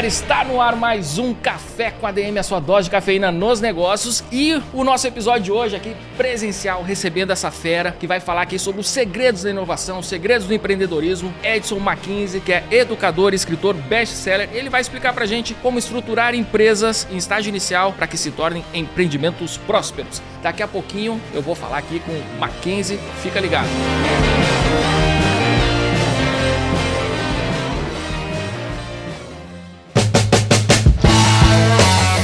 galera, 0.00 0.06
está 0.06 0.44
no 0.44 0.60
ar 0.60 0.76
mais 0.76 1.18
um 1.18 1.34
Café 1.34 1.90
com 1.90 2.06
ADM, 2.06 2.38
a 2.38 2.42
sua 2.42 2.58
dose 2.58 2.84
de 2.84 2.90
cafeína 2.90 3.30
nos 3.30 3.60
negócios 3.60 4.24
e 4.32 4.60
o 4.72 4.82
nosso 4.82 5.06
episódio 5.06 5.42
de 5.42 5.52
hoje 5.52 5.76
aqui 5.76 5.94
presencial, 6.16 6.82
recebendo 6.82 7.32
essa 7.32 7.50
fera 7.50 7.92
que 7.92 8.06
vai 8.06 8.18
falar 8.18 8.42
aqui 8.42 8.58
sobre 8.58 8.80
os 8.80 8.88
segredos 8.88 9.42
da 9.42 9.50
inovação, 9.50 9.98
os 9.98 10.06
segredos 10.06 10.46
do 10.46 10.54
empreendedorismo, 10.54 11.32
Edson 11.42 11.78
Mackenzie, 11.78 12.40
que 12.40 12.52
é 12.52 12.64
educador 12.70 13.34
escritor 13.34 13.74
best-seller. 13.74 14.48
Ele 14.52 14.70
vai 14.70 14.80
explicar 14.80 15.12
pra 15.12 15.26
gente 15.26 15.52
como 15.54 15.78
estruturar 15.78 16.34
empresas 16.34 17.06
em 17.10 17.16
estágio 17.16 17.50
inicial 17.50 17.92
para 17.92 18.06
que 18.06 18.16
se 18.16 18.30
tornem 18.30 18.64
empreendimentos 18.72 19.58
prósperos. 19.58 20.22
Daqui 20.42 20.62
a 20.62 20.68
pouquinho 20.68 21.20
eu 21.34 21.42
vou 21.42 21.54
falar 21.54 21.78
aqui 21.78 22.00
com 22.00 22.12
o 22.12 22.40
Mackenzie, 22.40 22.98
fica 23.22 23.38
ligado. 23.38 23.68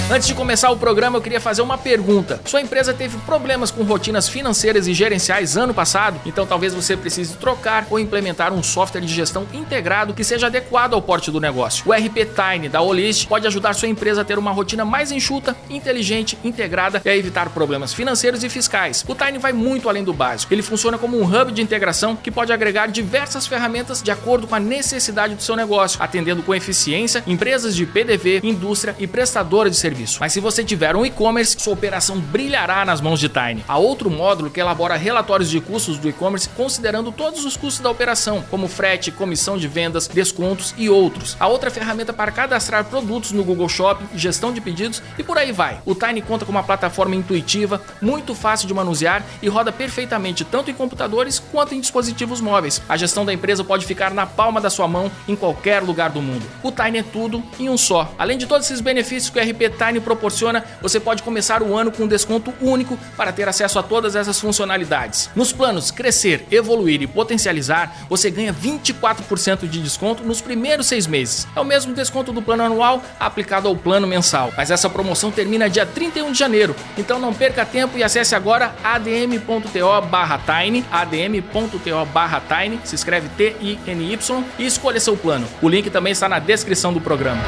Antes 0.08 0.28
de 0.28 0.34
começar 0.34 0.70
o 0.70 0.76
programa, 0.76 1.18
eu 1.18 1.20
queria 1.20 1.40
fazer 1.40 1.62
uma 1.62 1.76
pergunta. 1.76 2.40
Sua 2.44 2.60
empresa 2.60 2.94
teve 2.94 3.18
problemas 3.26 3.72
com 3.72 3.82
rotinas 3.82 4.28
financeiras 4.28 4.86
e 4.86 4.94
gerenciais 4.94 5.56
ano 5.56 5.74
passado? 5.74 6.20
Então 6.24 6.46
talvez 6.46 6.72
você 6.72 6.96
precise 6.96 7.34
trocar 7.34 7.88
ou 7.90 7.98
implementar 7.98 8.52
um 8.52 8.62
software 8.62 9.00
de 9.00 9.12
gestão 9.12 9.48
integrado 9.52 10.14
que 10.14 10.22
seja 10.22 10.46
adequado 10.46 10.94
ao 10.94 11.02
porte 11.02 11.28
do 11.28 11.40
negócio. 11.40 11.82
O 11.88 11.92
RP 11.92 12.18
Tiny 12.24 12.68
da 12.68 12.80
Olist 12.80 13.26
pode 13.26 13.48
ajudar 13.48 13.74
sua 13.74 13.88
empresa 13.88 14.20
a 14.20 14.24
ter 14.24 14.38
uma 14.38 14.52
rotina 14.52 14.84
mais 14.84 15.10
enxuta, 15.10 15.56
inteligente, 15.68 16.38
integrada 16.44 17.02
e 17.04 17.08
a 17.08 17.16
evitar 17.16 17.50
problemas 17.50 17.92
financeiros 17.92 18.44
e 18.44 18.48
fiscais. 18.48 19.04
O 19.08 19.14
Tiny 19.14 19.38
vai 19.38 19.52
muito 19.52 19.88
além 19.88 20.04
do 20.04 20.12
básico. 20.12 20.54
Ele 20.54 20.62
funciona 20.62 20.96
como 20.96 21.20
um 21.20 21.24
hub 21.24 21.50
de 21.50 21.62
integração 21.62 22.14
que 22.14 22.30
pode 22.30 22.52
agregar 22.52 22.86
diversas 22.86 23.44
ferramentas 23.44 24.00
de 24.04 24.12
acordo 24.12 24.46
com 24.46 24.54
a 24.54 24.60
necessidade 24.60 25.34
do 25.34 25.42
seu 25.42 25.56
negócio, 25.56 26.00
atendendo 26.00 26.44
com 26.44 26.54
eficiência 26.54 27.24
empresas 27.26 27.74
de 27.74 27.84
PDV, 27.84 28.38
indústria 28.44 28.94
e 29.00 29.06
prestadora 29.08 29.68
de 29.68 29.76
serviço. 29.96 30.18
Mas 30.20 30.32
se 30.32 30.40
você 30.40 30.62
tiver 30.62 30.94
um 30.94 31.06
e-commerce, 31.06 31.56
sua 31.58 31.72
operação 31.72 32.20
brilhará 32.20 32.84
nas 32.84 33.00
mãos 33.00 33.18
de 33.18 33.28
Tiny. 33.28 33.64
Há 33.66 33.78
outro 33.78 34.10
módulo 34.10 34.50
que 34.50 34.60
elabora 34.60 34.96
relatórios 34.96 35.48
de 35.48 35.60
custos 35.60 35.98
do 35.98 36.08
e-commerce 36.08 36.48
considerando 36.50 37.10
todos 37.10 37.44
os 37.44 37.56
custos 37.56 37.80
da 37.80 37.90
operação, 37.90 38.44
como 38.50 38.68
frete, 38.68 39.10
comissão 39.10 39.56
de 39.56 39.66
vendas, 39.66 40.06
descontos 40.06 40.74
e 40.76 40.90
outros. 40.90 41.36
Há 41.40 41.46
outra 41.46 41.70
ferramenta 41.70 42.12
para 42.12 42.30
cadastrar 42.30 42.84
produtos 42.84 43.32
no 43.32 43.42
Google 43.42 43.68
Shopping, 43.68 44.06
gestão 44.14 44.52
de 44.52 44.60
pedidos 44.60 45.02
e 45.18 45.22
por 45.22 45.38
aí 45.38 45.52
vai. 45.52 45.80
O 45.86 45.94
Tiny 45.94 46.20
conta 46.20 46.44
com 46.44 46.52
uma 46.52 46.62
plataforma 46.62 47.14
intuitiva, 47.14 47.80
muito 48.00 48.34
fácil 48.34 48.68
de 48.68 48.74
manusear 48.74 49.24
e 49.40 49.48
roda 49.48 49.72
perfeitamente 49.72 50.44
tanto 50.44 50.70
em 50.70 50.74
computadores 50.74 51.38
quanto 51.38 51.74
em 51.74 51.80
dispositivos 51.80 52.40
móveis. 52.40 52.82
A 52.88 52.96
gestão 52.96 53.24
da 53.24 53.32
empresa 53.32 53.64
pode 53.64 53.86
ficar 53.86 54.12
na 54.12 54.26
palma 54.26 54.60
da 54.60 54.68
sua 54.68 54.86
mão 54.86 55.10
em 55.26 55.34
qualquer 55.34 55.82
lugar 55.82 56.10
do 56.10 56.20
mundo. 56.20 56.44
O 56.62 56.70
Tiny 56.70 56.98
é 56.98 57.02
tudo 57.02 57.42
em 57.58 57.70
um 57.70 57.76
só. 57.76 58.12
Além 58.18 58.36
de 58.36 58.46
todos 58.46 58.66
esses 58.66 58.80
benefícios 58.80 59.30
que 59.30 59.38
o 59.38 59.42
RP 59.42 59.76
Tiny 59.76 59.85
proporciona, 60.00 60.64
você 60.82 60.98
pode 60.98 61.22
começar 61.22 61.62
o 61.62 61.76
ano 61.76 61.90
com 61.90 62.04
um 62.04 62.08
desconto 62.08 62.52
único 62.60 62.98
para 63.16 63.32
ter 63.32 63.48
acesso 63.48 63.78
a 63.78 63.82
todas 63.82 64.16
essas 64.16 64.40
funcionalidades. 64.40 65.30
Nos 65.34 65.52
planos 65.52 65.90
Crescer, 65.90 66.46
Evoluir 66.50 67.02
e 67.02 67.06
Potencializar, 67.06 68.06
você 68.08 68.30
ganha 68.30 68.52
24% 68.52 69.68
de 69.68 69.80
desconto 69.80 70.22
nos 70.24 70.40
primeiros 70.40 70.86
seis 70.86 71.06
meses. 71.06 71.46
É 71.54 71.60
o 71.60 71.64
mesmo 71.64 71.94
desconto 71.94 72.32
do 72.32 72.42
plano 72.42 72.62
anual 72.62 73.02
aplicado 73.18 73.68
ao 73.68 73.76
plano 73.76 74.06
mensal. 74.06 74.52
Mas 74.56 74.70
essa 74.70 74.90
promoção 74.90 75.30
termina 75.30 75.70
dia 75.70 75.86
31 75.86 76.32
de 76.32 76.38
janeiro, 76.38 76.74
então 76.96 77.18
não 77.18 77.32
perca 77.32 77.64
tempo 77.64 77.98
e 77.98 78.02
acesse 78.02 78.34
agora 78.34 78.74
adm.to 78.82 80.06
barra 80.10 80.38
Tiny, 80.38 80.84
adm.to 80.90 82.04
barra 82.12 82.40
Tiny, 82.40 82.80
se 82.84 82.94
escreve 82.94 83.28
T-I-N-Y 83.36 84.44
e 84.58 84.66
escolha 84.66 85.00
seu 85.00 85.16
plano. 85.16 85.46
O 85.60 85.68
link 85.68 85.90
também 85.90 86.12
está 86.12 86.28
na 86.28 86.38
descrição 86.38 86.92
do 86.92 87.00
programa. 87.00 87.42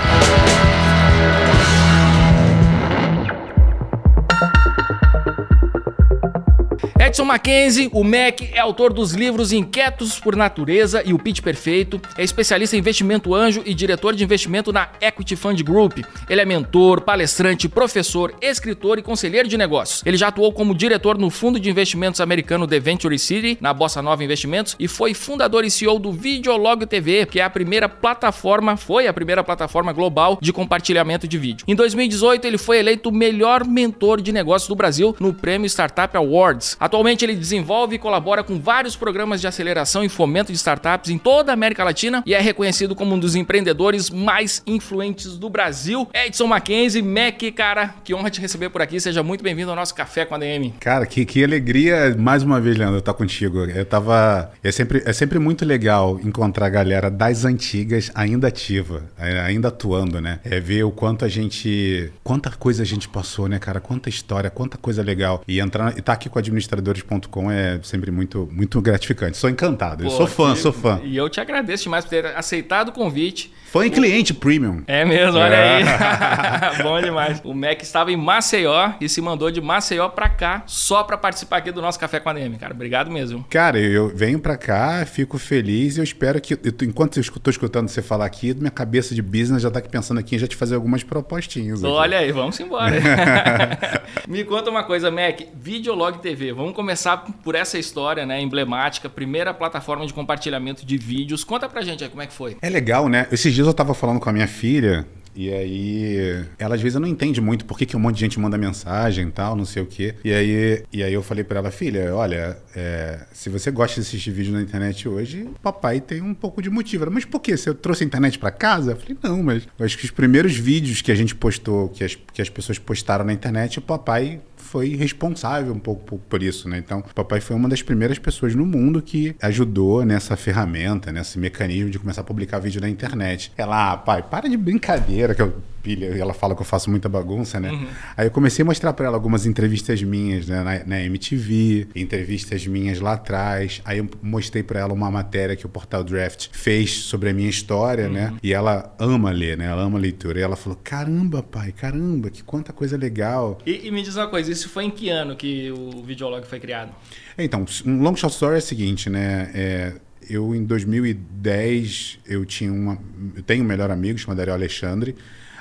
Edson 7.08 7.24
Mackenzie, 7.24 7.88
o 7.90 8.04
Mac, 8.04 8.42
é 8.52 8.58
autor 8.58 8.92
dos 8.92 9.14
livros 9.14 9.50
Inquietos 9.50 10.20
por 10.20 10.36
Natureza 10.36 11.02
e 11.06 11.14
O 11.14 11.18
Pitch 11.18 11.40
Perfeito, 11.40 11.98
é 12.18 12.22
especialista 12.22 12.76
em 12.76 12.80
investimento 12.80 13.34
anjo 13.34 13.62
e 13.64 13.72
diretor 13.72 14.14
de 14.14 14.22
investimento 14.22 14.74
na 14.74 14.90
Equity 15.00 15.34
Fund 15.34 15.58
Group. 15.62 16.00
Ele 16.28 16.42
é 16.42 16.44
mentor, 16.44 17.00
palestrante, 17.00 17.66
professor, 17.66 18.34
escritor 18.42 18.98
e 18.98 19.02
conselheiro 19.02 19.48
de 19.48 19.56
negócios. 19.56 20.02
Ele 20.04 20.18
já 20.18 20.28
atuou 20.28 20.52
como 20.52 20.74
diretor 20.74 21.16
no 21.16 21.30
fundo 21.30 21.58
de 21.58 21.70
investimentos 21.70 22.20
americano 22.20 22.66
The 22.66 22.78
Venture 22.78 23.18
City, 23.18 23.56
na 23.58 23.72
Bossa 23.72 24.02
Nova 24.02 24.22
Investimentos, 24.22 24.76
e 24.78 24.86
foi 24.86 25.14
fundador 25.14 25.64
e 25.64 25.70
CEO 25.70 25.98
do 25.98 26.12
Videolog 26.12 26.84
TV, 26.84 27.24
que 27.24 27.40
é 27.40 27.42
a 27.42 27.48
primeira 27.48 27.88
plataforma, 27.88 28.76
foi 28.76 29.06
a 29.06 29.14
primeira 29.14 29.42
plataforma 29.42 29.94
global 29.94 30.38
de 30.42 30.52
compartilhamento 30.52 31.26
de 31.26 31.38
vídeo. 31.38 31.64
Em 31.66 31.74
2018, 31.74 32.44
ele 32.44 32.58
foi 32.58 32.80
eleito 32.80 33.08
o 33.08 33.12
melhor 33.12 33.66
mentor 33.66 34.20
de 34.20 34.30
negócios 34.30 34.68
do 34.68 34.76
Brasil 34.76 35.16
no 35.18 35.32
Prêmio 35.32 35.66
Startup 35.66 36.14
Awards. 36.14 36.76
Ele 37.06 37.34
desenvolve 37.34 37.94
e 37.94 37.98
colabora 37.98 38.42
com 38.42 38.58
vários 38.58 38.96
programas 38.96 39.40
de 39.40 39.46
aceleração 39.46 40.02
e 40.02 40.08
fomento 40.08 40.50
de 40.50 40.58
startups 40.58 41.10
em 41.10 41.18
toda 41.18 41.52
a 41.52 41.54
América 41.54 41.84
Latina 41.84 42.22
e 42.26 42.34
é 42.34 42.40
reconhecido 42.40 42.94
como 42.94 43.14
um 43.14 43.18
dos 43.18 43.34
empreendedores 43.34 44.10
mais 44.10 44.62
influentes 44.66 45.36
do 45.36 45.48
Brasil. 45.48 46.08
Edson 46.12 46.46
Mackenzie, 46.46 47.02
Mac, 47.02 47.40
cara, 47.54 47.94
que 48.02 48.14
honra 48.14 48.30
te 48.30 48.40
receber 48.40 48.70
por 48.70 48.82
aqui. 48.82 48.98
Seja 48.98 49.22
muito 49.22 49.44
bem-vindo 49.44 49.70
ao 49.70 49.76
nosso 49.76 49.94
Café 49.94 50.24
com 50.24 50.34
a 50.34 50.38
DM. 50.38 50.74
Cara, 50.80 51.06
que, 51.06 51.24
que 51.24 51.44
alegria 51.44 52.16
mais 52.18 52.42
uma 52.42 52.60
vez, 52.60 52.76
Leandro, 52.76 52.98
estar 52.98 53.14
contigo. 53.14 53.64
Eu 53.64 53.84
tava. 53.84 54.50
É 54.62 54.72
sempre, 54.72 55.02
é 55.04 55.12
sempre 55.12 55.38
muito 55.38 55.64
legal 55.64 56.18
encontrar 56.24 56.66
a 56.66 56.70
galera 56.70 57.10
das 57.10 57.44
antigas 57.44 58.10
ainda 58.14 58.48
ativa, 58.48 59.04
ainda 59.16 59.68
atuando, 59.68 60.20
né? 60.20 60.40
É 60.44 60.58
ver 60.58 60.82
o 60.84 60.90
quanto 60.90 61.24
a 61.24 61.28
gente. 61.28 62.10
Quanta 62.24 62.50
coisa 62.50 62.82
a 62.82 62.86
gente 62.86 63.08
passou, 63.08 63.48
né, 63.48 63.58
cara? 63.58 63.80
Quanta 63.80 64.08
história, 64.08 64.50
quanta 64.50 64.76
coisa 64.76 65.02
legal. 65.02 65.42
E 65.46 65.60
entrar 65.60 65.96
e 65.96 66.02
tá 66.02 66.12
aqui 66.12 66.28
com 66.28 66.38
a 66.38 66.40
administradora 66.40 66.87
administradores.com 66.90 67.50
é 67.50 67.80
sempre 67.82 68.10
muito, 68.10 68.48
muito 68.50 68.80
gratificante. 68.80 69.36
Sou 69.36 69.48
encantado. 69.48 70.04
Pô, 70.04 70.10
eu 70.10 70.10
sou 70.10 70.26
fã, 70.26 70.52
que... 70.52 70.60
sou 70.60 70.72
fã. 70.72 71.00
E 71.04 71.16
eu 71.16 71.28
te 71.28 71.40
agradeço 71.40 71.84
demais 71.84 72.04
por 72.04 72.10
ter 72.10 72.26
aceitado 72.26 72.88
o 72.88 72.92
convite. 72.92 73.52
Fã 73.70 73.84
e 73.84 73.90
cliente 73.90 74.32
premium. 74.32 74.82
É 74.86 75.04
mesmo, 75.04 75.38
olha 75.38 75.54
é. 75.54 75.76
aí. 75.76 75.84
Bom 76.82 77.00
demais. 77.02 77.40
O 77.44 77.52
Mac 77.52 77.82
estava 77.82 78.10
em 78.10 78.16
Maceió 78.16 78.92
e 78.98 79.08
se 79.10 79.20
mandou 79.20 79.50
de 79.50 79.60
Maceió 79.60 80.08
para 80.08 80.28
cá 80.30 80.62
só 80.66 81.02
para 81.02 81.18
participar 81.18 81.58
aqui 81.58 81.70
do 81.70 81.82
nosso 81.82 82.00
Café 82.00 82.18
com 82.18 82.30
a 82.30 82.32
DM, 82.32 82.56
cara. 82.56 82.72
Obrigado 82.72 83.10
mesmo. 83.10 83.44
Cara, 83.50 83.78
eu 83.78 84.08
venho 84.08 84.38
para 84.38 84.56
cá, 84.56 85.04
fico 85.04 85.36
feliz 85.36 85.96
e 85.96 86.00
eu 86.00 86.04
espero 86.04 86.40
que, 86.40 86.54
eu, 86.54 86.58
enquanto 86.82 87.18
eu 87.18 87.20
estou 87.20 87.50
escutando 87.50 87.88
você 87.88 88.00
falar 88.00 88.24
aqui, 88.24 88.54
minha 88.54 88.70
cabeça 88.70 89.14
de 89.14 89.20
business 89.20 89.62
já 89.62 89.70
tá 89.70 89.80
aqui 89.80 89.88
pensando 89.90 90.18
aqui 90.18 90.36
em 90.36 90.38
já 90.38 90.46
te 90.46 90.56
fazer 90.56 90.74
algumas 90.74 91.02
propostinhas. 91.02 91.84
Olha 91.84 92.18
aí, 92.18 92.32
vamos 92.32 92.58
embora. 92.58 92.96
Me 94.26 94.44
conta 94.44 94.70
uma 94.70 94.82
coisa, 94.82 95.10
Mac. 95.10 95.42
Videolog 95.54 96.18
TV. 96.20 96.52
Vamos 96.52 96.74
começar 96.78 97.16
por 97.42 97.56
essa 97.56 97.76
história, 97.76 98.24
né, 98.24 98.40
emblemática, 98.40 99.08
primeira 99.08 99.52
plataforma 99.52 100.06
de 100.06 100.14
compartilhamento 100.14 100.86
de 100.86 100.96
vídeos. 100.96 101.42
Conta 101.42 101.68
pra 101.68 101.82
gente 101.82 102.04
aí 102.04 102.08
como 102.08 102.22
é 102.22 102.26
que 102.28 102.32
foi. 102.32 102.56
É 102.62 102.70
legal, 102.70 103.08
né? 103.08 103.26
Esses 103.32 103.52
dias 103.52 103.66
eu 103.66 103.74
tava 103.74 103.94
falando 103.94 104.20
com 104.20 104.30
a 104.30 104.32
minha 104.32 104.46
filha 104.46 105.04
e 105.34 105.52
aí, 105.52 106.44
ela 106.56 106.76
às 106.76 106.80
vezes 106.80 107.00
não 107.00 107.06
entende 107.06 107.40
muito 107.40 107.64
por 107.64 107.78
que, 107.78 107.86
que 107.86 107.96
um 107.96 108.00
monte 108.00 108.14
de 108.14 108.20
gente 108.20 108.38
manda 108.38 108.56
mensagem 108.56 109.26
e 109.26 109.30
tal, 109.30 109.56
não 109.56 109.64
sei 109.64 109.82
o 109.82 109.86
quê. 109.86 110.14
E 110.24 110.32
aí, 110.32 110.84
e 110.92 111.02
aí 111.02 111.12
eu 111.12 111.22
falei 111.22 111.42
para 111.42 111.58
ela, 111.58 111.70
filha, 111.70 112.14
olha, 112.14 112.56
é, 112.74 113.20
se 113.32 113.48
você 113.48 113.70
gosta 113.70 114.00
de 114.00 114.06
assistir 114.06 114.30
vídeo 114.30 114.52
na 114.52 114.62
internet 114.62 115.08
hoje, 115.08 115.48
papai 115.62 116.00
tem 116.00 116.22
um 116.22 116.34
pouco 116.34 116.62
de 116.62 116.70
motivo. 116.70 117.04
Ela, 117.04 117.12
mas 117.12 117.24
por 117.24 117.40
quê? 117.40 117.56
Você 117.56 117.74
trouxe 117.74 118.04
a 118.04 118.06
internet 118.06 118.38
para 118.38 118.50
casa? 118.50 118.92
Eu 118.92 118.96
falei, 118.96 119.16
não, 119.22 119.42
mas 119.42 119.66
acho 119.80 119.98
que 119.98 120.04
os 120.04 120.10
primeiros 120.12 120.56
vídeos 120.56 121.02
que 121.02 121.10
a 121.10 121.14
gente 121.16 121.34
postou, 121.34 121.88
que 121.88 122.04
as, 122.04 122.16
que 122.32 122.42
as 122.42 122.48
pessoas 122.48 122.78
postaram 122.78 123.24
na 123.24 123.32
internet, 123.32 123.78
o 123.78 123.82
papai 123.82 124.40
foi 124.58 124.94
responsável 124.94 125.72
um 125.72 125.78
pouco 125.78 126.04
por, 126.04 126.18
por, 126.18 126.42
isso, 126.42 126.68
né? 126.68 126.78
Então, 126.78 127.00
o 127.00 127.14
papai 127.14 127.40
foi 127.40 127.56
uma 127.56 127.68
das 127.68 127.82
primeiras 127.82 128.18
pessoas 128.18 128.54
no 128.54 128.66
mundo 128.66 129.00
que 129.00 129.34
ajudou 129.40 130.04
nessa 130.04 130.36
ferramenta, 130.36 131.10
nesse 131.10 131.38
mecanismo 131.38 131.90
de 131.90 131.98
começar 131.98 132.20
a 132.20 132.24
publicar 132.24 132.58
vídeo 132.58 132.80
na 132.80 132.88
internet. 132.88 133.52
Ela, 133.56 133.92
ah, 133.92 133.96
pai, 133.96 134.22
para 134.22 134.48
de 134.48 134.56
brincadeira, 134.56 135.34
que 135.34 135.42
eu 135.42 135.54
pilha, 135.82 136.06
ela 136.06 136.34
fala 136.34 136.54
que 136.54 136.60
eu 136.60 136.66
faço 136.66 136.90
muita 136.90 137.08
bagunça, 137.08 137.58
né? 137.58 137.70
Uhum. 137.70 137.86
Aí 138.16 138.26
eu 138.26 138.30
comecei 138.30 138.62
a 138.62 138.66
mostrar 138.66 138.92
para 138.92 139.06
ela 139.06 139.16
algumas 139.16 139.46
entrevistas 139.46 140.02
minhas, 140.02 140.46
né, 140.46 140.62
na, 140.62 140.84
na, 140.84 141.02
MTV, 141.04 141.88
entrevistas 141.94 142.66
minhas 142.66 143.00
lá 143.00 143.14
atrás. 143.14 143.80
Aí 143.84 143.98
eu 143.98 144.08
mostrei 144.22 144.62
para 144.62 144.80
ela 144.80 144.92
uma 144.92 145.10
matéria 145.10 145.56
que 145.56 145.64
o 145.64 145.68
Portal 145.68 146.04
Draft 146.04 146.48
fez 146.52 146.92
sobre 146.92 147.30
a 147.30 147.32
minha 147.32 147.48
história, 147.48 148.08
né? 148.08 148.26
uhum. 148.26 148.32
né? 148.32 148.38
E 148.42 148.52
ela 148.52 148.94
ama 148.98 149.30
ler, 149.30 149.56
né? 149.56 149.66
Ela 149.66 149.82
ama 149.82 149.98
leitura. 149.98 150.38
E 150.38 150.42
ela 150.42 150.56
falou: 150.56 150.78
"Caramba, 150.82 151.42
pai, 151.42 151.72
caramba, 151.72 152.30
que 152.30 152.42
quanta 152.42 152.72
coisa 152.72 152.96
legal". 152.96 153.58
E, 153.64 153.86
e 153.86 153.90
me 153.90 154.02
diz 154.02 154.16
uma 154.16 154.28
coisa, 154.28 154.47
isso 154.48 154.68
foi 154.68 154.84
em 154.84 154.90
que 154.90 155.08
ano 155.08 155.36
que 155.36 155.70
o 155.70 156.02
videolog 156.02 156.46
foi 156.46 156.58
criado? 156.58 156.92
Então, 157.36 157.64
um 157.86 158.02
long 158.02 158.16
shot 158.16 158.32
story 158.32 158.56
é 158.56 158.58
o 158.58 158.62
seguinte, 158.62 159.08
né? 159.08 159.50
É, 159.54 159.92
eu 160.28 160.54
em 160.54 160.64
2010 160.64 162.20
eu 162.26 162.44
tinha 162.44 162.72
uma, 162.72 162.98
eu 163.36 163.42
tenho 163.42 163.64
um 163.64 163.66
melhor 163.66 163.90
amigo 163.90 164.18
chamado 164.18 164.40
Ariel 164.40 164.54
Alexandre. 164.54 165.14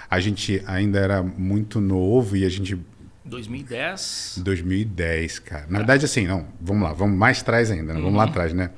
A 0.09 0.19
gente 0.19 0.61
ainda 0.65 0.99
era 0.99 1.21
muito 1.21 1.81
novo 1.81 2.35
e 2.37 2.45
a 2.45 2.49
gente 2.49 2.77
2010. 3.25 4.39
2010, 4.43 5.39
cara. 5.39 5.65
Na 5.69 5.79
verdade, 5.79 6.05
assim, 6.05 6.25
não, 6.25 6.47
vamos 6.61 6.83
lá, 6.83 6.93
vamos 6.93 7.17
mais 7.17 7.41
atrás 7.41 7.69
ainda, 7.69 7.93
né? 7.93 7.99
vamos 7.99 8.15
lá 8.15 8.23
atrás, 8.23 8.53
né? 8.53 8.71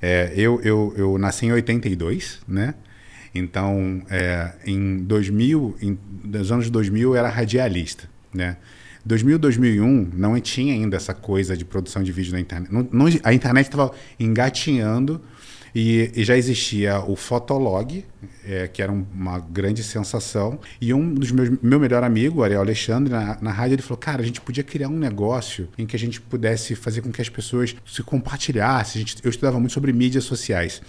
É, 0.00 0.32
eu, 0.36 0.60
eu, 0.62 0.94
eu 0.96 1.18
nasci 1.18 1.46
em 1.46 1.52
82, 1.52 2.40
né? 2.46 2.74
Então, 3.34 4.02
é, 4.08 4.52
em 4.64 4.98
2000, 4.98 5.76
em, 5.80 5.98
nos 6.24 6.52
anos 6.52 6.70
2000, 6.70 7.10
eu 7.10 7.16
era 7.16 7.28
radialista, 7.28 8.08
né? 8.32 8.56
2000, 9.06 9.38
2001, 9.38 10.10
não 10.14 10.38
tinha 10.40 10.74
ainda 10.74 10.96
essa 10.96 11.14
coisa 11.14 11.56
de 11.56 11.64
produção 11.64 12.02
de 12.02 12.10
vídeo 12.10 12.32
na 12.32 12.40
internet. 12.40 12.72
Não, 12.72 12.86
não, 12.90 13.06
a 13.22 13.32
internet 13.32 13.66
estava 13.66 13.92
engatinhando 14.18 15.20
e, 15.72 16.10
e, 16.14 16.24
já 16.24 16.36
existia 16.36 17.00
o 17.00 17.14
Fotolog, 17.14 18.04
é, 18.44 18.66
que 18.66 18.82
era 18.82 18.90
um, 18.90 19.06
uma 19.14 19.38
grande 19.38 19.84
sensação. 19.84 20.58
E 20.80 20.92
um 20.92 21.14
dos 21.14 21.30
meus 21.30 21.50
meu 21.62 21.78
melhor 21.78 22.02
amigo, 22.02 22.42
Ariel 22.42 22.60
Alexandre, 22.62 23.12
na, 23.12 23.38
na 23.40 23.52
rádio, 23.52 23.74
ele 23.74 23.82
falou: 23.82 23.98
Cara, 23.98 24.22
a 24.22 24.24
gente 24.24 24.40
podia 24.40 24.64
criar 24.64 24.88
um 24.88 24.98
negócio 24.98 25.68
em 25.78 25.86
que 25.86 25.94
a 25.94 25.98
gente 25.98 26.20
pudesse 26.20 26.74
fazer 26.74 27.02
com 27.02 27.12
que 27.12 27.22
as 27.22 27.28
pessoas 27.28 27.76
se 27.86 28.02
compartilhassem. 28.02 29.02
Gente, 29.02 29.18
eu 29.22 29.30
estudava 29.30 29.60
muito 29.60 29.72
sobre 29.72 29.92
mídias 29.92 30.24
sociais. 30.24 30.82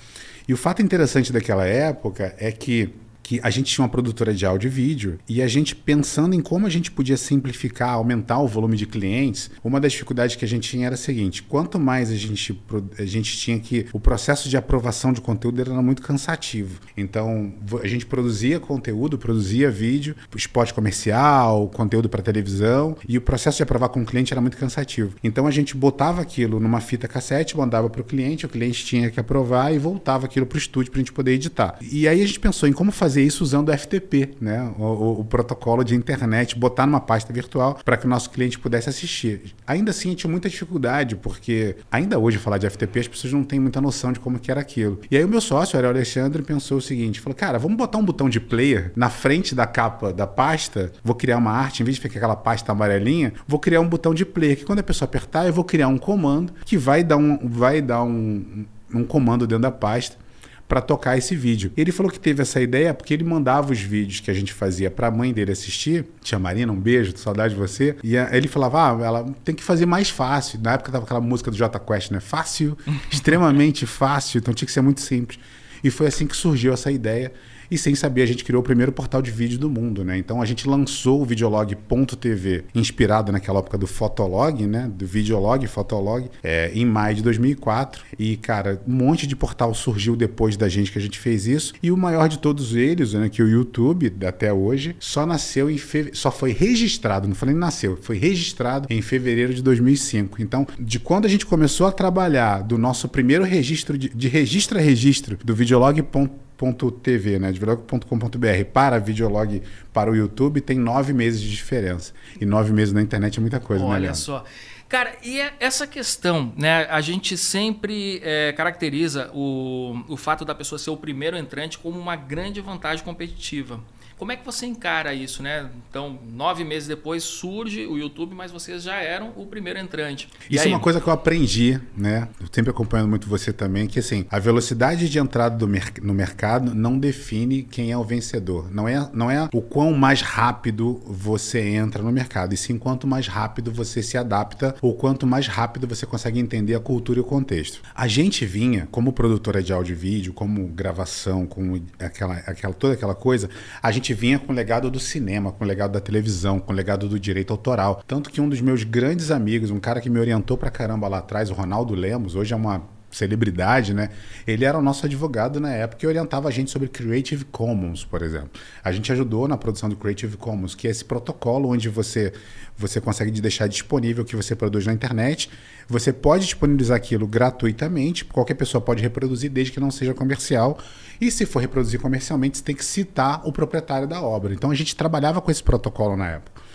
E 0.47 0.53
o 0.53 0.57
fato 0.57 0.81
interessante 0.81 1.31
daquela 1.31 1.67
época 1.67 2.33
é 2.39 2.51
que 2.51 2.89
que 3.27 3.41
a 3.43 3.49
gente 3.49 3.73
tinha 3.73 3.83
uma 3.83 3.89
produtora 3.89 4.33
de 4.33 4.45
áudio 4.45 4.69
e 4.69 4.71
vídeo 4.71 5.19
e 5.27 5.41
a 5.41 5.47
gente 5.49 5.75
pensando 5.75 6.33
em 6.33 6.39
como 6.39 6.65
a 6.65 6.69
gente 6.69 6.89
podia 6.89 7.17
simplificar, 7.17 7.89
aumentar 7.89 8.39
o 8.39 8.47
volume 8.47 8.77
de 8.77 8.85
clientes, 8.85 9.51
uma 9.61 9.81
das 9.81 9.91
dificuldades 9.91 10.37
que 10.37 10.45
a 10.45 10.47
gente 10.47 10.69
tinha 10.69 10.85
era 10.85 10.95
a 10.95 10.97
seguinte: 10.97 11.43
quanto 11.43 11.77
mais 11.77 12.09
a 12.09 12.15
gente, 12.15 12.57
a 12.97 13.03
gente 13.03 13.37
tinha 13.37 13.59
que. 13.59 13.85
O 13.91 13.99
processo 13.99 14.47
de 14.47 14.55
aprovação 14.55 15.11
de 15.11 15.19
conteúdo 15.19 15.59
era 15.59 15.81
muito 15.81 16.01
cansativo. 16.01 16.79
Então, 16.95 17.53
a 17.83 17.87
gente 17.87 18.05
produzia 18.05 18.61
conteúdo, 18.61 19.17
produzia 19.17 19.69
vídeo, 19.69 20.15
spot 20.37 20.71
comercial, 20.71 21.67
conteúdo 21.67 22.07
para 22.07 22.21
televisão, 22.21 22.95
e 23.05 23.17
o 23.17 23.21
processo 23.21 23.57
de 23.57 23.63
aprovar 23.63 23.89
com 23.89 24.03
o 24.03 24.05
cliente 24.05 24.31
era 24.31 24.39
muito 24.39 24.55
cansativo. 24.55 25.15
Então, 25.21 25.45
a 25.45 25.51
gente 25.51 25.75
botava 25.75 26.21
aquilo 26.21 26.61
numa 26.61 26.79
fita 26.79 27.09
cassete, 27.09 27.57
mandava 27.57 27.89
para 27.89 27.99
o 27.99 28.05
cliente, 28.05 28.45
o 28.45 28.49
cliente 28.49 28.85
tinha 28.85 29.11
que 29.11 29.19
aprovar 29.19 29.73
e 29.73 29.77
voltava 29.77 30.25
aquilo 30.25 30.45
para 30.45 30.55
o 30.55 30.59
estúdio 30.59 30.93
para 30.93 30.99
a 30.99 31.01
gente 31.01 31.11
poder 31.11 31.33
editar. 31.33 31.77
E 31.81 32.07
aí 32.07 32.21
a 32.21 32.25
gente 32.25 32.39
pensou 32.39 32.69
em 32.69 32.73
como 32.73 32.89
fazer 32.89 33.16
fazer 33.17 33.21
isso 33.23 33.43
usando 33.43 33.69
o 33.69 33.77
FTP, 33.77 34.35
né? 34.39 34.71
O, 34.77 34.83
o, 34.83 35.19
o 35.21 35.25
protocolo 35.25 35.83
de 35.83 35.95
internet, 35.95 36.57
botar 36.57 36.85
numa 36.85 36.99
pasta 36.99 37.33
virtual 37.33 37.79
para 37.83 37.97
que 37.97 38.05
o 38.05 38.09
nosso 38.09 38.29
cliente 38.29 38.59
pudesse 38.59 38.89
assistir. 38.89 39.55
Ainda 39.65 39.91
assim, 39.91 40.13
tinha 40.13 40.29
muita 40.29 40.49
dificuldade, 40.49 41.15
porque 41.15 41.75
ainda 41.91 42.19
hoje 42.19 42.37
falar 42.37 42.57
de 42.57 42.69
FTP, 42.69 42.99
as 42.99 43.07
pessoas 43.07 43.33
não 43.33 43.43
têm 43.43 43.59
muita 43.59 43.81
noção 43.81 44.11
de 44.11 44.19
como 44.19 44.39
que 44.39 44.51
era 44.51 44.61
aquilo. 44.61 44.99
E 45.09 45.17
aí 45.17 45.23
o 45.23 45.27
meu 45.27 45.41
sócio, 45.41 45.79
o 45.79 45.87
Alexandre, 45.87 46.43
pensou 46.43 46.77
o 46.77 46.81
seguinte, 46.81 47.19
falou, 47.19 47.35
cara, 47.35 47.57
vamos 47.57 47.77
botar 47.77 47.97
um 47.97 48.05
botão 48.05 48.29
de 48.29 48.39
player 48.39 48.91
na 48.95 49.09
frente 49.09 49.55
da 49.55 49.65
capa 49.65 50.13
da 50.13 50.27
pasta, 50.27 50.91
vou 51.03 51.15
criar 51.15 51.37
uma 51.37 51.51
arte, 51.51 51.81
em 51.81 51.85
vez 51.85 51.95
de 51.95 52.01
ficar 52.01 52.17
aquela 52.17 52.35
pasta 52.35 52.71
amarelinha, 52.71 53.33
vou 53.47 53.59
criar 53.59 53.81
um 53.81 53.87
botão 53.87 54.13
de 54.13 54.25
player, 54.25 54.57
que 54.57 54.65
quando 54.65 54.79
a 54.79 54.83
pessoa 54.83 55.07
apertar, 55.07 55.47
eu 55.47 55.53
vou 55.53 55.63
criar 55.63 55.87
um 55.87 55.97
comando 55.97 56.53
que 56.65 56.77
vai 56.77 57.03
dar 57.03 57.17
um, 57.17 57.39
vai 57.47 57.81
dar 57.81 58.03
um, 58.03 58.65
um 58.93 59.03
comando 59.03 59.47
dentro 59.47 59.63
da 59.63 59.71
pasta 59.71 60.26
para 60.67 60.81
tocar 60.81 61.17
esse 61.17 61.35
vídeo. 61.35 61.71
Ele 61.77 61.91
falou 61.91 62.11
que 62.11 62.19
teve 62.19 62.41
essa 62.41 62.59
ideia 62.59 62.93
porque 62.93 63.13
ele 63.13 63.23
mandava 63.23 63.71
os 63.71 63.79
vídeos 63.79 64.19
que 64.19 64.29
a 64.29 64.33
gente 64.33 64.53
fazia 64.53 64.91
para 64.91 65.07
a 65.07 65.11
mãe 65.11 65.31
dele 65.31 65.51
assistir. 65.51 66.05
Tia 66.21 66.37
Marina, 66.37 66.71
um 66.71 66.79
beijo, 66.79 67.13
saudade 67.15 67.53
de 67.53 67.59
você. 67.59 67.95
E 68.03 68.15
ele 68.15 68.47
falava: 68.47 68.89
"Ah, 68.89 69.05
ela 69.05 69.35
tem 69.43 69.55
que 69.55 69.63
fazer 69.63 69.85
mais 69.85 70.09
fácil". 70.09 70.59
Na 70.61 70.73
época 70.73 70.91
tava 70.91 71.05
aquela 71.05 71.21
música 71.21 71.49
do 71.49 71.57
Jota 71.57 71.79
Quest, 71.79 72.11
né? 72.11 72.19
Fácil, 72.19 72.77
extremamente 73.11 73.85
fácil, 73.85 74.39
então 74.39 74.53
tinha 74.53 74.65
que 74.65 74.71
ser 74.71 74.81
muito 74.81 75.01
simples. 75.01 75.39
E 75.83 75.89
foi 75.89 76.07
assim 76.07 76.27
que 76.27 76.35
surgiu 76.35 76.73
essa 76.73 76.91
ideia. 76.91 77.31
E 77.69 77.77
sem 77.77 77.95
saber, 77.95 78.21
a 78.21 78.25
gente 78.25 78.43
criou 78.43 78.61
o 78.61 78.63
primeiro 78.63 78.91
portal 78.91 79.21
de 79.21 79.31
vídeo 79.31 79.59
do 79.59 79.69
mundo, 79.69 80.03
né? 80.03 80.17
Então 80.17 80.41
a 80.41 80.45
gente 80.45 80.67
lançou 80.67 81.21
o 81.21 81.25
videolog.tv, 81.25 82.65
inspirado 82.73 83.31
naquela 83.31 83.59
época 83.59 83.77
do 83.77 83.87
Fotolog, 83.87 84.65
né? 84.65 84.89
Do 84.93 85.05
Videolog, 85.05 85.65
Fotolog, 85.67 86.29
é, 86.43 86.71
em 86.73 86.85
maio 86.85 87.15
de 87.15 87.23
2004. 87.23 88.03
E, 88.17 88.37
cara, 88.37 88.81
um 88.87 88.93
monte 88.93 89.27
de 89.27 89.35
portal 89.35 89.73
surgiu 89.73 90.15
depois 90.15 90.55
da 90.55 90.69
gente 90.69 90.91
que 90.91 90.97
a 90.97 91.01
gente 91.01 91.19
fez 91.19 91.47
isso. 91.47 91.73
E 91.81 91.91
o 91.91 91.97
maior 91.97 92.29
de 92.29 92.39
todos 92.39 92.75
eles, 92.75 93.13
né? 93.13 93.29
Que 93.29 93.43
o 93.43 93.47
YouTube, 93.47 94.13
até 94.25 94.51
hoje, 94.53 94.95
só 94.99 95.25
nasceu 95.25 95.69
em 95.69 95.77
fe... 95.77 96.11
só 96.13 96.31
foi 96.31 96.51
registrado, 96.51 97.27
não 97.27 97.35
falei 97.35 97.55
nasceu, 97.55 97.97
foi 98.01 98.17
registrado 98.17 98.87
em 98.89 99.01
fevereiro 99.01 99.53
de 99.53 99.61
2005. 99.61 100.41
Então, 100.41 100.65
de 100.79 100.99
quando 100.99 101.25
a 101.25 101.29
gente 101.29 101.45
começou 101.45 101.87
a 101.87 101.91
trabalhar 101.91 102.61
do 102.63 102.77
nosso 102.77 103.07
primeiro 103.09 103.43
registro 103.43 103.97
de, 103.97 104.09
de 104.09 104.27
registro 104.27 104.77
a 104.77 104.81
registro 104.81 105.37
do 105.43 105.55
videolog.tv, 105.55 106.46
videolog.tv, 106.57 107.39
né, 107.39 107.51
de 107.51 107.59
videolog.com.br 107.59 108.65
para 108.73 108.99
videolog 108.99 109.61
para 109.93 110.11
o 110.11 110.15
YouTube, 110.15 110.59
tem 110.61 110.77
nove 110.77 111.13
meses 111.13 111.39
de 111.39 111.49
diferença. 111.49 112.13
E 112.39 112.45
nove 112.45 112.73
meses 112.73 112.93
na 112.93 113.01
internet 113.01 113.37
é 113.37 113.41
muita 113.41 113.59
coisa, 113.59 113.83
Olha 113.83 113.99
né, 113.99 114.07
Olha 114.07 114.13
só. 114.15 114.43
Cara, 114.89 115.17
e 115.21 115.39
é 115.39 115.53
essa 115.59 115.85
questão, 115.85 116.53
né? 116.55 116.85
A 116.89 117.01
gente 117.01 117.37
sempre 117.37 118.21
é, 118.23 118.53
caracteriza 118.53 119.29
o, 119.33 120.01
o 120.07 120.15
fato 120.15 120.45
da 120.45 120.55
pessoa 120.55 120.79
ser 120.79 120.89
o 120.89 120.97
primeiro 120.97 121.37
entrante 121.37 121.77
como 121.77 121.99
uma 121.99 122.15
grande 122.15 122.61
vantagem 122.61 123.03
competitiva. 123.03 123.81
Como 124.17 124.31
é 124.31 124.35
que 124.35 124.43
você 124.43 124.65
encara 124.65 125.13
isso, 125.13 125.43
né? 125.43 125.69
Então, 125.89 126.17
nove 126.33 126.63
meses 126.63 126.87
depois 126.87 127.23
surge 127.23 127.85
o 127.85 127.97
YouTube, 127.97 128.33
mas 128.33 128.51
vocês 128.51 128.81
já 128.81 128.95
eram 128.95 129.31
o 129.35 129.45
primeiro 129.45 129.77
entrante. 129.77 130.27
E 130.49 130.55
isso 130.55 130.65
aí? 130.65 130.71
é 130.71 130.75
uma 130.75 130.81
coisa 130.81 130.99
que 130.99 131.07
eu 131.07 131.13
aprendi, 131.13 131.79
né? 131.95 132.27
Eu 132.41 132.47
sempre 132.51 132.71
acompanhando 132.71 133.09
muito 133.09 133.29
você 133.29 133.53
também, 133.53 133.85
que 133.85 133.99
assim, 133.99 134.25
a 134.29 134.39
velocidade 134.39 135.07
de 135.07 135.19
entrada 135.19 135.67
mer 135.67 135.93
no 136.01 136.15
mercado 136.15 136.73
não 136.73 136.97
define 136.97 137.61
quem 137.61 137.91
é 137.91 137.97
o 137.97 138.03
vencedor. 138.03 138.71
Não 138.71 138.87
é, 138.87 139.07
não 139.13 139.29
é 139.29 139.47
o 139.53 139.61
quão 139.61 139.93
mais 139.93 140.21
rápido 140.21 140.99
você 141.05 141.59
entra 141.59 142.01
no 142.01 142.11
mercado, 142.11 142.53
e 142.53 142.57
sim 142.57 142.77
quanto 142.77 143.05
mais 143.05 143.27
rápido 143.27 143.71
você 143.71 144.01
se 144.01 144.17
adapta 144.17 144.75
ou 144.81 144.95
quanto 144.95 145.27
mais 145.27 145.47
rápido 145.47 145.87
você 145.87 146.05
consegue 146.07 146.39
entender 146.39 146.73
a 146.73 146.79
cultura 146.79 147.19
e 147.19 147.21
o 147.21 147.25
contexto. 147.25 147.81
A 147.93 148.07
gente 148.07 148.45
vinha, 148.45 148.87
como 148.89 149.13
produtora 149.13 149.61
de 149.61 149.71
áudio 149.71 149.93
e 149.93 149.95
vídeo, 149.95 150.33
como 150.33 150.67
gravação, 150.67 151.45
como 151.45 151.79
aquela, 151.99 152.37
aquela, 152.37 152.73
toda 152.73 152.93
aquela 152.93 153.15
coisa, 153.15 153.49
a 153.81 153.91
gente 153.91 154.06
gente 154.07 154.13
vinha 154.13 154.39
com 154.39 154.53
o 154.53 154.55
legado 154.55 154.89
do 154.89 154.99
cinema, 154.99 155.51
com 155.51 155.65
o 155.65 155.67
legado 155.67 155.91
da 155.91 155.99
televisão, 155.99 156.59
com 156.59 156.71
o 156.71 156.75
legado 156.75 157.09
do 157.09 157.19
direito 157.19 157.51
autoral. 157.51 158.01
Tanto 158.07 158.29
que 158.29 158.39
um 158.39 158.47
dos 158.47 158.61
meus 158.61 158.83
grandes 158.83 159.31
amigos, 159.31 159.69
um 159.69 159.79
cara 159.79 159.99
que 159.99 160.09
me 160.09 160.17
orientou 160.17 160.57
pra 160.57 160.71
caramba 160.71 161.09
lá 161.09 161.17
atrás, 161.17 161.49
o 161.49 161.53
Ronaldo 161.53 161.93
Lemos, 161.93 162.33
hoje 162.33 162.53
é 162.53 162.55
uma 162.55 162.83
celebridade, 163.17 163.93
né? 163.93 164.09
Ele 164.45 164.63
era 164.63 164.77
o 164.77 164.81
nosso 164.81 165.05
advogado 165.05 165.59
na 165.59 165.71
época 165.73 166.05
e 166.05 166.07
orientava 166.07 166.47
a 166.47 166.51
gente 166.51 166.71
sobre 166.71 166.87
Creative 166.87 167.45
Commons, 167.45 168.05
por 168.05 168.21
exemplo. 168.21 168.51
A 168.83 168.91
gente 168.91 169.11
ajudou 169.11 169.47
na 169.47 169.57
produção 169.57 169.89
do 169.89 169.95
Creative 169.95 170.37
Commons, 170.37 170.75
que 170.75 170.87
é 170.87 170.91
esse 170.91 171.03
protocolo 171.03 171.69
onde 171.69 171.89
você 171.89 172.31
você 172.77 173.01
consegue 173.01 173.31
deixar 173.41 173.67
disponível 173.67 174.23
o 174.23 174.25
que 174.25 174.35
você 174.35 174.55
produz 174.55 174.85
na 174.85 174.93
internet. 174.93 175.49
Você 175.89 176.13
pode 176.13 176.45
disponibilizar 176.45 176.95
aquilo 176.95 177.25
gratuitamente, 177.25 178.23
qualquer 178.23 178.53
pessoa 178.53 178.79
pode 178.79 179.01
reproduzir 179.01 179.49
desde 179.49 179.73
que 179.73 179.79
não 179.79 179.89
seja 179.89 180.13
comercial. 180.13 180.77
E 181.19 181.31
se 181.31 181.45
for 181.45 181.59
reproduzir 181.59 181.99
comercialmente, 181.99 182.59
você 182.59 182.63
tem 182.63 182.75
que 182.75 182.85
citar 182.85 183.41
o 183.47 183.51
proprietário 183.51 184.07
da 184.07 184.21
obra. 184.21 184.53
Então 184.53 184.69
a 184.69 184.75
gente 184.75 184.95
trabalhava 184.95 185.41
com 185.41 185.49
esse 185.49 185.63
protocolo 185.63 186.15
na 186.15 186.29
época. 186.29 186.66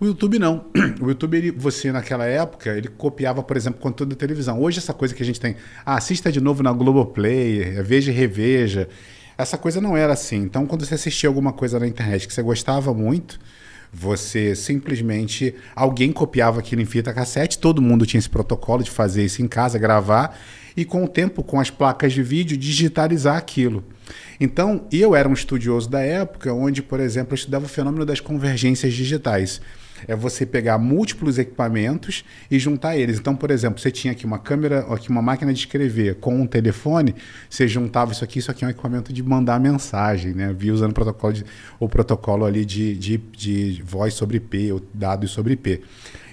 O 0.00 0.04
YouTube 0.06 0.38
não. 0.38 0.66
O 1.00 1.08
YouTube, 1.08 1.36
ele, 1.36 1.50
você 1.50 1.92
naquela 1.92 2.24
época, 2.24 2.70
ele 2.70 2.88
copiava, 2.88 3.42
por 3.42 3.56
exemplo, 3.56 3.80
conteúdo 3.80 4.10
da 4.10 4.16
televisão. 4.16 4.60
Hoje 4.60 4.78
essa 4.78 4.92
coisa 4.92 5.14
que 5.14 5.22
a 5.22 5.26
gente 5.26 5.40
tem, 5.40 5.56
ah, 5.84 5.96
assista 5.96 6.30
de 6.30 6.40
novo 6.40 6.62
na 6.62 6.72
Globoplay, 6.72 7.82
veja 7.82 8.10
e 8.10 8.14
reveja. 8.14 8.88
Essa 9.36 9.56
coisa 9.56 9.80
não 9.80 9.96
era 9.96 10.12
assim. 10.12 10.36
Então, 10.36 10.66
quando 10.66 10.84
você 10.84 10.94
assistia 10.94 11.28
alguma 11.28 11.52
coisa 11.52 11.78
na 11.78 11.86
internet 11.86 12.26
que 12.26 12.34
você 12.34 12.42
gostava 12.42 12.92
muito, 12.92 13.38
você 13.92 14.54
simplesmente. 14.54 15.54
Alguém 15.74 16.12
copiava 16.12 16.60
aquilo 16.60 16.82
em 16.82 16.84
fita 16.84 17.12
cassete, 17.12 17.58
todo 17.58 17.82
mundo 17.82 18.06
tinha 18.06 18.18
esse 18.18 18.28
protocolo 18.28 18.82
de 18.82 18.90
fazer 18.90 19.24
isso 19.24 19.42
em 19.42 19.48
casa, 19.48 19.78
gravar, 19.78 20.38
e 20.76 20.84
com 20.84 21.04
o 21.04 21.08
tempo, 21.08 21.42
com 21.42 21.60
as 21.60 21.70
placas 21.70 22.12
de 22.12 22.22
vídeo, 22.22 22.56
digitalizar 22.56 23.36
aquilo. 23.36 23.84
Então, 24.40 24.86
eu 24.92 25.14
era 25.14 25.28
um 25.28 25.32
estudioso 25.32 25.88
da 25.88 26.00
época 26.00 26.52
onde, 26.52 26.82
por 26.82 27.00
exemplo, 27.00 27.32
eu 27.32 27.36
estudava 27.36 27.66
o 27.66 27.68
fenômeno 27.68 28.04
das 28.04 28.20
convergências 28.20 28.92
digitais. 28.94 29.60
É 30.06 30.14
você 30.14 30.46
pegar 30.46 30.78
múltiplos 30.78 31.38
equipamentos 31.38 32.24
e 32.50 32.58
juntar 32.58 32.96
eles. 32.96 33.18
Então, 33.18 33.34
por 33.34 33.50
exemplo, 33.50 33.80
você 33.80 33.90
tinha 33.90 34.12
aqui 34.12 34.24
uma 34.24 34.38
câmera, 34.38 34.80
aqui 34.92 35.10
uma 35.10 35.22
máquina 35.22 35.52
de 35.52 35.60
escrever 35.60 36.16
com 36.16 36.40
um 36.40 36.46
telefone, 36.46 37.14
você 37.48 37.66
juntava 37.66 38.12
isso 38.12 38.22
aqui, 38.22 38.38
isso 38.38 38.50
aqui 38.50 38.64
é 38.64 38.68
um 38.68 38.70
equipamento 38.70 39.12
de 39.12 39.22
mandar 39.22 39.58
mensagem, 39.58 40.32
né? 40.32 40.54
Via 40.56 40.72
usando 40.72 40.90
o 40.90 40.94
protocolo, 40.94 41.32
de, 41.32 41.44
o 41.80 41.88
protocolo 41.88 42.44
ali 42.44 42.64
de, 42.64 42.94
de, 42.94 43.16
de 43.16 43.82
voz 43.84 44.14
sobre 44.14 44.36
IP, 44.36 44.72
ou 44.72 44.82
dados 44.92 45.30
sobre 45.30 45.54
IP. 45.54 45.82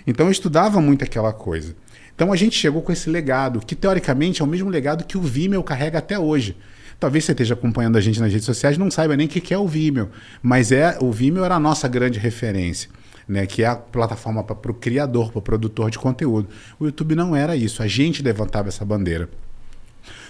Então, 0.05 0.27
eu 0.27 0.31
estudava 0.31 0.79
muito 0.81 1.03
aquela 1.03 1.33
coisa. 1.33 1.75
Então, 2.13 2.31
a 2.31 2.35
gente 2.35 2.57
chegou 2.57 2.81
com 2.81 2.91
esse 2.91 3.09
legado, 3.09 3.59
que 3.59 3.75
teoricamente 3.75 4.41
é 4.41 4.45
o 4.45 4.47
mesmo 4.47 4.69
legado 4.69 5.03
que 5.03 5.17
o 5.17 5.21
Vimeo 5.21 5.63
carrega 5.63 5.99
até 5.99 6.17
hoje. 6.17 6.55
Talvez 6.99 7.25
você 7.25 7.33
esteja 7.33 7.53
acompanhando 7.53 7.97
a 7.97 8.01
gente 8.01 8.19
nas 8.19 8.31
redes 8.31 8.45
sociais 8.45 8.77
não 8.77 8.89
saiba 8.89 9.17
nem 9.17 9.27
o 9.27 9.29
que 9.29 9.53
é 9.53 9.57
o 9.57 9.67
Vimeo, 9.67 10.09
mas 10.41 10.71
é 10.71 10.97
o 11.01 11.11
Vimeo 11.11 11.43
era 11.43 11.55
a 11.55 11.59
nossa 11.59 11.87
grande 11.87 12.19
referência. 12.19 12.89
Né, 13.27 13.47
que 13.47 13.63
é 13.63 13.65
a 13.65 13.75
plataforma 13.75 14.43
para 14.43 14.71
o 14.71 14.73
criador, 14.75 15.31
para 15.31 15.39
o 15.39 15.41
produtor 15.41 15.89
de 15.89 15.97
conteúdo. 15.97 16.47
O 16.79 16.85
YouTube 16.85 17.15
não 17.15 17.35
era 17.35 17.55
isso, 17.55 17.81
a 17.81 17.87
gente 17.87 18.21
levantava 18.21 18.67
essa 18.67 18.85
bandeira. 18.85 19.27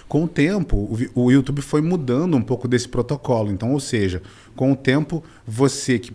Com 0.08 0.24
o 0.24 0.28
tempo, 0.28 0.76
o, 1.14 1.24
o 1.26 1.32
YouTube 1.32 1.60
foi 1.60 1.80
mudando 1.80 2.36
um 2.36 2.42
pouco 2.42 2.68
desse 2.68 2.88
protocolo. 2.88 3.50
Então, 3.50 3.72
ou 3.72 3.80
seja, 3.80 4.22
com 4.56 4.72
o 4.72 4.76
tempo, 4.76 5.22
você 5.46 5.98
que 5.98 6.12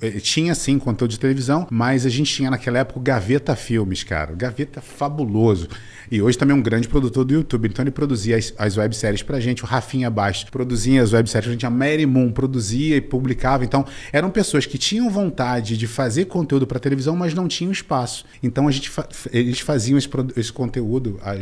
eh, 0.00 0.20
tinha 0.20 0.54
sim 0.54 0.78
conteúdo 0.78 1.10
de 1.10 1.20
televisão, 1.20 1.66
mas 1.70 2.06
a 2.06 2.08
gente 2.08 2.32
tinha 2.32 2.50
naquela 2.50 2.78
época 2.78 2.98
o 2.98 3.02
Gaveta 3.02 3.54
Filmes, 3.54 4.02
cara. 4.02 4.32
O 4.32 4.36
Gaveta 4.36 4.80
fabuloso. 4.80 5.68
E 6.10 6.22
hoje 6.22 6.38
também 6.38 6.56
é 6.56 6.58
um 6.58 6.62
grande 6.62 6.88
produtor 6.88 7.24
do 7.24 7.34
YouTube. 7.34 7.68
Então 7.68 7.82
ele 7.82 7.90
produzia 7.90 8.36
as, 8.36 8.54
as 8.56 8.76
webséries 8.76 9.22
pra 9.22 9.38
gente, 9.38 9.62
o 9.62 9.66
Rafinha 9.66 10.08
Bastos 10.08 10.48
produzia 10.50 11.02
as 11.02 11.12
webséries 11.12 11.46
pra 11.46 11.52
gente, 11.52 11.66
a 11.66 11.70
Mary 11.70 12.06
Moon 12.06 12.32
produzia 12.32 12.96
e 12.96 13.00
publicava. 13.00 13.64
Então 13.64 13.84
eram 14.12 14.30
pessoas 14.30 14.64
que 14.64 14.78
tinham 14.78 15.10
vontade 15.10 15.76
de 15.76 15.86
fazer 15.86 16.24
conteúdo 16.26 16.66
para 16.66 16.78
televisão, 16.78 17.14
mas 17.14 17.34
não 17.34 17.46
tinham 17.46 17.72
espaço. 17.72 18.24
Então 18.42 18.66
a 18.66 18.70
gente 18.70 18.90
eles 19.32 19.60
faziam 19.60 19.98
esse, 19.98 20.08
esse 20.36 20.52
conteúdo 20.52 21.20
a, 21.22 21.34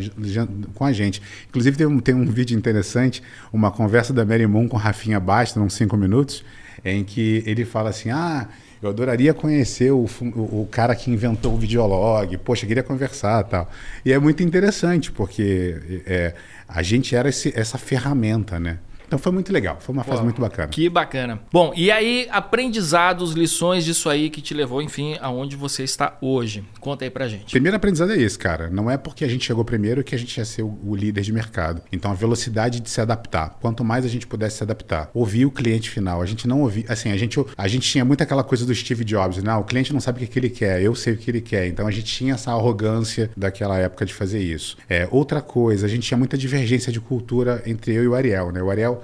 com 0.74 0.84
a 0.84 0.92
gente. 0.92 1.22
Inclusive 1.48 1.76
tem 1.76 1.86
um, 1.86 2.00
tem 2.00 2.14
um 2.14 2.24
vídeo 2.24 2.56
interessante, 2.56 3.22
uma 3.52 3.70
conversa 3.70 4.12
da 4.12 4.24
Mary 4.24 4.46
Moon 4.46 4.66
com 4.66 4.76
Rafinha 4.76 5.20
Bastos, 5.20 5.62
uns 5.62 5.74
cinco 5.74 5.96
minutos 5.96 6.37
em 6.84 7.04
que 7.04 7.42
ele 7.46 7.64
fala 7.64 7.90
assim: 7.90 8.10
ah, 8.10 8.48
eu 8.82 8.88
adoraria 8.88 9.34
conhecer 9.34 9.90
o, 9.90 10.06
o, 10.20 10.62
o, 10.62 10.68
cara 10.70 10.94
que 10.94 11.10
inventou 11.10 11.54
o 11.54 11.58
videolog, 11.58 12.36
poxa, 12.38 12.66
queria 12.66 12.82
conversar 12.82 13.42
tal. 13.44 13.70
E 14.04 14.12
é 14.12 14.18
muito 14.18 14.42
interessante, 14.42 15.10
porque 15.10 16.02
é, 16.06 16.34
a 16.68 16.82
gente 16.82 17.16
era 17.16 17.28
esse, 17.28 17.52
essa 17.56 17.78
ferramenta, 17.78 18.58
né? 18.60 18.78
Então 19.08 19.18
foi 19.18 19.32
muito 19.32 19.50
legal, 19.50 19.78
foi 19.80 19.94
uma 19.94 20.04
fase 20.04 20.18
Pô, 20.18 20.24
muito 20.24 20.40
bacana. 20.40 20.68
Que 20.68 20.86
bacana. 20.88 21.40
Bom, 21.50 21.72
e 21.74 21.90
aí, 21.90 22.28
aprendizados, 22.30 23.32
lições 23.32 23.82
disso 23.82 24.10
aí 24.10 24.28
que 24.28 24.42
te 24.42 24.52
levou, 24.52 24.82
enfim, 24.82 25.16
aonde 25.22 25.56
você 25.56 25.82
está 25.82 26.18
hoje. 26.20 26.62
Conta 26.78 27.06
aí 27.06 27.10
pra 27.10 27.26
gente. 27.26 27.50
Primeiro 27.50 27.74
aprendizado 27.74 28.12
é 28.12 28.18
esse, 28.18 28.38
cara. 28.38 28.68
Não 28.68 28.90
é 28.90 28.98
porque 28.98 29.24
a 29.24 29.28
gente 29.28 29.46
chegou 29.46 29.64
primeiro 29.64 30.04
que 30.04 30.14
a 30.14 30.18
gente 30.18 30.36
ia 30.36 30.44
ser 30.44 30.62
o, 30.62 30.78
o 30.84 30.94
líder 30.94 31.22
de 31.22 31.32
mercado. 31.32 31.80
Então 31.90 32.10
a 32.10 32.14
velocidade 32.14 32.80
de 32.80 32.90
se 32.90 33.00
adaptar. 33.00 33.56
Quanto 33.60 33.82
mais 33.82 34.04
a 34.04 34.08
gente 34.08 34.26
pudesse 34.26 34.58
se 34.58 34.62
adaptar. 34.62 35.10
Ouvir 35.14 35.46
o 35.46 35.50
cliente 35.50 35.88
final. 35.88 36.20
A 36.20 36.26
gente 36.26 36.46
não 36.46 36.60
ouvia. 36.60 36.84
Assim, 36.86 37.10
a 37.10 37.16
gente, 37.16 37.42
a 37.56 37.66
gente 37.66 37.88
tinha 37.88 38.04
muito 38.04 38.22
aquela 38.22 38.44
coisa 38.44 38.66
do 38.66 38.74
Steve 38.74 39.04
Jobs. 39.04 39.42
Não, 39.42 39.60
o 39.60 39.64
cliente 39.64 39.90
não 39.90 40.00
sabe 40.00 40.18
o 40.18 40.20
que, 40.20 40.32
que 40.32 40.38
ele 40.38 40.50
quer, 40.50 40.82
eu 40.82 40.94
sei 40.94 41.14
o 41.14 41.16
que 41.16 41.30
ele 41.30 41.40
quer. 41.40 41.66
Então 41.66 41.86
a 41.86 41.90
gente 41.90 42.04
tinha 42.04 42.34
essa 42.34 42.50
arrogância 42.50 43.30
daquela 43.34 43.78
época 43.78 44.04
de 44.04 44.12
fazer 44.12 44.40
isso. 44.40 44.76
É, 44.86 45.08
outra 45.10 45.40
coisa, 45.40 45.86
a 45.86 45.88
gente 45.88 46.02
tinha 46.02 46.18
muita 46.18 46.36
divergência 46.36 46.92
de 46.92 47.00
cultura 47.00 47.62
entre 47.64 47.94
eu 47.94 48.04
e 48.04 48.08
o 48.08 48.14
Ariel, 48.14 48.52
né? 48.52 48.62
O 48.62 48.70
Ariel 48.70 48.97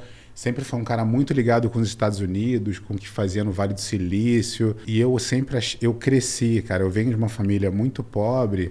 sempre 0.45 0.63
foi 0.63 0.79
um 0.79 0.85
cara 0.85 1.07
muito 1.07 1.33
ligado 1.33 1.71
com 1.71 1.79
os 1.79 1.89
Estados 1.89 2.21
Unidos, 2.21 2.79
com 2.79 2.93
o 2.93 2.99
que 2.99 3.09
fazia 3.09 3.43
no 3.43 3.51
Vale 3.51 3.73
do 3.73 3.81
Silício. 3.81 4.77
E 4.87 5.01
eu 5.01 5.19
sempre 5.19 5.59
eu 5.81 5.95
cresci, 5.95 6.61
cara. 6.61 6.83
Eu 6.83 6.91
venho 6.91 7.09
de 7.09 7.17
uma 7.17 7.31
família 7.31 7.71
muito 7.71 8.05
pobre, 8.05 8.71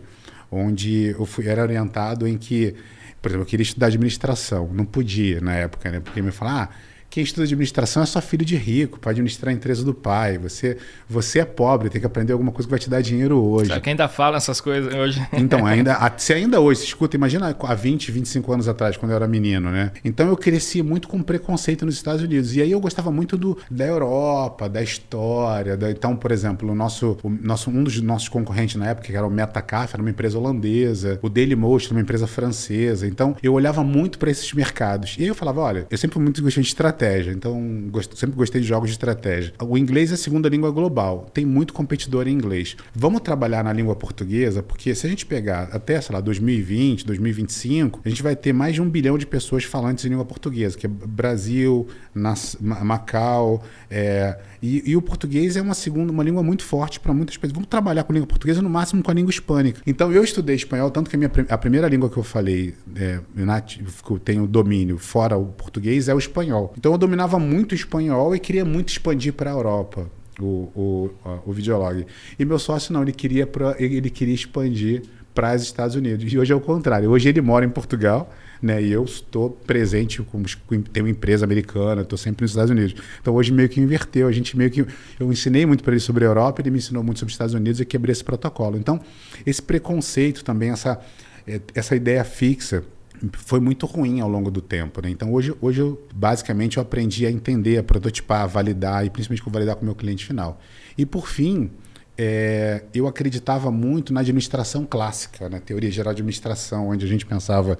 onde 0.51 1.15
eu 1.17 1.25
fui, 1.25 1.47
era 1.47 1.63
orientado 1.63 2.27
em 2.27 2.37
que, 2.37 2.75
por 3.19 3.29
exemplo, 3.29 3.41
eu 3.41 3.47
queria 3.47 3.63
estudar 3.63 3.87
administração. 3.87 4.69
Não 4.71 4.85
podia 4.85 5.41
na 5.41 5.55
época, 5.55 5.89
né? 5.89 5.99
Porque 5.99 6.21
me 6.21 6.31
falaram, 6.31 6.59
ah, 6.59 6.69
quem 7.13 7.23
estuda 7.23 7.43
administração 7.43 8.01
é 8.01 8.07
só 8.07 8.19
filho 8.19 8.43
de 8.43 8.55
rico, 8.55 8.99
para 8.99 9.11
administrar 9.11 9.51
a 9.51 9.55
empresa 9.55 9.85
do 9.85 9.93
pai. 9.93 10.39
Você, 10.39 10.77
você 11.07 11.41
é 11.41 11.45
pobre, 11.45 11.87
tem 11.87 12.01
que 12.01 12.07
aprender 12.07 12.33
alguma 12.33 12.51
coisa 12.51 12.67
que 12.67 12.71
vai 12.71 12.79
te 12.79 12.89
dar 12.89 13.01
dinheiro 13.01 13.39
hoje. 13.39 13.69
Só 13.71 13.79
que 13.79 13.91
ainda 13.91 14.07
fala 14.07 14.37
essas 14.37 14.59
coisas 14.59 14.91
hoje. 14.91 15.21
Então, 15.31 15.63
ainda, 15.67 15.95
se 16.17 16.33
ainda 16.33 16.59
hoje, 16.59 16.79
se 16.79 16.87
escuta, 16.87 17.15
imagina 17.15 17.55
há 17.59 17.75
20, 17.75 18.11
25 18.11 18.51
anos 18.51 18.67
atrás, 18.67 18.97
quando 18.97 19.11
eu 19.11 19.15
era 19.15 19.27
menino, 19.27 19.69
né? 19.69 19.91
Então 20.03 20.27
eu 20.27 20.35
cresci 20.35 20.81
muito 20.81 21.07
com 21.07 21.21
preconceito 21.21 21.85
nos 21.85 21.93
Estados 21.93 22.23
Unidos. 22.23 22.55
E 22.55 22.63
aí 22.63 22.71
eu 22.71 22.79
gostava 22.79 23.11
muito 23.11 23.37
do, 23.37 23.59
da 23.69 23.85
Europa, 23.85 24.67
da 24.67 24.81
história. 24.81 25.77
Da, 25.77 25.91
então, 25.91 26.15
por 26.15 26.31
exemplo, 26.31 26.71
o 26.71 26.73
nosso, 26.73 27.19
o 27.21 27.29
nosso, 27.29 27.69
um 27.69 27.83
dos 27.83 28.01
nossos 28.01 28.27
concorrentes 28.27 28.75
na 28.75 28.87
época, 28.87 29.09
que 29.09 29.15
era 29.15 29.27
o 29.27 29.29
Metacaf, 29.29 29.93
era 29.93 30.01
uma 30.01 30.09
empresa 30.09 30.39
holandesa, 30.39 31.19
o 31.21 31.29
Dailymotion, 31.29 31.91
uma 31.91 32.01
empresa 32.01 32.25
francesa. 32.25 33.05
Então 33.05 33.35
eu 33.43 33.53
olhava 33.53 33.83
muito 33.83 34.17
para 34.17 34.31
esses 34.31 34.51
mercados. 34.51 35.15
E 35.19 35.21
aí 35.21 35.27
eu 35.27 35.35
falava, 35.35 35.61
olha, 35.61 35.85
eu 35.91 35.97
sempre 35.99 36.17
muito 36.17 36.41
gostei 36.41 36.63
de 36.63 36.69
estratégia 36.69 37.02
estratégia. 37.03 37.31
Então, 37.31 37.89
gost... 37.89 38.15
sempre 38.15 38.35
gostei 38.35 38.61
de 38.61 38.67
jogos 38.67 38.89
de 38.89 38.93
estratégia. 38.93 39.53
O 39.61 39.77
inglês 39.77 40.11
é 40.11 40.13
a 40.13 40.17
segunda 40.17 40.47
língua 40.47 40.71
global. 40.71 41.29
Tem 41.33 41.45
muito 41.45 41.73
competidor 41.73 42.27
em 42.27 42.31
inglês. 42.31 42.75
Vamos 42.95 43.21
trabalhar 43.21 43.63
na 43.63 43.73
língua 43.73 43.95
portuguesa, 43.95 44.63
porque 44.63 44.95
se 44.95 45.05
a 45.05 45.09
gente 45.09 45.25
pegar 45.25 45.69
até, 45.71 45.99
sei 45.99 46.13
lá, 46.13 46.21
2020, 46.21 47.05
2025, 47.05 48.01
a 48.03 48.09
gente 48.09 48.23
vai 48.23 48.35
ter 48.35 48.53
mais 48.53 48.75
de 48.75 48.81
um 48.81 48.89
bilhão 48.89 49.17
de 49.17 49.25
pessoas 49.25 49.63
falantes 49.63 50.05
em 50.05 50.09
língua 50.09 50.25
portuguesa, 50.25 50.77
que 50.77 50.85
é 50.85 50.89
Brasil, 50.89 51.87
Nas... 52.13 52.57
Macau, 52.59 53.63
é... 53.89 54.37
E, 54.63 54.91
e, 54.91 54.95
o 54.95 55.01
português 55.01 55.57
é 55.57 55.61
uma 55.61 55.73
segunda, 55.73 56.09
uma 56.09 56.23
língua 56.23 56.41
muito 56.41 56.63
forte 56.63 56.97
para 56.97 57.13
muitas 57.13 57.35
pessoas. 57.35 57.51
Vamos 57.51 57.67
trabalhar 57.67 58.05
com 58.05 58.13
língua 58.13 58.25
portuguesa, 58.25 58.61
no 58.61 58.69
máximo 58.69 59.03
com 59.03 59.11
a 59.11 59.13
língua 59.13 59.29
hispânica. 59.29 59.81
Então, 59.85 60.09
eu 60.09 60.23
estudei 60.23 60.55
espanhol, 60.55 60.89
tanto 60.89 61.09
que 61.09 61.17
a, 61.17 61.19
minha, 61.19 61.29
a 61.49 61.57
primeira 61.57 61.85
língua 61.89 62.09
que 62.09 62.15
eu 62.15 62.23
falei, 62.23 62.73
é, 62.95 63.19
que 63.35 64.09
eu 64.09 64.19
tenho 64.19 64.47
domínio 64.47 64.97
fora 64.97 65.35
o 65.35 65.47
português, 65.47 66.07
é 66.07 66.15
o 66.15 66.17
espanhol. 66.17 66.73
Então, 66.77 66.92
eu 66.93 66.97
dominava 66.97 67.39
muito 67.39 67.75
espanhol 67.75 68.35
e 68.35 68.39
queria 68.39 68.65
muito 68.65 68.89
expandir 68.89 69.33
para 69.33 69.51
a 69.51 69.53
Europa. 69.53 70.09
O, 70.39 70.71
o, 70.75 71.09
o 71.45 71.53
videolog. 71.53 72.07
E 72.39 72.43
meu 72.43 72.57
sócio 72.57 72.91
não, 72.91 73.03
ele 73.03 73.11
queria, 73.11 73.45
pra, 73.45 73.75
ele 73.77 74.09
queria 74.09 74.33
expandir 74.33 75.03
para 75.31 75.53
os 75.53 75.61
Estados 75.61 75.95
Unidos. 75.95 76.33
E 76.33 76.39
hoje 76.39 76.51
é 76.51 76.55
o 76.55 76.59
contrário. 76.59 77.11
Hoje 77.11 77.29
ele 77.29 77.39
mora 77.39 77.63
em 77.63 77.69
Portugal 77.69 78.27
né? 78.63 78.81
E 78.81 78.93
eu 78.93 79.03
estou 79.03 79.49
presente 79.49 80.21
com, 80.23 80.41
com 80.65 80.81
tenho 80.81 81.05
uma 81.05 81.11
empresa 81.11 81.43
americana, 81.43 82.01
estou 82.01 82.17
sempre 82.17 82.43
nos 82.43 82.51
Estados 82.51 82.71
Unidos. 82.71 82.95
Então 83.21 83.35
hoje 83.35 83.51
meio 83.51 83.67
que 83.67 83.81
inverteu, 83.81 84.25
a 84.25 84.31
gente 84.31 84.57
meio 84.57 84.71
que 84.71 84.85
eu 85.19 85.31
ensinei 85.31 85.65
muito 85.65 85.83
para 85.83 85.91
ele 85.91 85.99
sobre 85.99 86.23
a 86.23 86.27
Europa, 86.27 86.61
ele 86.61 86.71
me 86.71 86.77
ensinou 86.77 87.03
muito 87.03 87.19
sobre 87.19 87.31
os 87.31 87.33
Estados 87.33 87.53
Unidos 87.53 87.81
e 87.81 87.85
quebrei 87.85 88.13
esse 88.13 88.23
protocolo. 88.23 88.77
Então 88.77 89.01
esse 89.45 89.61
preconceito 89.61 90.45
também, 90.45 90.69
essa 90.69 90.97
é, 91.45 91.59
essa 91.75 91.93
ideia 91.93 92.23
fixa 92.23 92.85
foi 93.31 93.59
muito 93.59 93.85
ruim 93.85 94.19
ao 94.19 94.29
longo 94.29 94.51
do 94.51 94.61
tempo. 94.61 95.01
Né? 95.01 95.09
Então 95.09 95.31
hoje, 95.31 95.53
hoje 95.61 95.81
eu, 95.81 96.07
basicamente 96.13 96.77
eu 96.77 96.83
aprendi 96.83 97.25
a 97.25 97.31
entender, 97.31 97.77
a 97.77 97.83
prototipar, 97.83 98.41
a 98.41 98.47
validar 98.47 99.05
e 99.05 99.09
principalmente 99.09 99.43
validar 99.49 99.75
com 99.75 99.81
o 99.81 99.85
meu 99.85 99.95
cliente 99.95 100.25
final. 100.25 100.59
E 100.97 101.05
por 101.05 101.27
fim, 101.27 101.71
é, 102.17 102.83
eu 102.93 103.07
acreditava 103.07 103.71
muito 103.71 104.13
na 104.13 104.19
administração 104.19 104.85
clássica, 104.85 105.49
na 105.49 105.59
teoria 105.59 105.89
geral 105.89 106.13
de 106.13 106.21
administração, 106.21 106.89
onde 106.89 107.05
a 107.05 107.07
gente 107.07 107.25
pensava 107.25 107.77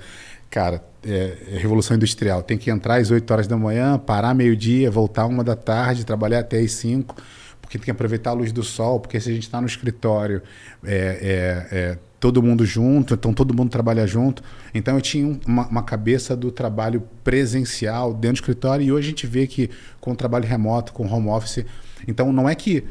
cara, 0.53 0.83
é, 1.03 1.35
é, 1.51 1.57
revolução 1.57 1.97
industrial. 1.97 2.43
Tem 2.43 2.59
que 2.59 2.69
entrar 2.69 2.97
às 2.97 3.09
8 3.09 3.29
horas 3.31 3.47
da 3.47 3.57
manhã, 3.57 3.97
parar 3.97 4.35
meio-dia, 4.35 4.91
voltar 4.91 5.25
uma 5.25 5.43
da 5.43 5.55
tarde, 5.55 6.05
trabalhar 6.05 6.41
até 6.41 6.59
às 6.59 6.73
5, 6.73 7.15
porque 7.59 7.79
tem 7.79 7.85
que 7.85 7.91
aproveitar 7.91 8.29
a 8.29 8.33
luz 8.33 8.51
do 8.51 8.61
sol, 8.61 8.99
porque 8.99 9.19
se 9.19 9.31
a 9.31 9.33
gente 9.33 9.43
está 9.43 9.59
no 9.59 9.65
escritório, 9.65 10.43
é, 10.83 10.95
é, 10.95 11.75
é, 11.75 11.97
todo 12.23 12.41
mundo 12.41 12.65
junto, 12.65 13.15
então 13.15 13.33
todo 13.33 13.53
mundo 13.53 13.69
trabalha 13.69 14.07
junto. 14.07 14.41
Então 14.73 14.95
eu 14.95 15.01
tinha 15.01 15.37
uma, 15.45 15.67
uma, 15.67 15.83
cabeça 15.83 16.37
do 16.37 16.53
trabalho 16.53 17.03
presencial 17.21 18.13
dentro 18.13 18.35
do 18.35 18.45
escritório 18.45 18.85
e 18.85 18.93
hoje 18.93 19.07
a 19.07 19.09
gente 19.09 19.27
vê 19.27 19.45
que 19.45 19.69
com 19.99 20.13
o 20.13 20.15
trabalho 20.15 20.47
remoto, 20.47 20.93
com 20.93 21.05
home 21.05 21.27
office, 21.27 21.65
então 22.07 22.31
não 22.31 22.47
é 22.47 22.55
que 22.55 22.85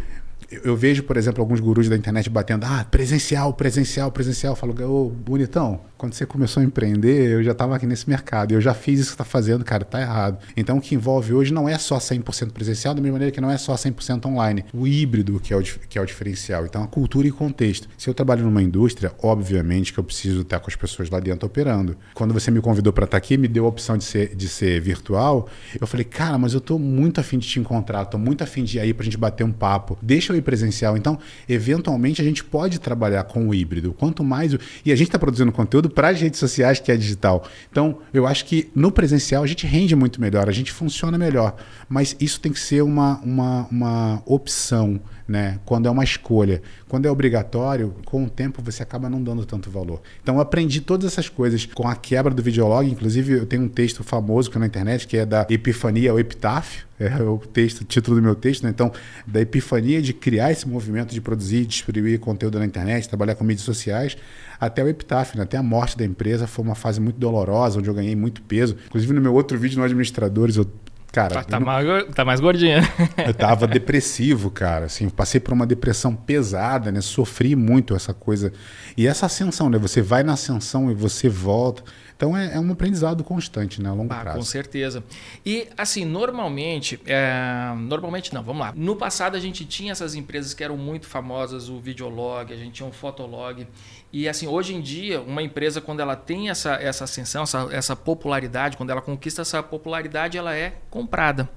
eu 0.65 0.77
vejo, 0.77 1.03
por 1.03 1.17
exemplo, 1.17 1.41
alguns 1.43 1.61
gurus 1.61 1.89
da 1.89 1.97
internet 1.97 2.29
batendo, 2.29 2.65
ah, 2.67 2.85
presencial, 2.91 3.53
presencial, 3.55 4.11
presencial. 4.11 4.53
Eu 4.53 4.57
falo, 4.57 4.75
ô, 4.85 5.09
bonitão, 5.09 5.81
quando 5.97 6.15
você 6.15 6.27
começou 6.27 6.61
a 6.61 6.65
empreender, 6.65 7.31
eu 7.31 7.45
já 7.45 7.53
estava 7.53 7.77
aqui 7.77 7.87
nesse 7.87 8.09
mercado. 8.09 8.53
Eu 8.53 8.61
já 8.61 8.75
fiz 8.75 8.99
isso 8.99 9.11
que 9.11 9.15
está 9.15 9.25
fazendo, 9.25 9.65
cara, 9.65 9.85
tá 9.85 10.01
errado. 10.01 10.39
Então, 10.57 10.79
o 10.79 10.81
que 10.81 10.95
envolve 10.95 11.33
hoje 11.33 11.53
não 11.53 11.69
é 11.69 11.79
só 11.79 11.99
100% 11.99 12.51
presencial, 12.51 12.93
da 12.93 13.01
mesma 13.01 13.15
maneira 13.15 13.33
que 13.33 13.41
não 13.41 13.51
é 13.51 13.57
só 13.57 13.75
100% 13.75 14.27
online. 14.27 14.65
O 14.75 14.87
híbrido 14.87 15.39
que 15.39 15.55
é 15.55 15.57
o, 15.57 15.63
que 15.63 15.99
é 15.99 16.03
o 16.03 16.05
diferencial. 16.05 16.67
Então, 16.67 16.83
a 16.83 16.89
cultura 16.89 17.29
e 17.29 17.31
contexto. 17.31 17.89
Se 17.97 18.11
eu 18.11 18.15
trabalho 18.15 18.45
numa 18.45 18.63
indústria, 18.63 19.13
obviamente 19.23 19.93
que 19.93 19.99
eu 20.01 20.05
preciso 20.05 20.41
estar 20.41 20.59
com 20.59 20.69
as 20.69 20.77
pessoas 20.77 21.09
lá 21.09 21.21
dentro 21.21 21.47
operando. 21.47 21.97
Quando 22.15 22.35
você 22.35 22.51
me 22.51 22.61
convidou 22.61 22.93
para 22.93 23.05
estar 23.05 23.17
aqui, 23.17 23.37
me 23.37 23.47
deu 23.47 23.65
a 23.65 23.69
opção 23.69 23.97
de 23.97 24.05
ser, 24.05 24.35
de 24.35 24.49
ser 24.49 24.81
virtual, 24.81 25.49
eu 25.81 25.87
falei, 25.87 26.05
cara, 26.05 26.37
mas 26.37 26.53
eu 26.53 26.59
estou 26.59 26.79
muito 26.79 27.21
afim 27.21 27.39
de 27.39 27.47
te 27.47 27.61
encontrar, 27.61 28.03
estou 28.03 28.19
muito 28.19 28.43
afim 28.43 28.65
de 28.65 28.79
ir 28.79 28.81
aí 28.81 28.93
para 28.93 29.03
a 29.03 29.05
gente 29.05 29.17
bater 29.17 29.45
um 29.45 29.53
papo. 29.53 29.97
Deixa 30.03 30.33
eu 30.33 30.37
ir 30.37 30.42
presencial. 30.43 30.97
Então, 30.97 31.19
eventualmente, 31.49 32.21
a 32.21 32.25
gente 32.25 32.43
pode 32.43 32.79
trabalhar 32.81 33.25
com 33.25 33.49
o 33.49 33.55
híbrido. 33.55 33.93
Quanto 33.93 34.23
mais. 34.25 34.57
E 34.85 34.93
a 34.93 34.97
gente 34.97 35.09
está 35.09 35.19
produzindo 35.19 35.53
conteúdo 35.53 35.89
para 35.89 36.09
as 36.09 36.21
redes 36.21 36.39
sociais, 36.39 36.81
que 36.81 36.91
é 36.91 36.97
digital. 36.97 37.47
Então, 37.71 37.99
eu 38.13 38.27
acho 38.27 38.45
que 38.45 38.71
no 38.75 38.91
presencial 38.91 39.43
a 39.43 39.47
gente 39.47 39.67
rende 39.67 39.95
muito 39.97 40.21
melhor, 40.21 40.49
a 40.49 40.53
gente 40.53 40.73
funciona 40.73 41.17
melhor. 41.17 41.57
Mas 41.89 42.17
isso 42.21 42.41
tem 42.41 42.53
que 42.53 42.61
ser 42.61 42.83
uma, 42.83 43.21
uma, 43.21 43.67
uma 43.71 44.23
opção, 44.27 45.01
né? 45.27 45.59
Quando 45.65 45.87
é 45.87 45.91
uma 45.91 46.05
escolha. 46.05 46.63
Quando 46.89 47.07
é 47.07 47.11
obrigatório, 47.11 47.95
com 48.05 48.25
o 48.25 48.31
tempo 48.31 48.63
você 48.63 48.83
acaba 48.83 49.09
não 49.09 49.23
dando 49.23 49.45
tanto 49.45 49.71
valor. 49.71 50.01
Então, 50.23 50.37
eu 50.37 50.41
aprendi 50.41 50.81
todas 50.81 51.11
essas 51.11 51.29
coisas 51.29 51.67
com 51.67 51.89
a 51.89 51.95
quebra 51.95 52.33
do 52.33 52.43
videolog. 52.43 52.89
Inclusive, 52.91 53.33
eu 53.33 53.47
tenho 53.47 53.63
um 53.63 53.69
texto 53.69 54.03
famoso 54.05 54.51
que 54.51 54.57
é 54.57 54.61
na 54.61 54.67
internet, 54.67 55.07
que 55.07 55.17
é 55.17 55.27
da 55.27 55.47
Epifania 55.49 56.11
ao 56.11 56.19
Epitáfio. 56.19 56.87
É 57.03 57.21
o 57.21 57.39
texto, 57.39 57.85
título 57.85 58.17
do 58.17 58.23
meu 58.23 58.35
texto, 58.37 58.63
né? 58.63 58.71
Então, 58.71 58.93
da 59.27 59.41
epifania 59.41 60.01
de 60.01 60.13
criar 60.13 60.53
esse 60.53 60.69
movimento 60.69 61.13
de 61.13 61.21
produzir, 61.21 61.67
distribuir 61.67 62.21
conteúdo 62.21 62.61
na 62.61 62.65
internet, 62.65 63.09
trabalhar 63.09 63.35
com 63.35 63.43
mídias 63.43 63.65
sociais, 63.65 64.17
até 64.61 64.85
o 64.85 64.89
epitáfio, 64.89 65.37
né? 65.37 65.43
até 65.43 65.57
a 65.57 65.63
morte 65.63 65.99
da 65.99 66.05
empresa. 66.05 66.47
Foi 66.47 66.65
uma 66.65 66.77
fase 66.77 67.01
muito 67.01 67.19
dolorosa, 67.19 67.81
onde 67.81 67.89
eu 67.89 67.95
ganhei 67.95 68.15
muito 68.15 68.41
peso. 68.43 68.77
Inclusive, 68.87 69.13
no 69.15 69.21
meu 69.21 69.35
outro 69.35 69.59
vídeo 69.59 69.79
no 69.79 69.85
Administradores, 69.85 70.57
eu 70.57 70.67
Cara, 71.13 71.45
tá, 71.45 71.61
mais, 71.61 71.87
tá 72.15 72.25
mais 72.25 72.41
gordinha. 72.41 72.81
eu 73.27 73.35
tava 73.35 73.67
depressivo, 73.67 74.51
cara. 74.51 74.87
Assim, 74.87 75.11
passei 75.11 75.39
por 75.39 75.53
uma 75.53 75.67
depressão 75.67 76.17
pesada, 76.17 76.91
né? 76.91 77.03
Sofri 77.03 77.55
muito 77.55 77.95
essa 77.95 78.15
coisa. 78.15 78.51
E 78.97 79.07
essa 79.07 79.27
ascensão, 79.27 79.69
né? 79.69 79.77
Você 79.77 80.01
vai 80.01 80.23
na 80.23 80.33
ascensão 80.33 80.91
e 80.91 80.95
você 80.95 81.29
volta. 81.29 81.85
Então 82.23 82.37
é, 82.37 82.55
é 82.55 82.61
um 82.61 82.71
aprendizado 82.71 83.25
constante, 83.25 83.83
né, 83.83 83.91
a 83.91 83.93
longo 83.93 84.13
Ah, 84.13 84.21
prazo. 84.21 84.39
com 84.39 84.45
certeza. 84.45 85.03
E 85.45 85.67
assim, 85.77 86.05
normalmente, 86.05 87.01
é, 87.05 87.75
normalmente 87.77 88.33
não, 88.33 88.45
vamos 88.45 88.61
lá. 88.63 88.73
No 88.77 88.95
passado 88.95 89.37
a 89.37 89.41
gente 89.41 89.65
tinha 89.65 89.91
essas 89.91 90.15
empresas 90.15 90.55
que 90.55 90.63
eram 90.63 90.77
muito 90.77 91.09
famosas, 91.09 91.69
o 91.69 91.81
Videolog, 91.81 92.53
a 92.53 92.57
gente 92.57 92.75
tinha 92.75 92.89
o 92.89 92.93
Fotolog. 92.93 93.67
E 94.13 94.29
assim, 94.29 94.47
hoje 94.47 94.73
em 94.73 94.81
dia, 94.81 95.21
uma 95.21 95.43
empresa 95.43 95.81
quando 95.81 95.99
ela 95.99 96.15
tem 96.15 96.49
essa, 96.49 96.75
essa 96.75 97.03
ascensão, 97.03 97.43
essa, 97.43 97.69
essa 97.73 97.97
popularidade, 97.97 98.77
quando 98.77 98.91
ela 98.91 99.03
conquista 99.03 99.43
essa 99.43 99.61
popularidade, 99.61 100.39
ela 100.39 100.55
é 100.55 100.75
comprada. 100.91 101.51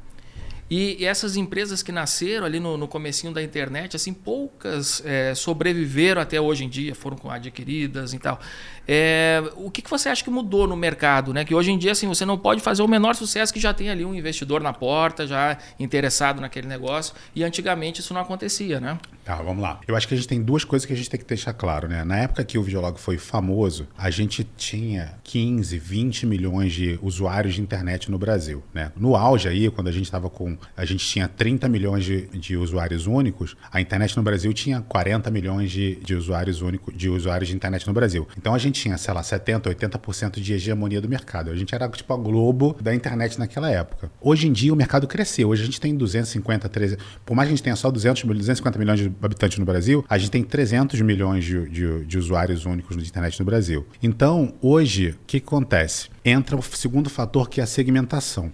E, 0.69 0.97
e 1.01 1.05
essas 1.05 1.35
empresas 1.35 1.83
que 1.83 1.91
nasceram 1.91 2.45
ali 2.45 2.59
no, 2.59 2.75
no 2.75 2.87
comecinho 2.87 3.31
da 3.31 3.41
internet, 3.41 3.95
assim, 3.95 4.13
poucas 4.13 5.01
é, 5.05 5.35
sobreviveram 5.35 6.21
até 6.21 6.41
hoje 6.41 6.65
em 6.65 6.69
dia, 6.69 6.95
foram 6.95 7.17
adquiridas 7.29 8.13
e 8.13 8.19
tal. 8.19 8.39
É, 8.87 9.43
o 9.55 9.71
que, 9.71 9.81
que 9.81 9.89
você 9.89 10.09
acha 10.09 10.23
que 10.23 10.29
mudou 10.29 10.67
no 10.67 10.75
mercado? 10.75 11.33
Né? 11.33 11.43
Que 11.43 11.55
hoje 11.55 11.71
em 11.71 11.77
dia 11.77 11.91
assim, 11.91 12.07
você 12.07 12.25
não 12.25 12.37
pode 12.37 12.61
fazer 12.61 12.83
o 12.83 12.87
menor 12.87 13.15
sucesso 13.15 13.53
que 13.53 13.59
já 13.59 13.73
tem 13.73 13.89
ali 13.89 14.05
um 14.05 14.13
investidor 14.13 14.61
na 14.61 14.73
porta, 14.73 15.25
já 15.25 15.57
interessado 15.79 16.39
naquele 16.39 16.67
negócio. 16.67 17.15
E 17.35 17.43
antigamente 17.43 18.01
isso 18.01 18.13
não 18.13 18.21
acontecia, 18.21 18.79
né? 18.79 18.97
Tá, 19.23 19.35
vamos 19.37 19.63
lá. 19.63 19.79
Eu 19.87 19.95
acho 19.95 20.07
que 20.07 20.13
a 20.13 20.17
gente 20.17 20.27
tem 20.27 20.41
duas 20.41 20.63
coisas 20.63 20.85
que 20.85 20.93
a 20.93 20.95
gente 20.95 21.09
tem 21.09 21.19
que 21.19 21.25
deixar 21.25 21.53
claro, 21.53 21.87
né? 21.87 22.03
Na 22.03 22.17
época 22.19 22.43
que 22.43 22.57
o 22.59 22.63
Videolog 22.63 22.99
foi 22.99 23.17
famoso, 23.17 23.87
a 23.97 24.11
gente 24.11 24.43
tinha 24.55 25.17
15, 25.23 25.79
20 25.79 26.25
milhões 26.27 26.71
de 26.71 26.99
usuários 27.01 27.55
de 27.55 27.61
internet 27.61 28.11
no 28.11 28.19
Brasil, 28.19 28.63
né? 28.71 28.91
No 28.95 29.15
auge 29.15 29.47
aí, 29.47 29.69
quando 29.71 29.87
a 29.87 29.91
gente 29.91 30.05
estava 30.05 30.29
com... 30.29 30.54
A 30.75 30.85
gente 30.85 31.05
tinha 31.05 31.27
30 31.27 31.67
milhões 31.69 32.03
de, 32.03 32.27
de 32.27 32.57
usuários 32.57 33.07
únicos, 33.07 33.55
a 33.71 33.81
internet 33.81 34.15
no 34.15 34.23
Brasil 34.23 34.53
tinha 34.53 34.81
40 34.81 35.29
milhões 35.31 35.71
de, 35.71 35.95
de 35.97 36.15
usuários 36.15 36.61
únicos, 36.61 36.95
de 36.95 37.09
usuários 37.09 37.49
de 37.49 37.55
internet 37.55 37.85
no 37.87 37.93
Brasil. 37.93 38.27
Então 38.37 38.53
a 38.53 38.57
gente 38.57 38.81
tinha, 38.81 38.97
sei 38.97 39.13
lá, 39.13 39.23
70, 39.23 39.69
80% 39.73 40.39
de 40.39 40.53
hegemonia 40.53 41.01
do 41.01 41.09
mercado. 41.09 41.51
A 41.51 41.55
gente 41.55 41.73
era 41.73 41.87
tipo 41.89 42.13
a 42.13 42.17
Globo 42.17 42.75
da 42.81 42.93
internet 42.93 43.37
naquela 43.39 43.69
época. 43.69 44.11
Hoje 44.21 44.47
em 44.47 44.53
dia 44.53 44.73
o 44.73 44.75
mercado 44.75 45.07
cresceu. 45.07 45.49
Hoje 45.49 45.63
a 45.63 45.65
gente 45.65 45.79
tem 45.79 45.95
250, 45.95 46.69
300... 46.69 47.05
Por 47.25 47.35
mais 47.35 47.47
que 47.47 47.53
a 47.53 47.55
gente 47.55 47.63
tenha 47.63 47.75
só 47.75 47.91
200, 47.91 48.23
250 48.23 48.79
milhões 48.79 48.99
de 48.99 49.11
habitantes 49.21 49.57
no 49.57 49.65
Brasil, 49.65 50.05
a 50.09 50.17
gente 50.17 50.31
tem 50.31 50.43
300 50.43 50.99
milhões 51.01 51.43
de, 51.43 51.69
de, 51.69 52.05
de 52.05 52.17
usuários 52.17 52.65
únicos 52.65 52.97
de 52.97 53.07
internet 53.07 53.39
no 53.39 53.45
Brasil. 53.45 53.85
Então, 54.01 54.53
hoje, 54.61 55.09
o 55.09 55.17
que, 55.25 55.39
que 55.39 55.45
acontece? 55.45 56.09
Entra 56.23 56.55
o 56.55 56.61
segundo 56.61 57.09
fator 57.09 57.49
que 57.49 57.59
é 57.59 57.63
a 57.63 57.67
segmentação. 57.67 58.51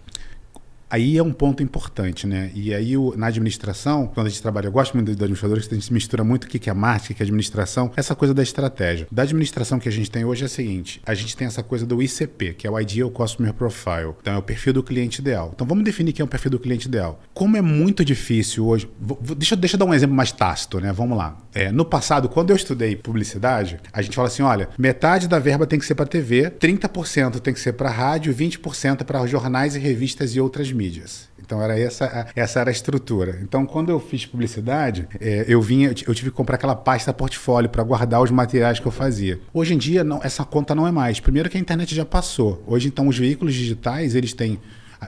Aí 0.92 1.18
é 1.18 1.24
um 1.24 1.32
ponto 1.32 1.64
importante, 1.64 2.28
né? 2.28 2.52
E 2.54 2.74
aí 2.74 2.98
o, 2.98 3.16
na 3.16 3.28
administração, 3.28 4.08
quando 4.08 4.28
a 4.28 4.30
gente 4.30 4.42
trabalha, 4.42 4.68
eu 4.68 4.74
gosto 4.74 4.94
muito 4.94 5.16
da 5.16 5.24
administradora, 5.24 5.62
que 5.62 5.74
a 5.74 5.78
gente 5.78 5.94
mistura 5.94 6.22
muito 6.22 6.44
o 6.44 6.48
que 6.48 6.70
é 6.70 6.74
marketing, 6.74 7.14
o 7.14 7.16
que 7.16 7.24
é 7.24 7.26
administração, 7.26 7.94
essa 7.96 8.14
coisa 8.14 8.34
da 8.34 8.44
estratégia. 8.44 9.08
Da 9.10 9.22
administração 9.22 9.80
que 9.80 9.88
a 9.88 9.92
gente 9.92 10.12
tem 10.12 10.26
hoje 10.26 10.44
é 10.44 10.48
a 10.48 10.50
seguinte: 10.50 11.02
a 11.06 11.14
gente 11.14 11.38
tem 11.38 11.48
essa 11.48 11.64
coisa 11.64 11.86
do 11.86 12.04
ICP, 12.04 12.56
que 12.56 12.68
é 12.68 12.70
o 12.70 12.78
Ideal 12.78 13.10
Customer 13.10 13.54
Profile. 13.54 14.16
Então 14.20 14.34
é 14.34 14.38
o 14.38 14.42
perfil 14.42 14.74
do 14.74 14.84
cliente 14.84 15.22
ideal. 15.22 15.52
Então 15.56 15.66
vamos 15.66 15.86
definir 15.86 16.12
quem 16.12 16.24
é 16.24 16.26
o 16.26 16.28
perfil 16.28 16.52
do 16.52 16.60
cliente 16.60 16.90
ideal. 16.90 17.22
Como 17.34 17.56
é 17.56 17.62
muito 17.62 18.04
difícil 18.04 18.68
hoje. 18.68 18.90
Vou, 19.00 19.18
deixa, 19.34 19.56
deixa 19.56 19.78
eu 19.78 19.80
dar 19.80 19.86
um 19.86 19.94
exemplo 19.94 20.16
mais 20.16 20.34
tácito, 20.34 20.82
né? 20.82 20.92
Vamos 20.92 21.18
lá. 21.18 21.38
É, 21.54 21.72
no 21.72 21.86
passado, 21.86 22.28
quando 22.28 22.50
eu 22.50 22.56
estudei 22.58 22.98
publicidade, 22.98 23.80
a 23.94 24.02
gente 24.02 24.14
fala 24.14 24.28
assim: 24.28 24.44
olha, 24.44 24.68
metade 24.78 25.30
da 25.30 25.40
verba 25.40 25.66
tem 25.66 25.80
que 25.80 25.86
ser 25.86 25.96
para 25.96 26.06
TV, 26.06 26.50
30% 26.50 27.40
tem 27.40 27.54
que 27.54 27.62
ser 27.62 27.72
para 27.74 27.90
rádio, 27.90 28.36
20% 28.36 29.06
para 29.06 29.26
jornais 29.26 29.74
e 29.78 29.80
revistas 29.80 30.36
e 30.36 30.42
outras 30.42 30.70
mídias 30.70 30.81
mídias. 30.82 31.30
Então 31.40 31.62
era 31.62 31.78
essa, 31.80 32.28
essa 32.36 32.60
era 32.60 32.70
a 32.70 32.72
estrutura. 32.72 33.40
Então 33.44 33.66
quando 33.66 33.90
eu 33.90 34.00
fiz 34.00 34.26
publicidade, 34.26 35.08
é, 35.20 35.46
eu 35.48 35.62
vinha, 35.62 35.90
eu 35.90 36.16
tive 36.16 36.32
que 36.32 36.36
comprar 36.36 36.56
aquela 36.56 36.76
pasta 36.76 37.14
portfólio 37.14 37.70
para 37.70 37.84
guardar 37.84 38.22
os 38.22 38.32
materiais 38.32 38.80
que 38.80 38.88
eu 38.88 38.92
fazia. 38.92 39.40
Hoje 39.54 39.76
em 39.76 39.78
dia 39.78 40.04
não, 40.04 40.20
essa 40.24 40.44
conta 40.44 40.74
não 40.74 40.88
é 40.88 40.92
mais. 40.92 41.20
Primeiro 41.20 41.50
que 41.50 41.58
a 41.58 41.60
internet 41.60 41.94
já 41.94 42.06
passou. 42.06 42.64
Hoje 42.66 42.88
então 42.88 43.08
os 43.08 43.18
veículos 43.18 43.54
digitais 43.54 44.16
eles 44.16 44.34
têm 44.34 44.60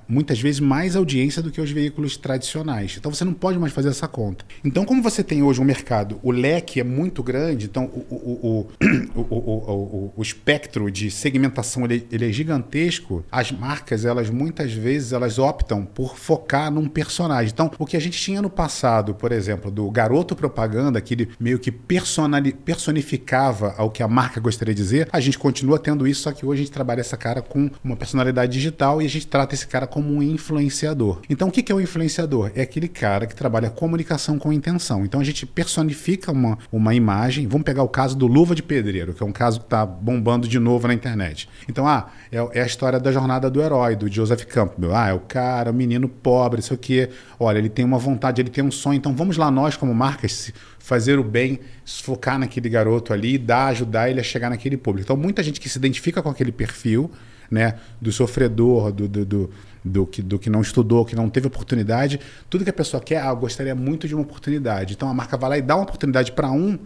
muitas 0.08 0.40
vezes 0.40 0.60
mais 0.60 0.96
audiência 0.96 1.42
do 1.42 1.52
que 1.52 1.62
os 1.62 1.72
veículos 1.72 2.18
tradicionais. 2.18 2.96
Então 2.98 3.14
você 3.14 3.24
não 3.24 3.34
pode 3.34 3.60
mais 3.60 3.74
fazer 3.74 3.90
essa 3.90 4.08
conta. 4.08 4.46
Então, 4.64 4.86
como 4.86 5.02
você 5.02 5.24
tem 5.24 5.44
hoje 5.44 5.62
um 5.62 5.66
mercado, 5.66 6.20
o 6.24 6.32
leque 6.32 6.80
é 6.80 6.84
muito 6.84 7.22
grande, 7.22 7.66
então 7.66 7.86
o, 8.10 8.68
o, 9.16 9.22
o, 9.30 10.14
o 10.16 10.22
espectro 10.22 10.90
de 10.92 11.12
segmentação 11.12 11.86
ele, 11.86 12.08
ele, 12.12 12.30
é 12.30 12.32
gigantesco, 12.32 13.24
as 13.32 13.52
marcas, 13.52 14.06
elas 14.06 14.30
muitas 14.30 14.74
vezes 14.74 15.14
elas 15.14 15.40
optam 15.40 15.86
por 15.86 16.18
focar 16.18 16.72
num 16.72 16.88
personagem. 16.88 17.52
Então, 17.54 17.72
o 17.78 17.86
que 17.86 17.98
a 17.98 18.02
gente 18.02 18.20
tinha 18.20 18.42
no 18.42 18.50
passado, 18.50 19.14
por 19.14 19.32
exemplo, 19.32 19.70
do 19.70 19.90
garoto 19.92 20.36
propaganda, 20.36 21.02
que 21.02 21.14
ele 21.14 21.30
meio 21.40 21.60
que 21.60 21.72
personificava 21.72 23.74
ao 23.78 23.90
que 23.90 24.04
a 24.04 24.08
marca 24.08 24.40
gostaria 24.40 24.74
de 24.74 24.82
dizer, 24.82 25.10
a 25.12 25.20
gente 25.20 25.38
continua 25.38 25.80
tendo 25.80 26.08
isso, 26.08 26.24
só 26.24 26.32
que 26.32 26.46
hoje 26.46 26.62
a 26.62 26.66
gente 26.66 26.74
trabalha 26.74 27.02
essa 27.02 27.18
cara 27.18 27.42
com 27.42 27.70
uma 27.84 27.96
personalidade 27.96 28.52
digital 28.52 29.02
e 29.02 29.06
a 29.06 29.10
gente 29.10 29.28
trata 29.28 29.54
esse 29.54 29.68
cara 29.68 29.83
como 29.88 30.14
um 30.14 30.22
influenciador. 30.22 31.22
Então, 31.30 31.48
o 31.48 31.52
que 31.52 31.72
é 31.72 31.76
o 31.76 31.82
influenciador? 31.82 32.52
É 32.56 32.62
aquele 32.62 32.88
cara 32.88 33.26
que 33.26 33.36
trabalha 33.36 33.70
comunicação 33.70 34.38
com 34.38 34.52
intenção. 34.52 35.06
Então, 35.06 35.20
a 35.20 35.24
gente 35.24 35.46
personifica 35.46 36.32
uma, 36.32 36.58
uma 36.72 36.94
imagem. 36.94 37.48
Vamos 37.48 37.66
pegar 37.66 37.84
o 37.84 37.90
caso 37.90 38.16
do 38.18 38.28
Luva 38.28 38.56
de 38.56 38.64
Pedreiro, 38.64 39.14
que 39.14 39.24
é 39.24 39.26
um 39.26 39.32
caso 39.32 39.60
que 39.60 39.66
está 39.66 39.86
bombando 39.86 40.48
de 40.48 40.60
novo 40.60 40.88
na 40.88 40.94
internet. 40.94 41.50
Então, 41.68 41.88
ah, 41.88 42.10
é, 42.32 42.38
é, 42.60 42.62
a 42.62 42.66
história 42.66 43.00
da 43.00 43.12
jornada 43.12 43.50
do 43.50 43.62
herói, 43.62 43.96
do 43.96 44.12
Joseph 44.12 44.46
Campbell. 44.46 44.96
Ah, 44.96 45.10
é 45.10 45.14
o 45.14 45.20
cara, 45.20 45.72
o 45.72 45.74
menino 45.74 46.08
pobre, 46.08 46.60
isso 46.60 46.74
aqui. 46.74 47.10
Olha, 47.40 47.58
ele 47.58 47.70
tem 47.70 47.84
uma 47.86 47.98
vontade, 47.98 48.42
ele 48.42 48.50
tem 48.50 48.64
um 48.64 48.72
sonho. 48.72 48.98
Então, 48.98 49.16
vamos 49.16 49.38
lá, 49.38 49.50
nós, 49.50 49.76
como 49.76 49.94
marcas, 49.94 50.52
fazer 50.80 51.18
o 51.18 51.24
bem, 51.24 51.60
focar 51.86 52.38
naquele 52.38 52.70
garoto 52.70 53.14
ali, 53.14 53.38
dar, 53.38 53.68
ajudar 53.68 54.10
ele 54.10 54.20
a 54.20 54.24
chegar 54.24 54.50
naquele 54.50 54.76
público. 54.76 55.06
Então, 55.06 55.16
muita 55.16 55.42
gente 55.42 55.60
que 55.60 55.70
se 55.70 55.78
identifica 55.78 56.22
com 56.22 56.30
aquele 56.30 56.52
perfil, 56.52 57.10
né, 57.50 57.76
do 58.02 58.12
sofredor, 58.12 58.92
do, 58.92 59.08
do, 59.08 59.26
do, 59.26 59.50
do, 59.84 60.06
que, 60.06 60.22
do 60.22 60.40
que 60.40 60.50
não 60.50 60.62
estudou, 60.62 61.06
que 61.06 61.16
não 61.16 61.30
teve 61.30 61.48
oportunidade, 61.48 62.20
tudo 62.50 62.64
que 62.64 62.70
a 62.70 62.74
pessoa 62.74 63.02
quer, 63.02 63.18
ah, 63.18 63.34
gostaria 63.34 63.76
muito 63.76 64.08
de 64.08 64.16
uma 64.16 64.24
oportunidade. 64.24 64.94
Então, 64.94 65.10
a 65.10 65.14
marca 65.14 65.38
vai 65.38 65.50
lá 65.50 65.58
e 65.58 65.62
dá 65.62 65.76
uma 65.76 65.84
oportunidade 65.84 66.32
para 66.32 66.52
um 66.52 66.80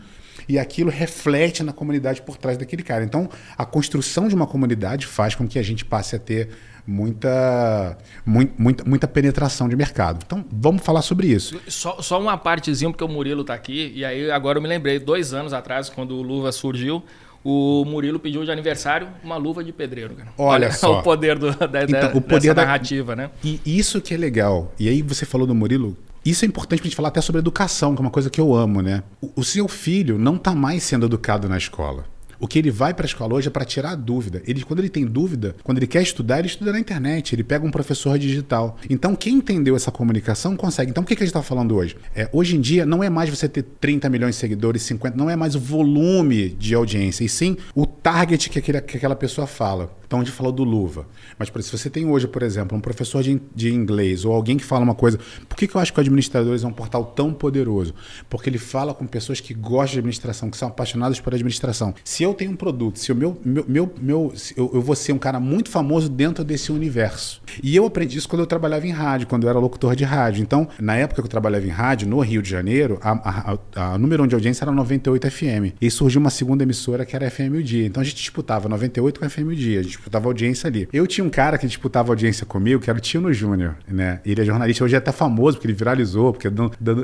e 0.47 0.57
aquilo 0.57 0.89
reflete 0.89 1.63
na 1.63 1.73
comunidade 1.73 2.21
por 2.21 2.37
trás 2.37 2.57
daquele 2.57 2.83
cara. 2.83 3.03
Então, 3.03 3.29
a 3.57 3.65
construção 3.65 4.27
de 4.27 4.35
uma 4.35 4.47
comunidade 4.47 5.05
faz 5.05 5.35
com 5.35 5.47
que 5.47 5.59
a 5.59 5.63
gente 5.63 5.83
passe 5.83 6.15
a 6.15 6.19
ter 6.19 6.49
muita, 6.85 7.97
muita, 8.25 8.83
muita 8.85 9.07
penetração 9.07 9.67
de 9.67 9.75
mercado. 9.75 10.23
Então, 10.25 10.45
vamos 10.49 10.81
falar 10.83 11.01
sobre 11.01 11.27
isso. 11.27 11.59
Só, 11.67 12.01
só 12.01 12.19
uma 12.19 12.37
partezinha, 12.37 12.89
porque 12.89 13.03
o 13.03 13.09
Murilo 13.09 13.41
está 13.41 13.53
aqui, 13.53 13.91
e 13.93 14.05
aí 14.05 14.31
agora 14.31 14.57
eu 14.57 14.61
me 14.61 14.69
lembrei, 14.69 14.97
dois 14.97 15.33
anos 15.33 15.51
atrás, 15.51 15.89
quando 15.89 16.15
o 16.15 16.21
Luva 16.21 16.51
surgiu, 16.51 17.03
o 17.49 17.85
Murilo 17.85 18.19
pediu 18.19 18.43
de 18.43 18.51
aniversário 18.51 19.07
uma 19.23 19.37
luva 19.37 19.63
de 19.63 19.71
pedreiro. 19.71 20.15
Cara. 20.15 20.29
Olha, 20.37 20.67
Olha 20.67 20.71
só. 20.73 20.99
o 20.99 21.01
poder, 21.01 21.39
do, 21.39 21.49
da, 21.55 21.83
então, 21.83 22.11
o 22.13 22.19
poder 22.19 22.53
da 22.53 22.65
narrativa, 22.65 23.15
né? 23.15 23.29
E 23.41 23.61
isso 23.65 24.01
que 24.01 24.13
é 24.13 24.17
legal. 24.17 24.73
E 24.77 24.89
aí 24.89 25.01
você 25.01 25.25
falou 25.25 25.47
do 25.47 25.55
Murilo, 25.55 25.95
isso 26.25 26.43
é 26.43 26.47
importante 26.47 26.79
para 26.79 26.87
a 26.87 26.89
gente 26.89 26.95
falar 26.97 27.07
até 27.07 27.21
sobre 27.21 27.39
educação, 27.39 27.95
que 27.95 28.01
é 28.01 28.03
uma 28.03 28.11
coisa 28.11 28.29
que 28.29 28.41
eu 28.41 28.53
amo, 28.53 28.81
né? 28.81 29.01
O, 29.21 29.31
o 29.37 29.43
seu 29.45 29.65
filho 29.69 30.17
não 30.17 30.35
está 30.35 30.53
mais 30.53 30.83
sendo 30.83 31.05
educado 31.05 31.47
na 31.47 31.57
escola. 31.57 32.03
O 32.39 32.47
que 32.47 32.59
ele 32.59 32.69
vai 32.69 32.93
para 32.93 33.05
a 33.05 33.07
escola 33.07 33.35
hoje 33.35 33.47
é 33.47 33.51
para 33.51 33.65
tirar 33.65 33.91
a 33.91 33.95
dúvida. 33.95 34.41
Ele, 34.45 34.63
quando 34.63 34.79
ele 34.79 34.89
tem 34.89 35.05
dúvida, 35.05 35.55
quando 35.63 35.77
ele 35.77 35.87
quer 35.87 36.01
estudar, 36.01 36.39
ele 36.39 36.47
estuda 36.47 36.71
na 36.71 36.79
internet, 36.79 37.33
ele 37.33 37.43
pega 37.43 37.65
um 37.65 37.71
professor 37.71 38.17
digital. 38.17 38.77
Então, 38.89 39.15
quem 39.15 39.35
entendeu 39.35 39.75
essa 39.75 39.91
comunicação 39.91 40.55
consegue. 40.55 40.91
Então, 40.91 41.03
o 41.03 41.05
que, 41.05 41.15
que 41.15 41.23
a 41.23 41.25
gente 41.25 41.35
está 41.35 41.41
falando 41.41 41.75
hoje? 41.75 41.95
É, 42.15 42.29
hoje 42.31 42.55
em 42.55 42.61
dia, 42.61 42.85
não 42.85 43.03
é 43.03 43.09
mais 43.09 43.29
você 43.29 43.47
ter 43.47 43.63
30 43.63 44.09
milhões 44.09 44.35
de 44.35 44.41
seguidores, 44.41 44.81
50, 44.83 45.17
não 45.17 45.29
é 45.29 45.35
mais 45.35 45.55
o 45.55 45.59
volume 45.59 46.49
de 46.49 46.75
audiência, 46.75 47.23
e 47.23 47.29
sim 47.29 47.57
o 47.73 47.85
target 47.85 48.49
que, 48.49 48.59
aquele, 48.59 48.81
que 48.81 48.97
aquela 48.97 49.15
pessoa 49.15 49.47
fala. 49.47 49.95
Então, 50.07 50.21
a 50.21 50.23
gente 50.23 50.33
falou 50.33 50.51
do 50.51 50.63
Luva. 50.63 51.05
Mas, 51.37 51.49
por 51.49 51.61
se 51.61 51.77
você 51.77 51.89
tem 51.89 52.05
hoje, 52.05 52.27
por 52.27 52.41
exemplo, 52.41 52.77
um 52.77 52.81
professor 52.81 53.21
de, 53.21 53.41
de 53.53 53.73
inglês 53.73 54.23
ou 54.25 54.33
alguém 54.33 54.57
que 54.57 54.63
fala 54.63 54.83
uma 54.83 54.95
coisa. 54.95 55.19
Por 55.47 55.57
que, 55.57 55.67
que 55.67 55.75
eu 55.75 55.81
acho 55.81 55.93
que 55.93 55.99
o 55.99 56.01
Administradores 56.01 56.63
é 56.63 56.67
um 56.67 56.71
portal 56.71 57.05
tão 57.05 57.33
poderoso? 57.33 57.93
Porque 58.29 58.49
ele 58.49 58.57
fala 58.57 58.93
com 58.93 59.05
pessoas 59.05 59.39
que 59.39 59.53
gostam 59.53 59.93
de 59.93 59.99
administração, 59.99 60.49
que 60.49 60.57
são 60.57 60.69
apaixonadas 60.69 61.19
por 61.19 61.33
administração. 61.33 61.93
Se 62.03 62.23
eu 62.23 62.33
tenho 62.33 62.51
um 62.51 62.55
produto, 62.55 62.99
se 62.99 63.11
o 63.11 63.15
meu. 63.15 63.39
meu, 63.43 63.65
meu, 63.67 63.93
meu 64.01 64.33
eu, 64.55 64.71
eu 64.73 64.81
vou 64.81 64.95
ser 64.95 65.11
um 65.11 65.17
cara 65.17 65.39
muito 65.39 65.69
famoso 65.69 66.09
dentro 66.09 66.43
desse 66.43 66.71
universo. 66.71 67.41
E 67.61 67.75
eu 67.75 67.85
aprendi 67.85 68.17
isso 68.17 68.29
quando 68.29 68.41
eu 68.41 68.47
trabalhava 68.47 68.87
em 68.87 68.91
rádio, 68.91 69.27
quando 69.27 69.43
eu 69.43 69.49
era 69.49 69.59
locutor 69.59 69.95
de 69.95 70.03
rádio. 70.03 70.41
Então, 70.41 70.67
na 70.79 70.95
época 70.95 71.21
que 71.21 71.25
eu 71.25 71.29
trabalhava 71.29 71.65
em 71.65 71.69
rádio, 71.69 72.07
no 72.07 72.19
Rio 72.19 72.41
de 72.41 72.49
Janeiro, 72.49 72.97
a, 73.01 73.57
a, 73.75 73.93
a 73.93 73.97
número 73.97 74.25
de 74.27 74.35
audiência 74.35 74.63
era 74.63 74.71
98 74.71 75.29
FM. 75.29 75.75
E 75.81 75.91
surgiu 75.91 76.21
uma 76.21 76.29
segunda 76.29 76.63
emissora 76.63 77.05
que 77.05 77.15
era 77.15 77.29
FM 77.29 77.55
o 77.57 77.63
Dia. 77.63 77.85
Então 77.85 78.01
a 78.01 78.03
gente 78.03 78.15
disputava 78.15 78.69
98 78.69 79.19
com 79.19 79.29
FM 79.29 79.47
o 79.47 79.55
Dia. 79.55 79.79
A 79.79 79.83
gente 79.83 79.96
disputava 79.97 80.27
audiência 80.27 80.67
ali. 80.67 80.87
Eu 80.93 81.05
tinha 81.05 81.25
um 81.25 81.29
cara 81.29 81.57
que 81.57 81.67
disputava 81.67 82.11
audiência 82.11 82.45
comigo, 82.45 82.81
que 82.81 82.89
era 82.89 82.97
o 82.97 83.01
Tino 83.01 83.31
Júnior, 83.33 83.75
né? 83.87 84.19
Ele 84.25 84.41
é 84.41 84.45
jornalista, 84.45 84.83
hoje 84.83 84.95
é 84.95 84.97
até 84.97 85.11
famoso, 85.11 85.57
porque 85.57 85.67
ele 85.67 85.73
viralizou, 85.73 86.33
porque 86.33 86.49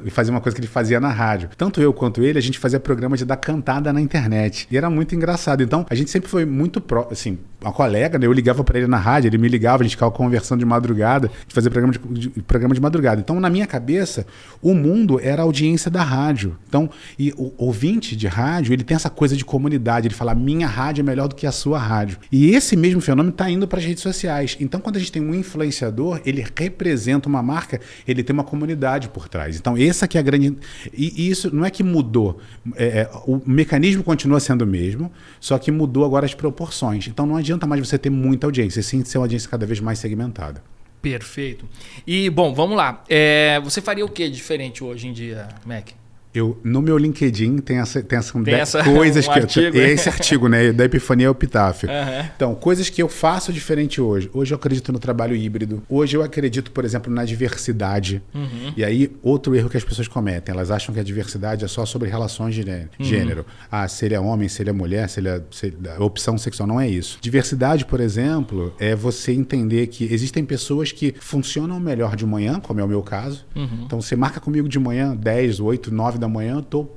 fazia 0.10 0.32
uma 0.32 0.41
coisa 0.41 0.56
que 0.56 0.62
ele 0.62 0.67
fazia 0.67 0.99
na 0.99 1.10
rádio. 1.10 1.49
Tanto 1.58 1.82
eu 1.82 1.93
quanto 1.93 2.23
ele, 2.23 2.38
a 2.38 2.41
gente 2.41 2.58
fazia 2.60 2.79
programa 2.79 3.17
de 3.17 3.25
dar 3.25 3.38
cantada 3.38 3.91
na 3.91 4.01
internet. 4.01 4.67
E 4.71 4.77
era 4.77 4.89
muito 4.89 5.15
engraçado. 5.15 5.62
Então, 5.62 5.86
a 5.89 5.95
gente 5.95 6.10
sempre 6.10 6.29
foi 6.29 6.45
muito 6.45 6.79
pró, 6.79 7.08
assim, 7.12 7.38
uma 7.62 7.71
colega, 7.71 8.19
né? 8.19 8.25
Eu 8.25 8.34
ligava 8.34 8.63
para 8.63 8.77
ele 8.77 8.88
na 8.88 8.97
rádio, 8.97 9.29
ele 9.29 9.38
me 9.38 9.47
ligava, 9.47 9.82
a 9.82 9.84
gente 9.84 9.95
ficava 9.95 10.12
conversando 10.12 10.60
de 10.60 10.65
madrugada, 10.65 11.32
de 11.47 11.53
fazer 11.53 11.69
programa 11.69 11.93
de, 11.93 12.29
de, 12.29 12.41
programa 12.41 12.73
de 12.75 12.82
madrugada. 12.82 13.19
Então, 13.19 13.39
na 13.39 13.49
minha 13.49 13.65
cabeça, 13.65 14.25
o 14.62 14.73
mundo 14.73 15.19
era 15.21 15.41
a 15.41 15.45
audiência 15.45 15.89
da 15.89 16.03
rádio. 16.03 16.58
Então, 16.67 16.89
e 17.17 17.34
o 17.38 17.53
ouvinte 17.58 18.15
de 18.15 18.27
rádio, 18.27 18.73
ele 18.73 18.84
tem 18.84 18.95
essa 18.95 19.10
coisa 19.10 19.36
de 19.36 19.45
comunidade, 19.45 20.08
ele 20.08 20.15
fala: 20.15 20.36
"Minha 20.36 20.67
rádio 20.67 21.01
é 21.01 21.03
melhor 21.03 21.27
do 21.27 21.36
que 21.36 21.47
a 21.47 21.51
sua 21.51 21.79
rádio". 21.79 22.17
E 22.32 22.51
esse 22.51 22.75
mesmo 22.84 23.00
fenômeno 23.00 23.30
está 23.30 23.50
indo 23.50 23.65
para 23.65 23.80
as 23.80 23.86
redes 23.86 24.04
sociais. 24.04 24.58
Então, 24.60 24.82
quando 24.82 24.98
a 24.98 25.00
gente 25.00 25.12
tem 25.12 25.22
um 25.22 25.34
influenciador, 25.34 26.19
ele 26.26 26.46
representa 26.54 27.30
uma 27.30 27.41
marca, 27.41 27.80
ele 28.06 28.22
tem 28.22 28.34
uma 28.34 28.43
comunidade 28.43 29.08
por 29.08 29.30
trás. 29.30 29.58
Então, 29.58 29.78
essa 29.78 30.06
que 30.06 30.17
é 30.17 30.19
a 30.19 30.24
grande. 30.24 30.58
E, 30.93 31.24
e 31.24 31.30
isso 31.30 31.56
não 31.56 31.63
é 31.63 31.69
que 31.69 31.82
mudou. 31.82 32.41
É, 32.76 32.86
é, 32.86 33.10
o 33.26 33.41
mecanismo 33.46 34.04
continua 34.04 34.41
sendo 34.41 34.63
o 34.63 34.67
mesmo, 34.67 35.10
só 35.39 35.58
que 35.58 35.72
mudou 35.72 36.04
agora 36.04 36.26
as 36.26 36.34
proporções. 36.34 37.08
Então, 37.08 37.26
não 37.26 37.38
adianta 37.38 37.65
mais 37.65 37.88
você 37.88 37.98
ter 37.98 38.10
muita 38.10 38.48
audiência, 38.48 38.84
sim 38.84 39.02
ser 39.06 39.17
uma 39.17 39.24
audiência 39.24 39.50
cada 39.50 39.65
vez 39.65 39.80
mais 39.80 40.00
segmentada. 40.00 40.62
Perfeito. 41.02 41.65
E, 42.06 42.30
bom, 42.30 42.54
vamos 42.54 42.76
lá. 42.76 43.02
É, 43.08 43.62
você 43.63 43.82
faria 43.82 44.04
o 44.04 44.10
que 44.10 44.30
diferente 44.30 44.84
hoje 44.84 45.08
em 45.08 45.13
dia, 45.13 45.48
Mac? 45.65 45.89
Eu, 46.34 46.58
no 46.63 46.82
meu 46.82 46.98
LinkedIn 46.98 47.58
tem 47.60 47.78
essa, 47.78 48.02
tem 48.02 48.17
essa, 48.17 48.43
Tem 48.43 48.54
essa- 48.56 48.84
coisas 48.86 49.28
um 49.28 49.32
que 49.32 49.39
artigo, 49.39 49.78
eu, 49.78 49.86
esse 49.88 50.10
artigo, 50.10 50.48
né, 50.48 50.72
da 50.72 50.86
Epifania 50.86 51.28
ao 51.28 51.32
Epitáfio. 51.34 51.89
Aham. 51.89 52.30
Então, 52.36 52.56
coisas 52.56 52.89
que 52.89 53.02
eu 53.02 53.08
faço 53.10 53.54
diferente 53.54 54.02
hoje. 54.02 54.30
Hoje 54.34 54.54
eu 54.54 54.56
acredito 54.56 54.91
no 54.91 55.00
trabalho 55.00 55.36
híbrido. 55.36 55.84
Hoje 55.88 56.17
eu 56.17 56.24
acredito, 56.24 56.72
por 56.72 56.84
exemplo, 56.86 57.13
na 57.13 57.24
diversidade. 57.26 58.22
Uhum. 58.34 58.74
E 58.76 58.84
aí, 58.84 59.12
outro 59.22 59.56
erro 59.56 59.69
que 59.69 59.78
as 59.78 59.84
pessoas 59.84 60.08
cometem, 60.08 60.54
elas 60.54 60.72
acham 60.72 60.93
que 60.93 61.00
a 61.00 61.04
diversidade 61.04 61.63
é 61.63 61.67
só 61.67 61.86
sobre 61.86 62.10
relações 62.10 62.56
de 62.56 62.63
Uhum. 62.63 62.88
gênero. 63.00 63.46
Ah, 63.72 63.88
se 63.88 64.06
ele 64.06 64.15
é 64.15 64.19
homem, 64.19 64.48
se 64.50 64.62
ele 64.63 64.69
é 64.69 64.74
mulher, 64.74 65.10
se 65.10 65.19
ele 65.19 65.28
é 65.30 65.41
se 65.52 65.67
ele- 65.67 65.78
opção 66.00 66.38
sexual 66.38 66.65
não 66.67 66.80
é 66.80 66.88
isso. 66.88 67.17
Diversidade, 67.22 67.86
por 67.86 68.00
exemplo, 68.00 68.74
é 68.80 68.96
você 68.96 69.32
entender 69.34 69.88
que 69.88 70.12
existem 70.12 70.43
pessoas 70.46 70.91
que 70.91 71.13
funcionam 71.19 71.80
melhor 71.80 72.15
de 72.15 72.26
manhã, 72.26 72.60
como 72.60 72.80
é 72.80 72.84
o 72.84 72.88
meu 72.88 73.02
caso. 73.04 73.46
Uhum. 73.56 73.84
Então, 73.86 74.02
você 74.02 74.15
marca 74.15 74.39
comigo 74.39 74.67
de 74.67 74.80
manhã, 74.80 75.15
10, 75.15 75.60
8, 75.60 75.93
9 75.93 76.17
da 76.23 76.27
manhã, 76.29 76.55
eu 76.55 76.62
tô 76.62 76.88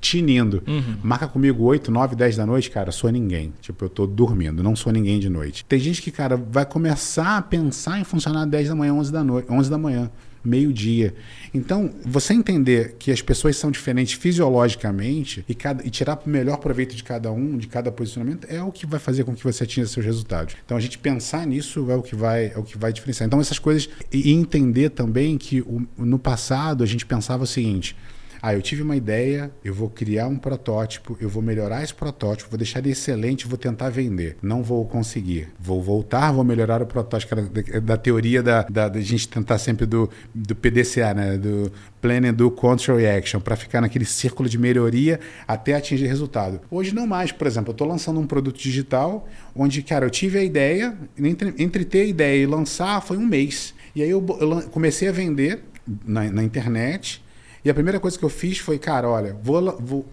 tinindo. 0.00 0.62
Uhum. 0.66 0.96
Marca 1.02 1.28
comigo 1.28 1.62
8, 1.62 1.90
9, 1.90 2.16
10 2.16 2.36
da 2.36 2.44
noite, 2.44 2.70
cara, 2.70 2.90
sou 2.90 3.08
ninguém. 3.10 3.52
Tipo, 3.60 3.84
eu 3.84 3.88
tô 3.88 4.06
dormindo, 4.06 4.62
não 4.62 4.74
sou 4.74 4.92
ninguém 4.92 5.20
de 5.20 5.28
noite. 5.28 5.64
Tem 5.64 5.78
gente 5.78 6.02
que, 6.02 6.10
cara, 6.10 6.36
vai 6.36 6.66
começar 6.66 7.36
a 7.38 7.42
pensar 7.42 8.00
em 8.00 8.04
funcionar 8.04 8.44
10 8.46 8.68
da 8.70 8.74
manhã, 8.74 8.94
11 8.94 9.12
da 9.12 9.22
noite, 9.22 9.46
11 9.52 9.70
da 9.70 9.78
manhã, 9.78 10.10
meio-dia. 10.44 11.14
Então, 11.54 11.88
você 12.04 12.34
entender 12.34 12.96
que 12.98 13.12
as 13.12 13.22
pessoas 13.22 13.56
são 13.56 13.70
diferentes 13.70 14.14
fisiologicamente 14.14 15.44
e, 15.48 15.54
cada, 15.54 15.86
e 15.86 15.90
tirar 15.90 16.20
o 16.24 16.28
melhor 16.28 16.56
proveito 16.58 16.96
de 16.96 17.04
cada 17.04 17.30
um, 17.30 17.56
de 17.56 17.68
cada 17.68 17.92
posicionamento, 17.92 18.46
é 18.50 18.60
o 18.60 18.72
que 18.72 18.86
vai 18.86 18.98
fazer 18.98 19.22
com 19.22 19.34
que 19.36 19.44
você 19.44 19.62
atinja 19.62 19.86
seus 19.86 20.04
resultados. 20.04 20.56
Então, 20.64 20.76
a 20.76 20.80
gente 20.80 20.98
pensar 20.98 21.46
nisso 21.46 21.88
é 21.90 21.94
o 21.94 22.02
que 22.02 22.16
vai, 22.16 22.46
é 22.54 22.58
o 22.58 22.64
que 22.64 22.76
vai 22.76 22.92
diferenciar. 22.92 23.26
Então, 23.28 23.40
essas 23.40 23.60
coisas 23.60 23.88
e 24.12 24.32
entender 24.32 24.90
também 24.90 25.38
que 25.38 25.60
o- 25.60 25.86
no 25.96 26.18
passado 26.18 26.82
a 26.82 26.86
gente 26.86 27.06
pensava 27.06 27.44
o 27.44 27.46
seguinte: 27.46 27.94
ah, 28.42 28.52
eu 28.54 28.60
tive 28.60 28.82
uma 28.82 28.96
ideia, 28.96 29.52
eu 29.64 29.72
vou 29.72 29.88
criar 29.88 30.26
um 30.26 30.36
protótipo, 30.36 31.16
eu 31.20 31.28
vou 31.28 31.40
melhorar 31.40 31.84
esse 31.84 31.94
protótipo, 31.94 32.50
vou 32.50 32.58
deixar 32.58 32.80
ele 32.80 32.90
excelente, 32.90 33.46
vou 33.46 33.56
tentar 33.56 33.88
vender. 33.88 34.36
Não 34.42 34.64
vou 34.64 34.84
conseguir. 34.84 35.50
Vou 35.60 35.80
voltar, 35.80 36.32
vou 36.32 36.42
melhorar 36.42 36.82
o 36.82 36.86
protótipo, 36.86 37.36
da, 37.36 37.78
da 37.78 37.96
teoria 37.96 38.42
da, 38.42 38.62
da, 38.62 38.88
da 38.88 39.00
gente 39.00 39.28
tentar 39.28 39.58
sempre 39.58 39.86
do, 39.86 40.10
do 40.34 40.56
PDCA, 40.56 41.14
né? 41.14 41.38
Do 41.38 41.70
Plan, 42.00 42.34
Do, 42.34 42.50
Control 42.50 42.98
Action, 43.16 43.38
para 43.38 43.54
ficar 43.54 43.80
naquele 43.80 44.04
círculo 44.04 44.48
de 44.48 44.58
melhoria 44.58 45.20
até 45.46 45.74
atingir 45.74 46.06
resultado. 46.06 46.60
Hoje 46.68 46.92
não 46.92 47.06
mais, 47.06 47.30
por 47.30 47.46
exemplo, 47.46 47.70
eu 47.70 47.74
estou 47.74 47.86
lançando 47.86 48.18
um 48.18 48.26
produto 48.26 48.58
digital 48.58 49.28
onde, 49.54 49.84
cara, 49.84 50.04
eu 50.04 50.10
tive 50.10 50.38
a 50.38 50.42
ideia, 50.42 50.98
entre, 51.16 51.54
entre 51.58 51.84
ter 51.84 52.00
a 52.00 52.06
ideia 52.06 52.42
e 52.42 52.46
lançar 52.46 53.00
foi 53.02 53.16
um 53.16 53.24
mês. 53.24 53.72
E 53.94 54.02
aí 54.02 54.10
eu, 54.10 54.24
eu 54.40 54.62
comecei 54.70 55.08
a 55.08 55.12
vender 55.12 55.62
na, 56.04 56.24
na 56.30 56.42
internet. 56.42 57.21
E 57.64 57.70
a 57.70 57.74
primeira 57.74 58.00
coisa 58.00 58.18
que 58.18 58.24
eu 58.24 58.28
fiz 58.28 58.58
foi, 58.58 58.76
cara, 58.76 59.08
olha, 59.08 59.36
vou, 59.40 59.76
vou- 59.78 60.04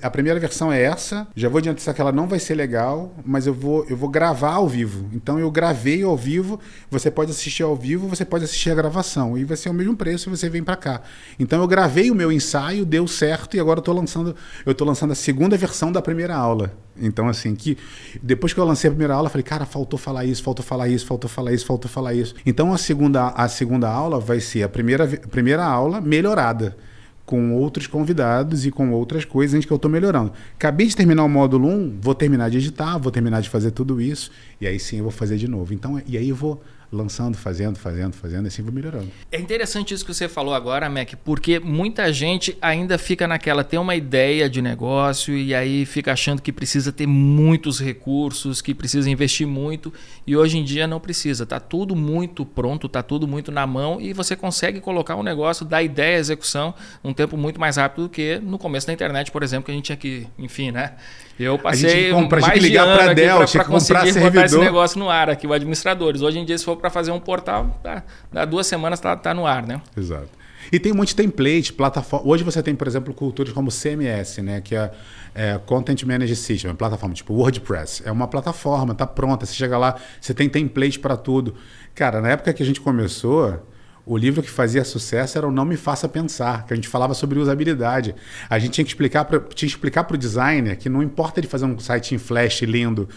a 0.00 0.08
primeira 0.08 0.38
versão 0.38 0.72
é 0.72 0.80
essa. 0.82 1.26
Já 1.34 1.48
vou 1.48 1.58
adiantar 1.58 1.92
que 1.92 2.00
ela 2.00 2.12
não 2.12 2.28
vai 2.28 2.38
ser 2.38 2.54
legal, 2.54 3.12
mas 3.24 3.44
eu 3.44 3.52
vou, 3.52 3.84
eu 3.90 3.96
vou 3.96 4.08
gravar 4.08 4.52
ao 4.54 4.68
vivo. 4.68 5.08
Então 5.12 5.36
eu 5.36 5.50
gravei 5.50 6.04
ao 6.04 6.16
vivo. 6.16 6.60
Você 6.92 7.10
pode 7.10 7.32
assistir 7.32 7.64
ao 7.64 7.74
vivo, 7.74 8.06
você 8.06 8.24
pode 8.24 8.44
assistir 8.44 8.70
a 8.70 8.74
gravação 8.76 9.36
e 9.36 9.42
vai 9.42 9.56
ser 9.56 9.68
o 9.68 9.74
mesmo 9.74 9.96
preço 9.96 10.28
e 10.28 10.36
você 10.36 10.48
vem 10.48 10.62
para 10.62 10.76
cá. 10.76 11.00
Então 11.40 11.60
eu 11.60 11.66
gravei 11.66 12.08
o 12.08 12.14
meu 12.14 12.30
ensaio, 12.30 12.84
deu 12.84 13.08
certo 13.08 13.56
e 13.56 13.60
agora 13.60 13.80
eu 13.80 13.82
tô 13.82 13.92
lançando, 13.92 14.36
eu 14.64 14.72
tô 14.72 14.84
lançando 14.84 15.10
a 15.10 15.16
segunda 15.16 15.56
versão 15.56 15.90
da 15.90 16.00
primeira 16.00 16.36
aula. 16.36 16.72
Então 16.96 17.28
assim, 17.28 17.56
que 17.56 17.76
depois 18.22 18.52
que 18.52 18.60
eu 18.60 18.64
lancei 18.64 18.86
a 18.88 18.92
primeira 18.92 19.14
aula, 19.14 19.28
falei, 19.28 19.42
cara, 19.42 19.66
faltou 19.66 19.98
falar 19.98 20.24
isso, 20.24 20.40
faltou 20.40 20.64
falar 20.64 20.88
isso, 20.88 21.04
faltou 21.04 21.28
falar 21.28 21.52
isso, 21.52 21.66
faltou 21.66 21.90
falar 21.90 22.14
isso. 22.14 22.34
Então 22.46 22.72
a 22.72 22.78
segunda 22.78 23.28
a 23.30 23.48
segunda 23.48 23.88
aula 23.88 24.20
vai 24.20 24.38
ser 24.38 24.62
a 24.62 24.68
primeira 24.68 25.02
a 25.04 25.28
primeira 25.28 25.64
aula 25.64 26.00
melhorada 26.00 26.76
com 27.24 27.54
outros 27.54 27.86
convidados 27.86 28.66
e 28.66 28.70
com 28.70 28.90
outras 28.92 29.24
coisas 29.24 29.64
que 29.64 29.72
eu 29.72 29.76
estou 29.76 29.90
melhorando. 29.90 30.32
Acabei 30.54 30.86
de 30.86 30.96
terminar 30.96 31.24
o 31.24 31.28
módulo 31.28 31.68
1, 31.68 31.98
vou 32.00 32.14
terminar 32.14 32.50
de 32.50 32.58
editar, 32.58 32.98
vou 32.98 33.12
terminar 33.12 33.40
de 33.40 33.48
fazer 33.48 33.70
tudo 33.70 34.00
isso, 34.00 34.30
e 34.60 34.66
aí 34.66 34.78
sim 34.78 34.98
eu 34.98 35.04
vou 35.04 35.12
fazer 35.12 35.36
de 35.36 35.48
novo. 35.48 35.72
Então, 35.72 36.00
e 36.06 36.16
aí 36.16 36.28
eu 36.28 36.36
vou 36.36 36.62
lançando, 36.92 37.38
fazendo, 37.38 37.78
fazendo, 37.78 38.14
fazendo, 38.14 38.44
e 38.44 38.48
assim 38.48 38.62
vou 38.62 38.70
melhorando. 38.70 39.08
É 39.30 39.40
interessante 39.40 39.94
isso 39.94 40.04
que 40.04 40.12
você 40.12 40.28
falou 40.28 40.52
agora, 40.52 40.90
Mac, 40.90 41.14
porque 41.24 41.58
muita 41.58 42.12
gente 42.12 42.56
ainda 42.60 42.98
fica 42.98 43.26
naquela, 43.26 43.64
tem 43.64 43.80
uma 43.80 43.96
ideia 43.96 44.48
de 44.48 44.60
negócio 44.60 45.34
e 45.34 45.54
aí 45.54 45.86
fica 45.86 46.12
achando 46.12 46.42
que 46.42 46.52
precisa 46.52 46.92
ter 46.92 47.06
muitos 47.06 47.80
recursos, 47.80 48.60
que 48.60 48.74
precisa 48.74 49.08
investir 49.08 49.46
muito, 49.46 49.90
e 50.26 50.36
hoje 50.36 50.58
em 50.58 50.64
dia 50.64 50.86
não 50.86 51.00
precisa. 51.00 51.46
Tá 51.46 51.58
tudo 51.58 51.96
muito 51.96 52.44
pronto, 52.44 52.88
tá 52.88 53.02
tudo 53.02 53.26
muito 53.26 53.50
na 53.50 53.66
mão 53.66 53.98
e 53.98 54.12
você 54.12 54.36
consegue 54.36 54.78
colocar 54.78 55.16
um 55.16 55.22
negócio 55.22 55.64
da 55.64 55.82
ideia 55.82 56.18
à 56.18 56.20
execução 56.20 56.74
num 57.02 57.14
tempo 57.14 57.38
muito 57.38 57.58
mais 57.58 57.78
rápido 57.78 58.02
do 58.02 58.08
que 58.10 58.38
no 58.38 58.58
começo 58.58 58.86
da 58.86 58.92
internet, 58.92 59.30
por 59.30 59.42
exemplo, 59.42 59.64
que 59.64 59.70
a 59.70 59.74
gente 59.74 59.84
tinha 59.86 59.96
que, 59.96 60.26
enfim, 60.38 60.70
né? 60.70 60.92
Eu 61.38 61.58
passei 61.58 62.10
compra, 62.12 62.38
a 62.38 62.40
gente 62.40 62.48
mais 62.48 62.60
de 62.60 62.68
ligar 62.68 62.86
ano 62.86 63.14
que 63.14 63.58
comprar 63.58 63.64
conseguir 63.64 64.12
botar 64.20 64.44
esse 64.44 64.58
negócio 64.58 64.98
no 64.98 65.08
ar 65.08 65.30
aqui, 65.30 65.46
o 65.46 65.52
administradores. 65.52 66.22
Hoje 66.22 66.38
em 66.38 66.44
dia, 66.44 66.56
se 66.56 66.64
for 66.64 66.76
para 66.76 66.90
fazer 66.90 67.10
um 67.10 67.20
portal, 67.20 67.78
tá, 67.82 68.02
dá 68.30 68.44
duas 68.44 68.66
semanas 68.66 69.00
tá, 69.00 69.16
tá 69.16 69.32
no 69.32 69.46
ar, 69.46 69.66
né? 69.66 69.80
Exato. 69.96 70.28
E 70.70 70.78
tem 70.78 70.92
um 70.92 70.96
monte 70.96 71.08
de 71.08 71.16
template, 71.16 71.72
plataforma. 71.72 72.28
Hoje 72.28 72.44
você 72.44 72.62
tem, 72.62 72.74
por 72.74 72.86
exemplo, 72.86 73.12
culturas 73.12 73.52
como 73.52 73.70
CMS, 73.70 74.40
né? 74.40 74.60
Que 74.60 74.76
é, 74.76 74.90
é 75.34 75.60
Content 75.66 76.02
Management 76.02 76.34
System, 76.34 76.70
uma 76.70 76.76
plataforma 76.76 77.14
tipo 77.14 77.34
WordPress. 77.34 78.02
É 78.06 78.12
uma 78.12 78.28
plataforma, 78.28 78.94
tá 78.94 79.06
pronta. 79.06 79.44
Você 79.44 79.54
chega 79.54 79.76
lá, 79.76 79.96
você 80.20 80.32
tem 80.32 80.48
template 80.48 80.98
para 80.98 81.16
tudo. 81.16 81.54
Cara, 81.94 82.20
na 82.20 82.30
época 82.30 82.52
que 82.52 82.62
a 82.62 82.66
gente 82.66 82.80
começou, 82.80 83.60
o 84.04 84.16
livro 84.16 84.42
que 84.42 84.50
fazia 84.50 84.84
sucesso 84.84 85.38
era 85.38 85.46
o 85.46 85.52
Não 85.52 85.64
Me 85.64 85.76
Faça 85.76 86.08
Pensar, 86.08 86.66
que 86.66 86.72
a 86.72 86.76
gente 86.76 86.88
falava 86.88 87.14
sobre 87.14 87.38
usabilidade. 87.38 88.14
A 88.50 88.58
gente 88.58 88.72
tinha 88.72 88.84
que 88.84 88.90
explicar 88.90 89.24
para 89.24 89.40
explicar 89.62 90.06
o 90.10 90.16
designer 90.16 90.76
que 90.76 90.88
não 90.88 91.02
importa 91.02 91.38
ele 91.38 91.46
fazer 91.46 91.66
um 91.66 91.78
site 91.78 92.14
em 92.14 92.18
flash 92.18 92.62
lindo, 92.62 93.08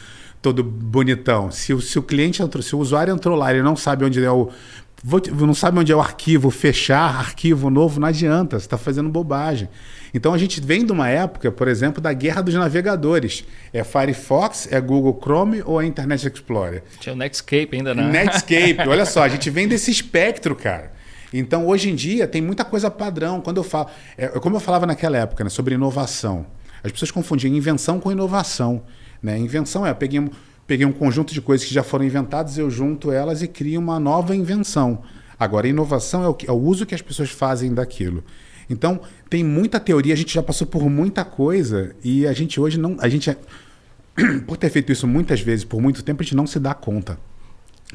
todo 0.42 0.64
bonitão. 0.64 1.50
Se 1.50 1.74
o, 1.74 1.82
se 1.82 1.98
o 1.98 2.04
cliente 2.04 2.44
entrou, 2.44 2.62
se 2.62 2.76
o 2.76 2.80
usuário 2.80 3.12
entrou 3.12 3.36
lá, 3.36 3.52
ele 3.52 3.64
não 3.64 3.76
sabe 3.76 4.06
onde 4.06 4.24
é 4.24 4.30
o 4.32 4.50
vou 5.04 5.22
não 5.46 5.54
sabe 5.54 5.80
onde 5.80 5.92
é 5.92 5.96
o 5.96 6.00
arquivo, 6.00 6.50
fechar 6.50 7.20
arquivo 7.20 7.70
novo, 7.70 8.00
não 8.00 8.08
adianta, 8.08 8.60
você 8.60 8.66
está 8.66 8.78
fazendo 8.78 9.10
bobagem. 9.10 9.70
Então 10.14 10.34
a 10.34 10.38
gente 10.38 10.62
vem 10.62 10.86
de 10.86 10.92
uma 10.92 11.10
época, 11.10 11.52
por 11.52 11.68
exemplo, 11.68 12.02
da 12.02 12.14
guerra 12.14 12.42
dos 12.42 12.54
navegadores. 12.54 13.44
É 13.74 13.84
Firefox, 13.84 14.68
é 14.72 14.80
Google 14.80 15.20
Chrome 15.22 15.62
ou 15.66 15.82
é 15.82 15.86
Internet 15.86 16.26
Explorer? 16.26 16.84
Tinha 17.00 17.14
o 17.14 17.18
Netscape 17.18 17.70
ainda, 17.74 17.94
né? 17.94 18.10
Netscape, 18.10 18.78
olha 18.88 19.06
só, 19.06 19.24
a 19.24 19.28
gente 19.28 19.50
vem 19.50 19.68
desse 19.68 19.92
espectro, 19.92 20.56
cara. 20.56 20.94
Então, 21.34 21.68
hoje 21.68 21.90
em 21.90 21.96
dia, 21.96 22.28
tem 22.28 22.42
muita 22.42 22.64
coisa 22.64 22.90
padrão. 22.90 23.42
Quando 23.42 23.58
eu 23.58 23.64
falo. 23.64 23.90
É, 24.18 24.28
como 24.28 24.56
eu 24.56 24.60
falava 24.62 24.86
naquela 24.86 25.18
época, 25.18 25.44
né, 25.44 25.50
sobre 25.50 25.76
inovação. 25.76 26.46
As 26.82 26.92
pessoas 26.94 27.12
confundiam 27.12 27.54
invenção 27.54 28.00
com 28.00 28.10
inovação. 28.10 28.84
Né? 29.22 29.38
Invenção 29.38 29.86
é, 29.86 29.90
eu 29.90 29.96
peguei 29.96 30.20
um, 30.20 30.30
peguei 30.68 30.86
um 30.86 30.92
conjunto 30.92 31.34
de 31.34 31.42
coisas 31.42 31.68
que 31.68 31.74
já 31.74 31.84
foram 31.84 32.06
inventadas, 32.06 32.58
eu 32.58 32.70
junto 32.70 33.12
elas 33.12 33.42
e 33.42 33.48
crio 33.48 33.80
uma 33.80 34.00
nova 34.00 34.36
invenção. 34.36 35.02
Agora, 35.40 35.68
inovação 35.68 36.24
é 36.24 36.28
o, 36.28 36.34
que- 36.34 36.48
é 36.50 36.52
o 36.52 36.56
uso 36.56 36.86
que 36.86 36.96
as 36.96 37.02
pessoas 37.02 37.30
fazem 37.30 37.74
daquilo. 37.74 38.24
Então, 38.70 39.00
tem 39.30 39.44
muita 39.44 39.80
teoria, 39.80 40.14
a 40.14 40.18
gente 40.18 40.34
já 40.34 40.42
passou 40.42 40.66
por 40.66 40.90
muita 40.90 41.24
coisa 41.24 41.96
e 42.04 42.26
a 42.26 42.34
gente 42.34 42.60
hoje 42.60 42.80
não. 42.80 42.96
A 43.00 43.08
gente, 43.10 43.30
é- 43.30 43.38
por 44.48 44.58
ter 44.58 44.70
feito 44.70 44.92
isso 44.92 45.08
muitas 45.08 45.42
vezes, 45.42 45.64
por 45.66 45.82
muito 45.82 46.02
tempo, 46.04 46.22
a 46.22 46.24
gente 46.24 46.36
não 46.36 46.48
se 46.48 46.60
dá 46.60 46.74
conta. 46.74 47.20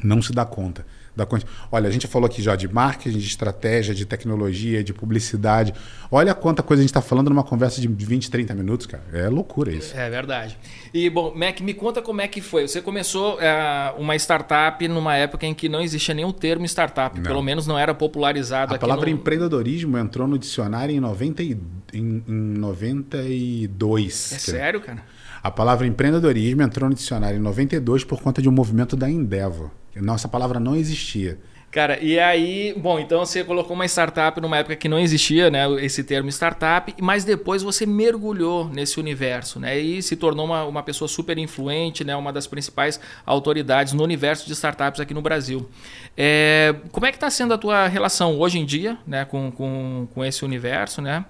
Não 0.03 0.21
se 0.21 0.31
dá 0.31 0.45
conta. 0.45 0.85
Da 1.15 1.27
Olha, 1.71 1.89
a 1.89 1.91
gente 1.91 2.07
falou 2.07 2.25
aqui 2.25 2.41
já 2.41 2.55
de 2.55 2.71
marketing, 2.71 3.17
de 3.17 3.27
estratégia, 3.27 3.93
de 3.93 4.05
tecnologia, 4.05 4.81
de 4.81 4.93
publicidade. 4.93 5.73
Olha 6.09 6.33
quanta 6.33 6.63
coisa 6.63 6.81
a 6.81 6.83
gente 6.83 6.89
está 6.89 7.01
falando 7.01 7.29
numa 7.29 7.43
conversa 7.43 7.81
de 7.81 7.87
20, 7.87 8.31
30 8.31 8.55
minutos, 8.55 8.85
cara. 8.85 9.03
É 9.11 9.27
loucura 9.27 9.71
isso. 9.71 9.95
É 9.95 10.09
verdade. 10.09 10.57
E, 10.93 11.09
bom, 11.09 11.33
Mac, 11.35 11.59
me 11.59 11.73
conta 11.73 12.01
como 12.01 12.21
é 12.21 12.27
que 12.27 12.39
foi. 12.39 12.67
Você 12.67 12.81
começou 12.81 13.41
é, 13.41 13.93
uma 13.97 14.15
startup 14.15 14.87
numa 14.87 15.15
época 15.15 15.45
em 15.45 15.53
que 15.53 15.67
não 15.67 15.81
existia 15.81 16.15
nenhum 16.15 16.31
termo 16.31 16.65
startup. 16.65 17.17
Não. 17.17 17.23
Pelo 17.23 17.41
menos 17.41 17.67
não 17.67 17.77
era 17.77 17.93
popularizado 17.93 18.73
A 18.73 18.79
palavra 18.79 19.05
no... 19.05 19.11
empreendedorismo 19.11 19.97
entrou 19.97 20.27
no 20.27 20.37
dicionário 20.37 20.95
em, 20.95 20.99
90 20.99 21.43
e, 21.43 21.57
em, 21.93 22.23
em 22.27 22.33
92. 22.57 24.31
É 24.31 24.39
sério, 24.39 24.79
cara? 24.79 25.03
A 25.43 25.49
palavra 25.49 25.87
empreendedorismo 25.87 26.61
entrou 26.61 26.87
no 26.87 26.95
dicionário 26.95 27.37
em 27.37 27.41
92 27.41 28.03
por 28.03 28.21
conta 28.21 28.41
de 28.41 28.47
um 28.47 28.51
movimento 28.51 28.95
da 28.95 29.09
Endeavor. 29.09 29.71
Nossa 29.95 30.27
palavra 30.27 30.59
não 30.59 30.75
existia. 30.75 31.39
Cara, 31.71 31.97
e 32.01 32.19
aí, 32.19 32.73
bom, 32.75 32.99
então 32.99 33.25
você 33.25 33.45
colocou 33.45 33.73
uma 33.73 33.85
startup 33.85 34.41
numa 34.41 34.57
época 34.57 34.75
que 34.75 34.89
não 34.89 34.99
existia, 34.99 35.49
né, 35.49 35.65
esse 35.81 36.03
termo 36.03 36.29
startup, 36.29 36.93
mas 36.99 37.23
depois 37.23 37.63
você 37.63 37.85
mergulhou 37.85 38.67
nesse 38.67 38.99
universo, 38.99 39.57
né, 39.57 39.79
e 39.79 40.01
se 40.01 40.17
tornou 40.17 40.45
uma, 40.45 40.65
uma 40.65 40.83
pessoa 40.83 41.07
super 41.07 41.37
influente, 41.37 42.03
né, 42.03 42.13
uma 42.13 42.33
das 42.33 42.45
principais 42.45 42.99
autoridades 43.25 43.93
no 43.93 44.03
universo 44.03 44.45
de 44.45 44.51
startups 44.51 44.99
aqui 44.99 45.13
no 45.13 45.21
Brasil. 45.21 45.69
É, 46.17 46.75
como 46.91 47.05
é 47.05 47.09
que 47.09 47.15
está 47.15 47.29
sendo 47.29 47.53
a 47.53 47.57
tua 47.57 47.87
relação 47.87 48.37
hoje 48.37 48.59
em 48.59 48.65
dia, 48.65 48.97
né, 49.07 49.23
com, 49.23 49.49
com, 49.49 50.09
com 50.13 50.25
esse 50.25 50.43
universo, 50.43 51.01
né, 51.01 51.23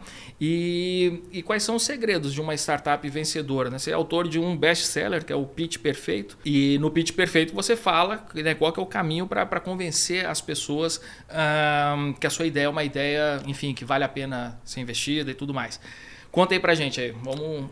e, 0.44 1.22
e, 1.32 1.44
quais 1.44 1.62
são 1.62 1.76
os 1.76 1.84
segredos 1.84 2.34
de 2.34 2.42
uma 2.42 2.56
startup 2.56 3.08
vencedora? 3.08 3.70
Né? 3.70 3.78
Você 3.78 3.92
é 3.92 3.94
autor 3.94 4.28
de 4.28 4.40
um 4.40 4.58
best-seller, 4.58 5.24
que 5.24 5.32
é 5.32 5.36
o 5.36 5.46
Pitch 5.46 5.78
Perfeito. 5.78 6.36
E 6.44 6.80
no 6.80 6.90
Pitch 6.90 7.12
Perfeito 7.12 7.54
você 7.54 7.76
fala 7.76 8.26
né, 8.34 8.56
qual 8.56 8.74
é 8.76 8.82
o 8.82 8.86
caminho 8.88 9.28
para 9.28 9.60
convencer 9.60 10.26
as 10.32 10.42
pessoas 10.42 11.02
um, 11.30 12.14
que 12.14 12.26
a 12.26 12.30
sua 12.30 12.46
ideia 12.46 12.66
é 12.66 12.70
uma 12.70 12.84
ideia, 12.84 13.42
enfim, 13.46 13.74
que 13.74 13.86
vale 13.86 14.04
a 14.04 14.10
pena 14.10 14.60
ser 14.64 14.80
investida 14.80 15.32
e 15.32 15.34
tudo 15.34 15.54
mais. 15.54 15.80
Conta 16.32 16.54
aí 16.54 16.60
pra 16.60 16.74
gente 16.74 17.00
aí. 17.00 17.14
Vamos 17.24 17.70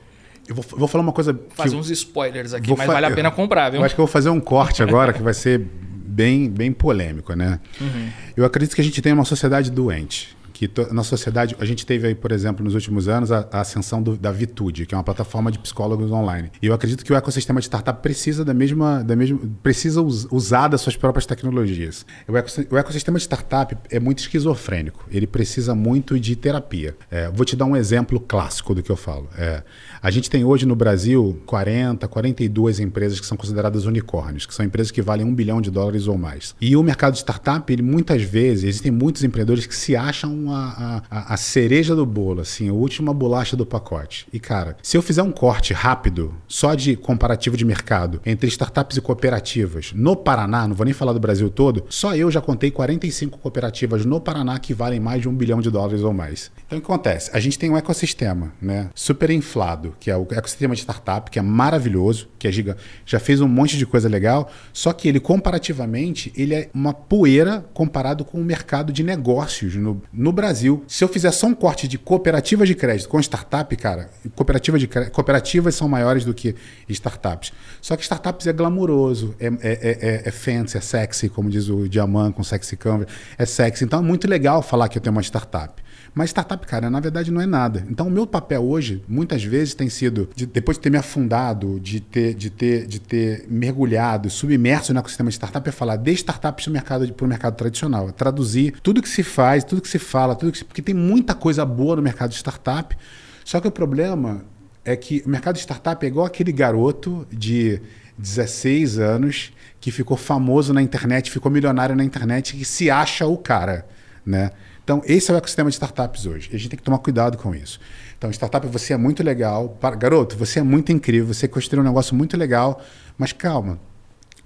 eu 0.48 0.56
vou, 0.56 0.66
vou, 0.68 0.88
falar 0.88 1.04
uma 1.04 1.14
coisa. 1.14 1.40
Fazer 1.50 1.76
uns 1.76 1.92
spoilers 1.92 2.54
aqui, 2.54 2.76
mas 2.76 2.88
vale 2.88 3.06
a 3.06 3.12
pena 3.12 3.30
comprar, 3.30 3.70
viu? 3.70 3.82
Eu 3.82 3.86
acho 3.86 3.94
que 3.94 4.02
eu 4.02 4.06
vou 4.06 4.12
fazer 4.12 4.30
um 4.30 4.40
corte 4.40 4.82
agora 4.82 5.14
que 5.14 5.22
vai 5.22 5.34
ser 5.34 5.60
bem, 5.60 6.50
bem 6.50 6.72
polêmico, 6.72 7.34
né? 7.34 7.60
Uhum. 7.80 8.10
Eu 8.36 8.46
acredito 8.46 8.74
que 8.74 8.82
a 8.82 8.84
gente 8.84 9.00
tem 9.00 9.14
uma 9.14 9.26
sociedade 9.26 9.70
doente 9.70 10.36
que 10.60 10.70
na 10.92 11.04
sociedade 11.04 11.56
a 11.58 11.64
gente 11.64 11.86
teve 11.86 12.08
aí, 12.08 12.14
por 12.16 12.34
exemplo, 12.34 12.66
nos 12.66 12.76
últimos 12.76 13.08
anos 13.08 13.32
a, 13.32 13.48
a 13.50 13.62
ascensão 13.62 14.04
do, 14.04 14.18
da 14.18 14.30
Vitude, 14.30 14.86
que 14.86 14.94
é 14.94 14.98
uma 14.98 15.04
plataforma 15.06 15.50
de 15.50 15.58
psicólogos 15.58 16.12
online. 16.12 16.52
E 16.62 16.68
eu 16.68 16.74
acredito 16.74 17.06
que 17.06 17.14
o 17.14 17.16
ecossistema 17.16 17.62
de 17.62 17.68
startup 17.68 18.02
precisa 18.02 18.44
da 18.44 18.54
mesma, 18.54 19.02
da 19.02 19.16
mesma 19.16 19.40
precisa 19.64 20.02
us, 20.02 20.28
usar 20.30 20.68
das 20.68 20.82
suas 20.82 20.98
próprias 20.98 21.26
tecnologias. 21.26 22.06
O, 22.28 22.34
o, 22.74 22.78
ecossistema 22.78 23.18
de 23.18 23.24
startup 23.24 23.78
é 23.90 24.02
muito 24.02 24.20
esquizofrênico. 24.20 25.06
Ele 25.10 25.26
precisa 25.26 25.74
muito 25.74 26.20
de 26.20 26.36
terapia. 26.36 26.94
É, 27.10 27.30
vou 27.30 27.46
te 27.46 27.56
dar 27.56 27.64
um 27.64 27.76
exemplo 27.76 28.20
clássico 28.20 28.76
do 28.76 28.84
que 28.84 28.90
eu 28.92 28.98
falo. 28.98 29.30
É, 29.38 29.64
a 30.02 30.12
gente 30.12 30.30
tem 30.30 30.44
hoje 30.44 30.66
no 30.66 30.76
Brasil 30.76 31.42
40, 31.46 32.06
42 32.06 32.82
empresas 32.82 33.20
que 33.22 33.26
são 33.26 33.38
consideradas 33.38 33.86
unicórnios, 33.86 34.46
que 34.46 34.54
são 34.54 34.66
empresas 34.66 34.92
que 34.92 35.02
valem 35.02 35.26
um 35.26 35.34
bilhão 35.34 35.62
de 35.62 35.72
dólares 35.72 36.06
ou 36.06 36.18
mais. 36.18 36.54
E 36.60 36.76
o 36.76 36.84
mercado 36.84 37.14
de 37.14 37.20
startup, 37.20 37.72
ele 37.72 37.82
muitas 37.82 38.22
vezes, 38.24 38.66
existem 38.66 38.92
muitos 38.92 39.24
empreendedores 39.24 39.66
que 39.66 39.76
se 39.76 39.96
acham 39.96 40.49
a, 40.52 41.04
a, 41.10 41.34
a 41.34 41.38
cereja 41.38 41.96
do 41.96 42.06
bolo, 42.06 42.42
assim, 42.42 42.70
a 42.70 42.74
última 42.74 43.14
bolacha 43.14 43.56
do 43.56 43.66
pacote. 43.66 44.28
E, 44.32 44.40
cara, 44.40 44.78
se 44.82 44.98
eu 44.98 45.02
fizer 45.02 45.24
um 45.24 45.32
corte 45.32 45.74
rápido, 45.74 46.34
só 46.48 46.76
de 46.76 46.96
comparativo 46.96 47.58
de 47.58 47.66
mercado, 47.66 48.22
entre 48.26 48.48
startups 48.48 48.98
e 48.98 49.02
cooperativas, 49.02 49.92
no 49.94 50.16
Paraná, 50.16 50.68
não 50.68 50.76
vou 50.76 50.86
nem 50.86 50.94
falar 50.94 51.14
do 51.14 51.20
Brasil 51.20 51.50
todo, 51.50 51.86
só 51.90 52.16
eu 52.16 52.30
já 52.32 52.42
contei 52.42 52.72
45 52.72 53.38
cooperativas 53.38 54.06
no 54.06 54.20
Paraná 54.20 54.58
que 54.60 54.74
valem 54.74 55.00
mais 55.00 55.22
de 55.22 55.30
um 55.30 55.34
bilhão 55.34 55.62
de 55.62 55.70
dólares 55.70 56.02
ou 56.02 56.14
mais. 56.14 56.52
Então, 56.66 56.78
o 56.78 56.82
que 56.82 56.86
acontece? 56.86 57.30
A 57.34 57.40
gente 57.40 57.58
tem 57.58 57.70
um 57.70 57.78
ecossistema, 57.78 58.54
né, 58.62 58.90
super 58.94 59.30
inflado, 59.30 59.96
que 60.00 60.12
é 60.12 60.18
o 60.18 60.28
ecossistema 60.32 60.76
de 60.76 60.82
startup, 60.82 61.30
que 61.32 61.40
é 61.40 61.42
maravilhoso, 61.42 62.30
que 62.38 62.48
é 62.48 62.52
giga, 62.52 62.78
já 63.06 63.20
fez 63.20 63.42
um 63.42 63.48
monte 63.48 63.78
de 63.78 63.86
coisa 63.86 64.08
legal, 64.08 64.50
só 64.74 64.94
que 64.94 65.08
ele, 65.08 65.20
comparativamente, 65.20 66.32
ele 66.36 66.54
é 66.54 66.70
uma 66.74 66.94
poeira 66.94 67.66
comparado 67.74 68.24
com 68.24 68.40
o 68.40 68.44
mercado 68.44 68.94
de 68.94 69.04
negócios 69.04 69.76
no, 69.76 70.02
no 70.12 70.32
Brasil, 70.40 70.84
se 70.88 71.04
eu 71.04 71.08
fizer 71.10 71.32
só 71.32 71.48
um 71.48 71.54
corte 71.54 71.88
de 71.88 71.98
cooperativas 71.98 72.68
de 72.68 72.74
crédito 72.74 73.10
com 73.10 73.20
startup, 73.20 73.76
cara, 73.76 74.10
cooperativa 74.36 74.80
de 74.80 74.88
cooperativas 74.88 75.76
são 75.76 75.90
maiores 75.90 76.24
do 76.24 76.34
que 76.34 76.56
startups. 76.88 77.52
Só 77.82 77.98
que 77.98 78.04
startups 78.04 78.48
é 78.48 78.54
glamuroso, 78.54 79.36
é, 79.40 79.48
é, 79.48 79.52
é, 79.62 80.22
é 80.26 80.32
fancy, 80.32 80.78
é 80.78 80.82
sexy, 80.82 81.28
como 81.28 81.50
diz 81.50 81.68
o 81.68 81.90
Diamant 81.90 82.34
com 82.34 82.44
Sexy 82.44 82.78
Canvas, 82.78 83.08
é 83.38 83.46
sexy. 83.46 83.84
Então 83.84 84.00
é 84.00 84.02
muito 84.02 84.30
legal 84.30 84.62
falar 84.62 84.88
que 84.88 84.98
eu 84.98 85.02
tenho 85.02 85.14
uma 85.14 85.22
startup. 85.22 85.82
Mas 86.14 86.30
startup, 86.30 86.66
cara, 86.66 86.90
na 86.90 87.00
verdade 87.00 87.32
não 87.32 87.42
é 87.42 87.46
nada. 87.46 87.86
Então 87.90 88.08
o 88.08 88.12
meu 88.12 88.26
papel 88.26 88.64
hoje, 88.64 89.04
muitas 89.08 89.44
vezes, 89.44 89.74
tem 89.74 89.90
sido, 89.90 90.30
de, 90.36 90.46
depois 90.46 90.78
de 90.78 90.82
ter 90.82 90.90
me 90.90 90.98
afundado, 90.98 91.80
de 91.80 92.00
ter, 92.00 92.34
de 92.34 92.50
ter, 92.50 92.88
de 92.88 93.00
ter 93.00 93.46
mergulhado, 93.48 94.30
submerso 94.30 94.94
no 94.94 95.00
ecossistema 95.00 95.30
de 95.30 95.36
startup, 95.36 95.68
é 95.68 95.72
falar 95.72 95.98
de 95.98 96.12
startups 96.14 96.66
para 96.66 96.70
o 96.70 96.74
mercado, 96.74 97.28
mercado 97.28 97.56
tradicional. 97.56 98.10
É 98.10 98.12
traduzir 98.12 98.74
tudo 98.82 99.02
que 99.02 99.10
se 99.10 99.24
faz, 99.24 99.64
tudo 99.64 99.82
que 99.82 99.90
se 99.90 100.00
fala, 100.00 100.36
tudo 100.36 100.52
que 100.52 100.60
se, 100.60 100.66
porque 100.66 100.82
tem 100.82 100.96
muita 100.96 101.34
coisa 101.34 101.66
boa 101.66 101.96
no 101.96 102.02
mercado 102.02 102.32
de 102.32 102.36
startup. 102.36 102.98
Só 103.46 103.60
que 103.60 103.68
o 103.68 103.72
problema 103.72 104.44
é 104.84 104.96
que 104.96 105.24
o 105.26 105.30
mercado 105.30 105.56
de 105.56 105.62
startup 105.62 106.04
é 106.06 106.10
igual 106.10 106.26
aquele 106.26 106.52
garoto 106.52 107.28
de 107.32 107.82
16 108.18 109.00
anos 109.00 109.54
que 109.80 109.92
ficou 109.92 110.18
famoso 110.18 110.74
na 110.74 110.82
internet, 110.82 111.32
ficou 111.32 111.52
milionário 111.52 111.96
na 111.96 112.04
internet, 112.04 112.56
que 112.56 112.66
se 112.66 112.90
acha 112.90 113.26
o 113.26 113.38
cara, 113.38 113.86
né? 114.26 114.52
Então, 114.90 115.04
esse 115.06 115.30
é 115.30 115.36
o 115.36 115.38
ecossistema 115.38 115.70
de 115.70 115.76
startups 115.76 116.26
hoje. 116.26 116.50
E 116.52 116.56
a 116.56 116.58
gente 116.58 116.72
tem 116.72 116.78
que 116.78 116.82
tomar 116.82 116.98
cuidado 116.98 117.38
com 117.38 117.54
isso. 117.54 117.80
Então, 118.18 118.28
startup, 118.32 118.66
você 118.66 118.92
é 118.92 118.98
muito 118.98 119.22
legal. 119.22 119.78
Garoto, 120.00 120.36
você 120.36 120.58
é 120.58 120.64
muito 120.64 120.92
incrível. 120.92 121.32
Você 121.32 121.48
construiu 121.48 121.84
um 121.84 121.86
negócio 121.86 122.16
muito 122.16 122.36
legal. 122.36 122.82
Mas 123.16 123.32
calma. 123.32 123.80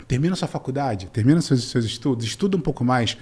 Termina 0.06 0.36
sua 0.36 0.50
faculdade, 0.50 1.06
termina 1.14 1.40
seus, 1.40 1.64
seus 1.70 1.86
estudos, 1.86 2.26
estuda 2.26 2.58
um 2.58 2.60
pouco 2.60 2.84
mais. 2.84 3.18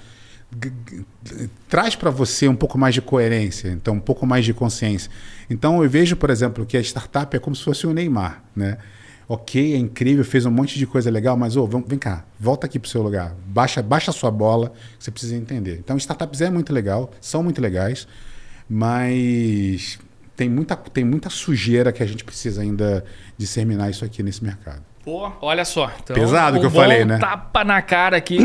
Traz 1.70 1.96
para 1.96 2.10
você 2.10 2.48
um 2.48 2.56
pouco 2.56 2.76
mais 2.76 2.96
de 2.96 3.04
coerência, 3.04 3.70
então 3.70 3.94
um 3.94 4.00
pouco 4.00 4.26
mais 4.26 4.44
de 4.44 4.52
consciência. 4.52 5.12
Então 5.48 5.84
eu 5.84 5.88
vejo, 5.88 6.16
por 6.16 6.32
exemplo, 6.32 6.66
que 6.66 6.76
a 6.76 6.82
startup 6.82 7.38
é 7.38 7.40
como 7.40 7.56
se 7.56 7.64
fosse 7.64 7.86
o 7.86 7.94
Neymar, 7.94 8.44
né? 8.56 8.80
Ok, 9.28 9.74
é 9.74 9.78
incrível, 9.78 10.24
fez 10.26 10.46
um 10.46 10.52
monte 10.52 10.78
de 10.78 10.86
coisa 10.86 11.10
legal, 11.10 11.38
mas 11.38 11.56
oh, 11.56 11.68
vem 11.68 11.98
cá, 11.98 12.26
volta 12.40 12.66
aqui 12.66 12.78
para 12.78 12.88
o 12.88 12.90
seu 12.90 13.02
lugar, 13.02 13.36
baixa, 13.46 13.82
baixa 13.82 14.12
a 14.12 14.14
sua 14.14 14.32
bola, 14.32 14.74
você 15.00 15.10
precisa 15.12 15.36
entender. 15.36 15.78
Então, 15.80 15.98
startups 15.98 16.42
é 16.42 16.50
muito 16.50 16.74
legal, 16.74 17.12
são 17.22 17.42
muito 17.42 17.62
legais, 17.62 18.08
mas 18.70 20.00
tem 20.36 20.50
muita, 20.50 20.76
tem 20.76 21.04
muita 21.04 21.30
sujeira 21.30 21.92
que 21.92 22.02
a 22.02 22.06
gente 22.06 22.24
precisa 22.24 22.62
ainda 22.62 23.06
disseminar 23.38 23.90
isso 23.90 24.04
aqui 24.04 24.24
nesse 24.24 24.44
mercado. 24.44 24.91
Pô, 25.04 25.32
olha 25.42 25.66
só. 25.66 25.92
Então, 26.04 26.16
Pesado 26.16 26.60
que 26.60 26.66
eu 26.66 26.70
falei, 26.70 27.04
né? 27.04 27.18
Tapa 27.18 27.64
na 27.64 27.82
cara 27.82 28.18
aqui. 28.18 28.38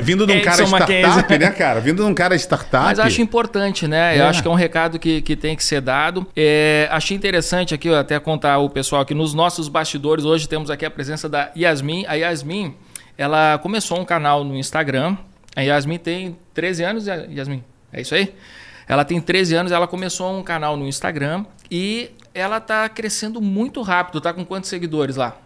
Vindo 0.00 0.24
de 0.24 0.32
um 0.32 0.40
cara 0.42 0.62
startup, 0.62 1.38
né, 1.38 1.50
cara? 1.50 1.80
Vindo 1.80 2.04
de 2.04 2.08
um 2.08 2.14
cara 2.14 2.36
startup. 2.36 2.84
Mas 2.84 3.00
acho 3.00 3.20
importante, 3.20 3.88
né? 3.88 4.16
É. 4.16 4.20
Eu 4.20 4.26
acho 4.26 4.40
que 4.40 4.46
é 4.46 4.50
um 4.50 4.54
recado 4.54 5.00
que, 5.00 5.20
que 5.20 5.34
tem 5.34 5.56
que 5.56 5.64
ser 5.64 5.80
dado. 5.80 6.24
É, 6.36 6.88
achei 6.92 7.16
interessante 7.16 7.74
aqui, 7.74 7.92
até 7.92 8.20
contar 8.20 8.58
o 8.58 8.70
pessoal 8.70 9.04
que 9.04 9.14
nos 9.14 9.34
nossos 9.34 9.68
bastidores, 9.68 10.24
hoje 10.24 10.48
temos 10.48 10.70
aqui 10.70 10.86
a 10.86 10.90
presença 10.90 11.28
da 11.28 11.50
Yasmin. 11.56 12.04
A 12.06 12.14
Yasmin, 12.14 12.76
ela 13.18 13.58
começou 13.58 13.98
um 13.98 14.04
canal 14.04 14.44
no 14.44 14.56
Instagram. 14.56 15.16
A 15.56 15.62
Yasmin 15.62 15.98
tem 15.98 16.36
13 16.54 16.84
anos, 16.84 17.06
Yasmin. 17.06 17.64
É 17.92 18.00
isso 18.00 18.14
aí? 18.14 18.32
Ela 18.86 19.04
tem 19.04 19.20
13 19.20 19.56
anos, 19.56 19.72
ela 19.72 19.88
começou 19.88 20.38
um 20.38 20.42
canal 20.42 20.76
no 20.76 20.86
Instagram 20.86 21.44
e 21.68 22.12
ela 22.32 22.60
tá 22.60 22.88
crescendo 22.88 23.40
muito 23.40 23.82
rápido. 23.82 24.20
Tá 24.20 24.32
com 24.32 24.44
quantos 24.44 24.70
seguidores 24.70 25.16
lá? 25.16 25.36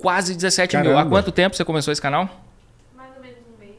Quase 0.00 0.34
17 0.34 0.72
Caramba. 0.72 0.90
mil. 0.90 0.98
Há 0.98 1.04
quanto 1.06 1.32
tempo 1.32 1.56
você 1.56 1.64
começou 1.64 1.92
esse 1.92 2.00
canal? 2.00 2.28
Mais 2.96 3.10
ou 3.16 3.22
menos 3.22 3.38
um 3.38 3.58
mês. 3.58 3.74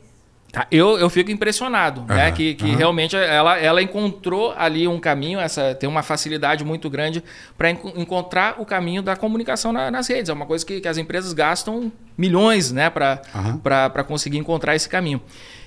Tá, 0.51 0.67
eu, 0.71 0.97
eu 0.97 1.09
fico 1.09 1.31
impressionado, 1.31 2.01
uhum. 2.01 2.07
né? 2.07 2.31
Que, 2.31 2.55
que 2.55 2.65
uhum. 2.65 2.75
realmente 2.75 3.15
ela, 3.15 3.57
ela 3.57 3.81
encontrou 3.81 4.53
ali 4.57 4.87
um 4.87 4.99
caminho, 4.99 5.39
essa 5.39 5.75
tem 5.75 5.87
uma 5.87 6.03
facilidade 6.03 6.63
muito 6.63 6.89
grande 6.89 7.23
para 7.57 7.69
enc 7.71 7.83
encontrar 7.95 8.59
o 8.59 8.65
caminho 8.65 9.01
da 9.01 9.15
comunicação 9.15 9.71
na, 9.71 9.91
nas 9.91 10.07
redes. 10.07 10.29
É 10.29 10.33
uma 10.33 10.45
coisa 10.45 10.65
que, 10.65 10.81
que 10.81 10.87
as 10.87 10.97
empresas 10.97 11.33
gastam 11.33 11.91
milhões 12.17 12.71
né, 12.71 12.89
para 12.89 13.21
uhum. 13.33 14.03
conseguir 14.05 14.37
encontrar 14.37 14.75
esse 14.75 14.89
caminho. 14.89 15.21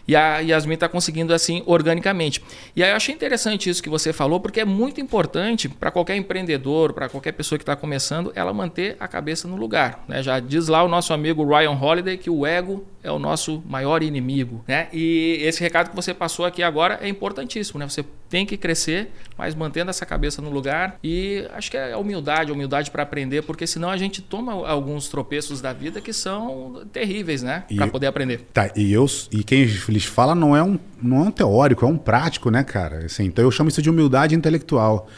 E 0.06 0.16
a 0.16 0.38
Yasmin 0.38 0.74
está 0.74 0.88
conseguindo 0.88 1.32
assim 1.32 1.62
organicamente. 1.66 2.42
E 2.74 2.82
aí 2.82 2.90
eu 2.90 2.96
achei 2.96 3.14
interessante 3.14 3.68
isso 3.68 3.82
que 3.82 3.88
você 3.88 4.12
falou, 4.12 4.40
porque 4.40 4.60
é 4.60 4.64
muito 4.64 5.00
importante 5.00 5.68
para 5.68 5.90
qualquer 5.90 6.16
empreendedor, 6.16 6.92
para 6.92 7.08
qualquer 7.08 7.32
pessoa 7.32 7.58
que 7.58 7.62
está 7.62 7.76
começando, 7.76 8.32
ela 8.34 8.52
manter 8.52 8.96
a 8.98 9.06
cabeça 9.06 9.46
no 9.46 9.56
lugar. 9.56 10.04
Né? 10.08 10.22
Já 10.22 10.40
diz 10.40 10.68
lá 10.68 10.82
o 10.82 10.88
nosso 10.88 11.12
amigo 11.12 11.44
Ryan 11.44 11.78
Holiday 11.80 12.16
que 12.16 12.30
o 12.30 12.46
ego 12.46 12.84
é 13.02 13.10
o 13.10 13.18
nosso 13.18 13.62
maior 13.66 14.02
inimigo. 14.02 14.64
Né? 14.66 14.88
E 14.92 15.38
esse 15.42 15.60
recado 15.60 15.90
que 15.90 15.96
você 15.96 16.12
passou 16.12 16.44
aqui 16.44 16.62
agora 16.62 16.98
é 17.00 17.08
importantíssimo. 17.08 17.78
Né? 17.78 17.88
Você 17.88 18.04
tem 18.30 18.46
que 18.46 18.56
crescer, 18.56 19.10
mas 19.36 19.54
mantendo 19.54 19.90
essa 19.90 20.06
cabeça 20.06 20.40
no 20.40 20.48
lugar. 20.48 20.98
E 21.02 21.44
acho 21.52 21.70
que 21.70 21.76
é 21.76 21.92
a 21.92 21.98
humildade, 21.98 22.50
a 22.50 22.54
humildade 22.54 22.90
para 22.90 23.02
aprender, 23.02 23.42
porque 23.42 23.66
senão 23.66 23.90
a 23.90 23.96
gente 23.96 24.22
toma 24.22 24.52
alguns 24.66 25.08
tropeços 25.08 25.60
da 25.60 25.72
vida 25.72 26.00
que 26.00 26.12
são 26.12 26.86
terríveis, 26.92 27.42
né? 27.42 27.64
Para 27.74 27.88
poder 27.88 28.06
aprender. 28.06 28.46
Tá, 28.54 28.70
e 28.76 28.92
eu 28.92 29.04
e 29.32 29.42
quem 29.42 29.62
eles 29.62 30.04
fala 30.04 30.34
não 30.34 30.56
é 30.56 30.62
um, 30.62 30.78
não 31.02 31.18
é 31.18 31.20
um 31.22 31.30
teórico, 31.30 31.84
é 31.84 31.88
um 31.88 31.98
prático, 31.98 32.50
né, 32.50 32.62
cara? 32.62 33.04
Assim, 33.06 33.24
então 33.24 33.44
eu 33.44 33.50
chamo 33.50 33.68
isso 33.68 33.82
de 33.82 33.90
humildade 33.90 34.34
intelectual. 34.34 35.08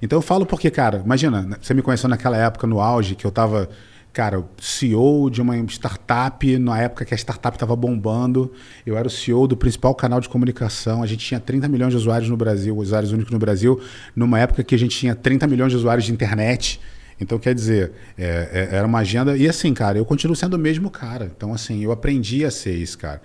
Então 0.00 0.18
eu 0.18 0.22
falo 0.22 0.46
porque, 0.46 0.70
cara, 0.70 1.02
imagina, 1.04 1.58
você 1.60 1.74
me 1.74 1.82
conheceu 1.82 2.08
naquela 2.08 2.36
época 2.36 2.66
no 2.66 2.80
auge 2.80 3.14
que 3.14 3.24
eu 3.24 3.30
tava, 3.30 3.68
cara, 4.12 4.44
CEO 4.60 5.30
de 5.30 5.40
uma 5.40 5.56
startup, 5.68 6.58
na 6.58 6.78
época 6.80 7.04
que 7.04 7.14
a 7.14 7.16
startup 7.16 7.56
estava 7.56 7.74
bombando. 7.74 8.52
Eu 8.84 8.96
era 8.96 9.06
o 9.06 9.10
CEO 9.10 9.46
do 9.46 9.56
principal 9.56 9.94
canal 9.94 10.20
de 10.20 10.28
comunicação. 10.28 11.02
A 11.02 11.06
gente 11.06 11.24
tinha 11.24 11.40
30 11.40 11.66
milhões 11.68 11.92
de 11.92 11.96
usuários 11.96 12.28
no 12.28 12.36
Brasil, 12.36 12.76
usuários 12.76 13.12
únicos 13.12 13.32
no 13.32 13.38
Brasil, 13.38 13.80
numa 14.14 14.38
época 14.38 14.62
que 14.62 14.74
a 14.74 14.78
gente 14.78 14.96
tinha 14.96 15.14
30 15.14 15.46
milhões 15.46 15.72
de 15.72 15.78
usuários 15.78 16.04
de 16.04 16.12
internet. 16.12 16.78
Então, 17.18 17.38
quer 17.38 17.54
dizer, 17.54 17.92
é, 18.18 18.68
é, 18.72 18.76
era 18.76 18.86
uma 18.86 18.98
agenda. 18.98 19.36
E 19.36 19.48
assim, 19.48 19.72
cara, 19.72 19.96
eu 19.96 20.04
continuo 20.04 20.36
sendo 20.36 20.54
o 20.54 20.58
mesmo 20.58 20.90
cara. 20.90 21.30
Então, 21.34 21.54
assim, 21.54 21.82
eu 21.82 21.92
aprendi 21.92 22.44
a 22.44 22.50
ser 22.50 22.78
esse 22.78 22.98
cara. 22.98 23.22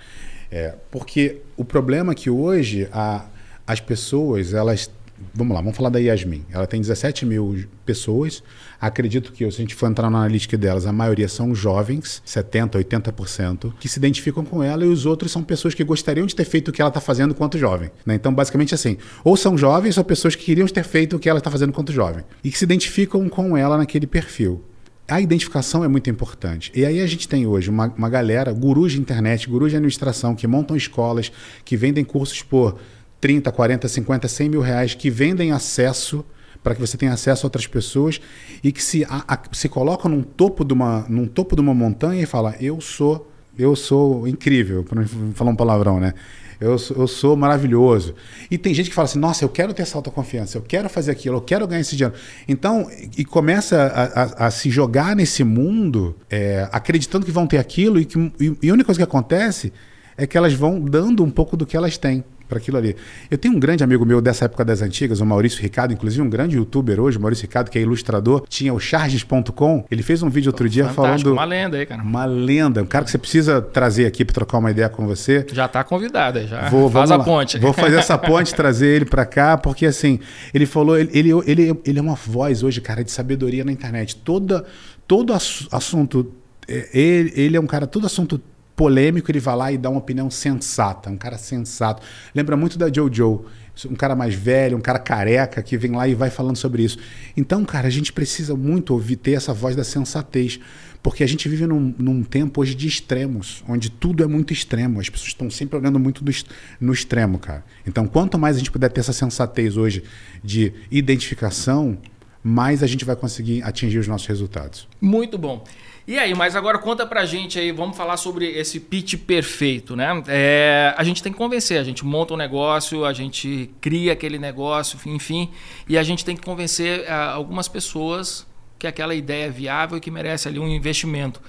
É, 0.50 0.76
porque 0.90 1.42
o 1.58 1.66
problema 1.66 2.14
é 2.14 2.16
que 2.16 2.30
hoje 2.30 2.88
a, 2.94 3.26
as 3.66 3.82
pessoas, 3.82 4.54
elas. 4.54 4.90
Vamos 5.34 5.56
lá, 5.56 5.62
vamos 5.62 5.76
falar 5.76 5.90
da 5.90 6.00
Yasmin. 6.00 6.46
Ela 6.52 6.68
tem 6.68 6.80
17 6.80 7.26
mil 7.26 7.66
pessoas. 7.86 8.44
Acredito 8.80 9.32
que, 9.32 9.50
se 9.50 9.58
a 9.58 9.62
gente 9.62 9.74
for 9.74 9.88
entrar 9.90 10.10
na 10.10 10.20
analítica 10.20 10.58
delas, 10.58 10.86
a 10.86 10.94
maioria 10.94 11.28
são 11.28 11.56
jovens, 11.56 12.22
70%, 12.26 12.84
80%, 12.84 13.74
que 13.80 13.90
se 13.90 13.98
identificam 13.98 14.46
com 14.46 14.64
ela 14.64 14.86
e 14.86 14.88
os 14.88 15.06
outros 15.06 15.32
são 15.32 15.44
pessoas 15.44 15.74
que 15.74 15.84
gostariam 15.84 16.28
de 16.28 16.36
ter 16.36 16.46
feito 16.46 16.70
o 16.70 16.72
que 16.72 16.82
ela 16.82 16.90
está 16.90 17.02
fazendo 17.02 17.34
quanto 17.34 17.58
jovem. 17.58 17.90
Né? 18.06 18.16
Então, 18.16 18.34
basicamente 18.34 18.76
assim, 18.76 18.98
ou 19.24 19.36
são 19.36 19.58
jovens 19.58 19.98
ou 19.98 20.04
pessoas 20.04 20.36
que 20.36 20.46
queriam 20.46 20.68
ter 20.68 20.84
feito 20.84 21.16
o 21.16 21.20
que 21.20 21.30
ela 21.30 21.40
está 21.40 21.50
fazendo 21.50 21.74
quanto 21.74 21.92
jovem 21.92 22.24
e 22.44 22.52
que 22.52 22.58
se 22.58 22.66
identificam 22.66 23.28
com 23.28 23.58
ela 23.58 23.78
naquele 23.78 24.06
perfil. 24.06 24.64
A 25.08 25.22
identificação 25.22 25.84
é 25.84 25.88
muito 25.88 26.10
importante. 26.10 26.72
E 26.76 26.86
aí 26.86 27.02
a 27.02 27.08
gente 27.08 27.28
tem 27.30 27.48
hoje 27.48 27.70
uma, 27.70 27.88
uma 27.98 28.10
galera, 28.10 28.52
gurus 28.52 28.92
de 28.92 29.00
internet, 29.00 29.50
gurus 29.50 29.72
de 29.72 29.78
administração, 29.78 30.36
que 30.36 30.46
montam 30.46 30.76
escolas, 30.76 31.32
que 31.64 31.78
vendem 31.78 32.04
cursos 32.04 32.44
por 32.44 32.78
30, 33.22 33.50
40, 33.52 33.88
50, 33.88 34.28
100 34.28 34.50
mil 34.50 34.62
reais, 34.62 34.94
que 34.94 35.10
vendem 35.10 35.52
acesso 35.54 36.26
para 36.68 36.76
que 36.76 36.82
você 36.82 36.98
tenha 36.98 37.14
acesso 37.14 37.46
a 37.46 37.48
outras 37.48 37.66
pessoas 37.66 38.20
e 38.62 38.74
que 38.74 38.84
se, 38.84 39.06
a, 39.06 39.24
a, 39.26 39.40
se 39.54 39.70
coloca 39.70 40.10
num 40.10 40.22
topo, 40.22 40.66
de 40.66 40.74
uma, 40.74 41.06
num 41.08 41.26
topo 41.26 41.56
de 41.56 41.62
uma 41.62 41.74
montanha 41.74 42.22
e 42.22 42.26
fala, 42.26 42.56
eu 42.60 42.82
sou, 42.82 43.32
eu 43.58 43.74
sou 43.74 44.28
incrível, 44.28 44.84
para 44.84 45.00
não 45.00 45.34
falar 45.34 45.52
um 45.52 45.56
palavrão, 45.56 45.98
né? 45.98 46.14
eu, 46.60 46.72
eu 46.72 47.08
sou 47.08 47.38
maravilhoso. 47.38 48.16
E 48.52 48.58
tem 48.58 48.74
gente 48.74 48.90
que 48.90 48.96
fala 48.96 49.06
assim: 49.06 49.18
nossa, 49.18 49.46
eu 49.46 49.50
quero 49.50 49.74
ter 49.74 49.84
essa 49.84 49.98
autoconfiança, 49.98 50.58
eu 50.58 50.62
quero 50.62 50.90
fazer 50.90 51.12
aquilo, 51.12 51.38
eu 51.38 51.42
quero 51.42 51.66
ganhar 51.66 51.80
esse 51.80 51.96
dinheiro. 51.96 52.18
Então, 52.50 52.90
e 53.18 53.24
começa 53.24 53.84
a, 53.84 54.24
a, 54.24 54.48
a 54.48 54.52
se 54.52 54.70
jogar 54.70 55.16
nesse 55.16 55.46
mundo, 55.46 56.18
é, 56.30 56.68
acreditando 56.74 57.26
que 57.26 57.32
vão 57.32 57.48
ter 57.48 57.60
aquilo, 57.60 57.98
e, 57.98 58.04
que, 58.04 58.20
e, 58.42 58.58
e 58.64 58.70
a 58.70 58.74
única 58.74 58.88
coisa 58.88 59.00
que 59.00 59.04
acontece 59.06 59.72
é 60.18 60.28
que 60.28 60.38
elas 60.38 60.54
vão 60.54 60.82
dando 60.82 61.24
um 61.24 61.30
pouco 61.30 61.56
do 61.56 61.66
que 61.66 61.78
elas 61.78 61.98
têm 61.98 62.26
para 62.48 62.58
aquilo 62.58 62.78
ali. 62.78 62.96
Eu 63.30 63.38
tenho 63.38 63.56
um 63.56 63.60
grande 63.60 63.84
amigo 63.84 64.06
meu 64.06 64.22
dessa 64.22 64.46
época 64.46 64.64
das 64.64 64.82
antigas, 64.82 65.20
o 65.20 65.26
Maurício 65.26 65.62
Ricardo, 65.62 65.94
inclusive 65.94 66.22
um 66.22 66.30
grande 66.30 66.56
youtuber 66.56 67.00
hoje, 67.00 67.18
o 67.18 67.22
Maurício 67.22 67.44
Ricardo, 67.44 67.70
que 67.70 67.78
é 67.78 67.82
ilustrador, 67.82 68.46
tinha 68.48 68.74
o 68.74 68.80
charges.com. 68.80 69.86
Ele 69.90 70.04
fez 70.04 70.24
um 70.24 70.30
vídeo 70.30 70.50
outro 70.50 70.68
dia 70.70 70.86
Fantástico, 70.86 71.30
falando. 71.30 71.34
Uma 71.34 71.46
lenda 71.46 71.78
aí, 71.78 71.86
cara. 71.86 72.02
Uma 72.02 72.26
lenda. 72.26 72.82
Um 72.82 72.86
cara 72.86 73.06
que 73.06 73.12
você 73.12 73.18
precisa 73.18 73.62
trazer 73.62 74.06
aqui 74.06 74.24
para 74.24 74.34
trocar 74.34 74.58
uma 74.58 74.72
ideia 74.72 74.90
com 74.90 75.06
você. 75.06 75.46
Já 75.52 75.66
está 75.66 75.84
convidado, 75.84 76.46
já. 76.48 76.70
Vou, 76.70 76.90
Faz 76.90 77.12
a 77.12 77.18
lá. 77.18 77.24
ponte. 77.24 77.60
Vou 77.60 77.74
fazer 77.74 77.98
essa 77.98 78.18
ponte, 78.20 78.54
trazer 78.54 78.88
ele 78.88 79.06
para 79.06 79.26
cá, 79.26 79.58
porque 79.58 79.86
assim, 79.86 80.20
ele 80.54 80.66
falou, 80.66 80.98
ele, 80.98 81.10
ele, 81.14 81.32
ele, 81.46 81.80
ele 81.86 82.00
é 82.00 82.02
uma 82.02 82.16
voz 82.16 82.64
hoje, 82.64 82.82
cara, 82.82 83.04
de 83.04 83.12
sabedoria 83.12 83.64
na 83.64 83.72
internet. 83.72 84.16
Toda, 84.16 84.66
todo 85.08 85.34
assunto. 85.34 86.34
É, 86.68 86.90
ele, 86.94 87.34
ele 87.36 87.58
é 87.58 87.60
um 87.60 87.68
cara, 87.68 87.88
todo 87.88 88.06
assunto 88.06 88.42
polêmico, 88.78 89.32
ele 89.32 89.40
vai 89.40 89.56
lá 89.56 89.72
e 89.72 89.78
dá 89.78 89.90
uma 89.90 89.98
opinião 89.98 90.30
sensata, 90.30 91.10
um 91.10 91.18
cara 91.18 91.38
sensato. 91.38 92.04
Lembra 92.34 92.56
muito 92.56 92.78
da 92.78 92.94
Jojo, 92.94 93.44
um 93.90 93.96
cara 93.96 94.16
mais 94.16 94.36
velho, 94.36 94.78
um 94.78 94.82
cara 94.82 95.00
careca 95.00 95.64
que 95.64 95.76
vem 95.76 95.92
lá 95.92 96.08
e 96.08 96.14
vai 96.14 96.30
falando 96.30 96.56
sobre 96.56 96.84
isso. 96.84 97.00
Então, 97.36 97.66
cara, 97.66 97.88
a 97.88 97.90
gente 97.90 98.14
precisa 98.14 98.56
muito 98.56 98.94
ouvir 98.94 99.16
ter 99.16 99.32
essa 99.32 99.52
voz 99.52 99.76
da 99.76 99.84
sensatez, 99.84 100.60
porque 101.02 101.24
a 101.24 101.28
gente 101.28 101.50
vive 101.50 101.66
num, 101.66 101.94
num 101.98 102.24
tempo 102.24 102.62
hoje 102.62 102.76
de 102.76 102.88
extremos, 102.88 103.64
onde 103.68 103.90
tudo 103.90 104.24
é 104.24 104.28
muito 104.28 104.54
extremo. 104.54 105.00
As 105.00 105.10
pessoas 105.10 105.30
estão 105.30 105.50
sempre 105.50 105.76
olhando 105.76 106.00
muito 106.00 106.24
no, 106.24 106.32
no 106.80 106.94
extremo, 106.94 107.40
cara. 107.40 107.66
Então, 107.86 108.06
quanto 108.06 108.38
mais 108.38 108.58
a 108.58 108.60
gente 108.60 108.70
puder 108.70 108.92
ter 108.92 109.00
essa 109.00 109.14
sensatez 109.14 109.76
hoje 109.76 110.04
de 110.44 110.72
identificação, 110.92 111.98
mais 112.44 112.84
a 112.84 112.88
gente 112.88 113.04
vai 113.04 113.16
conseguir 113.16 113.64
atingir 113.64 113.98
os 113.98 114.08
nossos 114.08 114.28
resultados. 114.28 114.88
Muito 115.02 115.36
bom. 115.36 115.64
E 116.08 116.18
aí, 116.18 116.34
mas 116.34 116.56
agora 116.56 116.78
conta 116.78 117.06
pra 117.06 117.26
gente 117.26 117.60
aí, 117.60 117.70
vamos 117.70 117.98
falar 117.98 118.16
sobre 118.16 118.46
esse 118.46 118.80
pitch 118.80 119.16
perfeito, 119.16 119.94
né? 119.94 120.24
É, 120.30 120.94
a 120.96 121.04
gente 121.04 121.22
tem 121.22 121.34
que 121.34 121.38
convencer, 121.38 121.78
a 121.78 121.84
gente 121.84 122.06
monta 122.06 122.34
um 122.34 122.38
negócio, 122.38 123.04
a 123.04 123.12
gente 123.12 123.70
cria 123.82 124.14
aquele 124.14 124.40
negócio, 124.40 124.98
enfim, 125.06 125.50
e 125.86 125.98
a 125.98 126.04
gente 126.04 126.24
tem 126.24 126.34
que 126.34 126.42
convencer 126.42 127.02
uh, 127.02 127.34
algumas 127.34 127.68
pessoas 127.68 128.48
que 128.80 128.88
aquela 128.88 129.14
ideia 129.14 129.48
é 129.48 129.50
viável 129.50 129.98
e 129.98 130.00
que 130.00 130.10
merece 130.10 130.48
ali 130.48 130.58
um 130.60 130.68
investimento. 130.70 131.42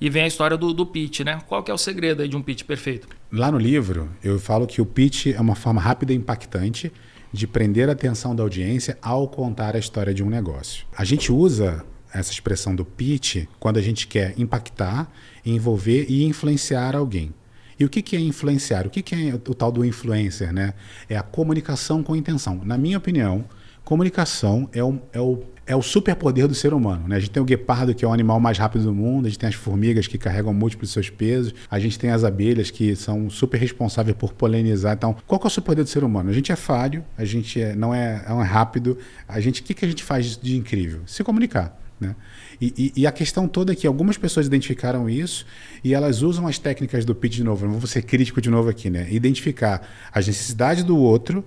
E 0.00 0.08
vem 0.08 0.22
a 0.22 0.26
história 0.28 0.56
do, 0.56 0.72
do 0.72 0.86
pitch, 0.86 1.20
né? 1.20 1.40
Qual 1.48 1.64
que 1.64 1.70
é 1.72 1.74
o 1.74 1.78
segredo 1.78 2.22
aí 2.22 2.28
de 2.28 2.36
um 2.36 2.42
pitch 2.42 2.62
perfeito? 2.62 3.08
Lá 3.32 3.50
no 3.50 3.58
livro, 3.58 4.08
eu 4.22 4.38
falo 4.38 4.64
que 4.64 4.80
o 4.80 4.86
pitch 4.86 5.26
é 5.26 5.40
uma 5.40 5.56
forma 5.56 5.80
rápida 5.80 6.12
e 6.12 6.16
impactante 6.16 6.92
de 7.32 7.48
prender 7.48 7.88
a 7.88 7.92
atenção 7.92 8.36
da 8.36 8.44
audiência 8.44 8.96
ao 9.02 9.26
contar 9.26 9.74
a 9.74 9.78
história 9.80 10.14
de 10.14 10.22
um 10.22 10.30
negócio. 10.30 10.86
A 10.96 11.04
gente 11.04 11.32
usa 11.32 11.84
essa 12.14 12.32
expressão 12.32 12.74
do 12.74 12.84
pitch 12.84 13.46
quando 13.58 13.78
a 13.78 13.82
gente 13.82 14.06
quer 14.06 14.34
impactar, 14.38 15.10
envolver 15.44 16.06
e 16.08 16.24
influenciar 16.24 16.94
alguém. 16.94 17.34
E 17.78 17.84
o 17.84 17.88
que, 17.88 18.00
que 18.00 18.16
é 18.16 18.20
influenciar? 18.20 18.86
O 18.86 18.90
que, 18.90 19.02
que 19.02 19.14
é 19.14 19.34
o 19.34 19.38
tal 19.38 19.72
do 19.72 19.84
influencer? 19.84 20.52
Né? 20.52 20.74
É 21.08 21.16
a 21.16 21.22
comunicação 21.22 22.02
com 22.02 22.14
intenção. 22.14 22.60
Na 22.64 22.78
minha 22.78 22.96
opinião, 22.96 23.44
comunicação 23.84 24.68
é 24.72 24.82
o, 24.82 25.00
é 25.12 25.20
o, 25.20 25.42
é 25.66 25.74
o 25.74 25.82
superpoder 25.82 26.46
do 26.46 26.54
ser 26.54 26.72
humano. 26.72 27.08
Né? 27.08 27.16
A 27.16 27.18
gente 27.18 27.30
tem 27.30 27.42
o 27.42 27.44
guepardo, 27.44 27.92
que 27.92 28.04
é 28.04 28.08
o 28.08 28.12
animal 28.12 28.38
mais 28.38 28.58
rápido 28.58 28.84
do 28.84 28.94
mundo, 28.94 29.26
a 29.26 29.28
gente 29.28 29.38
tem 29.40 29.48
as 29.48 29.56
formigas 29.56 30.06
que 30.06 30.16
carregam 30.16 30.54
múltiplos 30.54 30.92
seus 30.92 31.10
pesos, 31.10 31.52
a 31.68 31.80
gente 31.80 31.98
tem 31.98 32.10
as 32.10 32.22
abelhas 32.22 32.70
que 32.70 32.94
são 32.94 33.28
super 33.28 33.58
responsáveis 33.58 34.16
por 34.16 34.32
polinizar. 34.32 34.94
Então, 34.94 35.16
qual 35.26 35.40
é 35.42 35.46
o 35.46 35.50
superpoder 35.50 35.84
do 35.84 35.90
ser 35.90 36.04
humano? 36.04 36.30
A 36.30 36.32
gente 36.32 36.52
é 36.52 36.56
falho, 36.56 37.04
a 37.18 37.24
gente 37.24 37.60
é, 37.60 37.74
não, 37.74 37.92
é, 37.92 38.24
é 38.24 38.42
rápido. 38.42 38.96
A 39.26 39.40
gente, 39.40 39.62
o 39.62 39.64
que, 39.64 39.74
que 39.74 39.84
a 39.84 39.88
gente 39.88 40.04
faz 40.04 40.36
de 40.36 40.56
incrível? 40.56 41.00
Se 41.06 41.24
comunicar. 41.24 41.83
Né? 42.00 42.14
E, 42.60 42.92
e, 42.96 43.02
e, 43.02 43.06
a 43.06 43.12
questão 43.12 43.46
toda 43.46 43.72
é 43.72 43.76
que 43.76 43.86
algumas 43.86 44.18
pessoas 44.18 44.46
identificaram 44.46 45.08
isso 45.08 45.46
e 45.82 45.94
elas 45.94 46.22
usam 46.22 46.46
as 46.46 46.58
técnicas 46.58 47.04
do 47.04 47.14
pitch 47.14 47.34
de 47.34 47.44
novo. 47.44 47.68
Vou 47.68 47.86
ser 47.86 48.02
crítico 48.02 48.40
de 48.40 48.50
novo 48.50 48.68
aqui, 48.68 48.90
né? 48.90 49.06
Identificar 49.10 49.86
as 50.12 50.26
necessidades 50.26 50.82
do 50.82 50.96
outro 50.98 51.44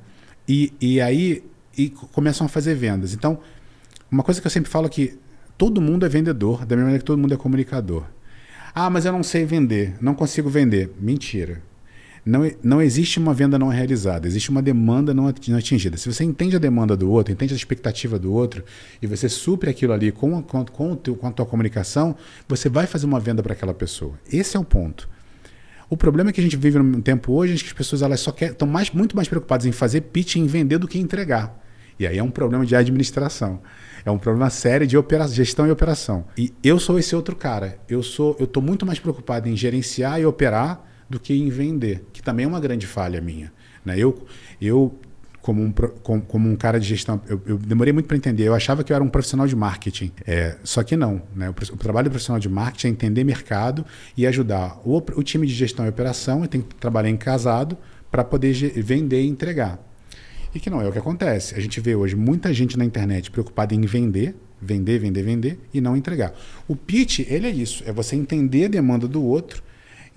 e, 0.47 0.71
e 0.79 1.01
aí 1.01 1.43
e 1.77 1.89
começam 1.89 2.45
a 2.45 2.49
fazer 2.49 2.75
vendas. 2.75 3.13
Então, 3.13 3.39
uma 4.10 4.23
coisa 4.23 4.41
que 4.41 4.47
eu 4.47 4.51
sempre 4.51 4.71
falo 4.71 4.88
é 4.88 4.89
que 4.89 5.17
todo 5.57 5.81
mundo 5.81 6.05
é 6.05 6.10
vendedor, 6.10 6.65
da 6.65 6.75
mesma 6.75 6.86
maneira 6.86 6.99
que 6.99 7.05
todo 7.05 7.19
mundo 7.19 7.33
é 7.33 7.38
comunicador. 7.38 8.05
Ah, 8.73 8.89
mas 8.89 9.05
eu 9.05 9.12
não 9.12 9.23
sei 9.23 9.45
vender, 9.45 9.95
não 10.01 10.13
consigo 10.15 10.49
vender. 10.49 10.91
Mentira. 10.99 11.62
Não, 12.27 12.51
não 12.61 12.81
existe 12.81 13.19
uma 13.19 13.33
venda 13.33 13.57
não 13.57 13.69
realizada, 13.69 14.27
existe 14.27 14.49
uma 14.49 14.61
demanda 14.61 15.13
não 15.13 15.27
atingida. 15.27 15.95
Se 15.95 16.11
você 16.11 16.25
entende 16.25 16.57
a 16.57 16.59
demanda 16.59 16.97
do 16.97 17.09
outro, 17.09 17.31
entende 17.31 17.53
a 17.53 17.55
expectativa 17.55 18.19
do 18.19 18.33
outro, 18.33 18.65
e 19.01 19.07
você 19.07 19.29
supre 19.29 19.69
aquilo 19.69 19.93
ali 19.93 20.11
com, 20.11 20.41
com, 20.43 20.65
com, 20.65 20.95
com 20.97 21.27
a 21.27 21.31
tua 21.31 21.45
comunicação, 21.45 22.17
você 22.45 22.67
vai 22.67 22.85
fazer 22.85 23.05
uma 23.05 23.17
venda 23.17 23.41
para 23.41 23.53
aquela 23.53 23.73
pessoa. 23.73 24.19
Esse 24.29 24.57
é 24.57 24.59
o 24.59 24.63
ponto. 24.65 25.07
O 25.89 25.95
problema 25.95 26.29
é 26.29 26.33
que 26.33 26.41
a 26.41 26.43
gente 26.43 26.57
vive 26.57 26.77
num 26.77 26.99
tempo 26.99 27.31
hoje 27.31 27.53
em 27.53 27.57
que 27.57 27.67
as 27.67 27.71
pessoas 27.71 28.01
elas 28.01 28.19
só 28.19 28.35
estão 28.37 28.67
mais, 28.67 28.91
muito 28.91 29.15
mais 29.15 29.29
preocupadas 29.29 29.65
em 29.65 29.71
fazer 29.71 30.01
pitch, 30.01 30.35
em 30.35 30.45
vender, 30.45 30.79
do 30.79 30.87
que 30.87 30.99
em 30.99 31.03
entregar. 31.03 31.57
E 31.97 32.05
aí 32.05 32.17
é 32.17 32.23
um 32.23 32.29
problema 32.29 32.65
de 32.65 32.75
administração. 32.75 33.61
É 34.03 34.11
um 34.11 34.19
problema 34.19 34.49
sério 34.49 34.85
de 34.85 34.97
operação, 34.97 35.33
gestão 35.33 35.65
e 35.65 35.71
operação. 35.71 36.25
E 36.37 36.53
eu 36.61 36.77
sou 36.77 36.99
esse 36.99 37.15
outro 37.15 37.37
cara. 37.37 37.79
Eu 37.87 38.03
sou, 38.03 38.35
eu 38.37 38.43
estou 38.43 38.61
muito 38.61 38.85
mais 38.85 38.99
preocupado 38.99 39.47
em 39.47 39.55
gerenciar 39.55 40.19
e 40.19 40.25
operar 40.25 40.87
do 41.09 41.19
que 41.19 41.33
em 41.33 41.49
vender, 41.49 42.05
que 42.11 42.21
também 42.21 42.45
é 42.45 42.47
uma 42.47 42.59
grande 42.59 42.85
falha 42.85 43.21
minha. 43.21 43.51
Né? 43.85 43.97
Eu, 43.97 44.25
eu 44.61 44.97
como 45.47 45.63
um, 45.63 45.71
como, 45.71 46.21
como 46.23 46.49
um 46.49 46.57
cara 46.57 46.77
de 46.77 46.85
gestão, 46.85 47.21
eu, 47.25 47.41
eu 47.45 47.57
demorei 47.57 47.93
muito 47.93 48.05
para 48.05 48.17
entender. 48.17 48.43
Eu 48.43 48.53
achava 48.53 48.83
que 48.83 48.91
eu 48.91 48.95
era 48.95 49.03
um 49.03 49.07
profissional 49.07 49.47
de 49.47 49.55
marketing, 49.55 50.11
é, 50.25 50.57
só 50.61 50.83
que 50.83 50.97
não. 50.97 51.21
Né? 51.33 51.49
O, 51.49 51.51
o, 51.51 51.77
trabalho 51.77 52.09
do 52.09 52.11
profissional 52.11 52.37
de 52.37 52.49
marketing 52.49 52.87
é 52.87 52.89
entender 52.89 53.23
mercado 53.23 53.85
e 54.17 54.27
ajudar 54.27 54.77
o, 54.83 54.97
o 54.97 55.23
time 55.23 55.47
de 55.47 55.53
gestão 55.53 55.85
e 55.85 55.89
operação. 55.89 56.43
E 56.43 56.49
tem 56.49 56.59
que 56.59 56.75
trabalhar 56.75 57.09
em 57.09 57.15
casado 57.15 57.77
para 58.11 58.25
poder 58.25 58.53
vender 58.83 59.21
e 59.21 59.27
entregar. 59.27 59.79
E 60.53 60.59
que 60.59 60.69
não 60.69 60.81
é 60.81 60.87
o 60.89 60.91
que 60.91 60.99
acontece. 60.99 61.55
A 61.55 61.61
gente 61.61 61.79
vê 61.79 61.95
hoje 61.95 62.15
muita 62.15 62.53
gente 62.53 62.77
na 62.77 62.83
internet 62.83 63.31
preocupada 63.31 63.73
em 63.73 63.81
vender, 63.81 64.35
vender, 64.61 64.99
vender, 64.99 65.23
vender 65.23 65.59
e 65.73 65.79
não 65.79 65.95
entregar. 65.95 66.33
O 66.67 66.75
pitch, 66.75 67.19
ele 67.19 67.47
é 67.47 67.51
isso, 67.51 67.83
é 67.85 67.93
você 67.93 68.17
entender 68.17 68.65
a 68.65 68.69
demanda 68.69 69.07
do 69.07 69.23
outro 69.23 69.63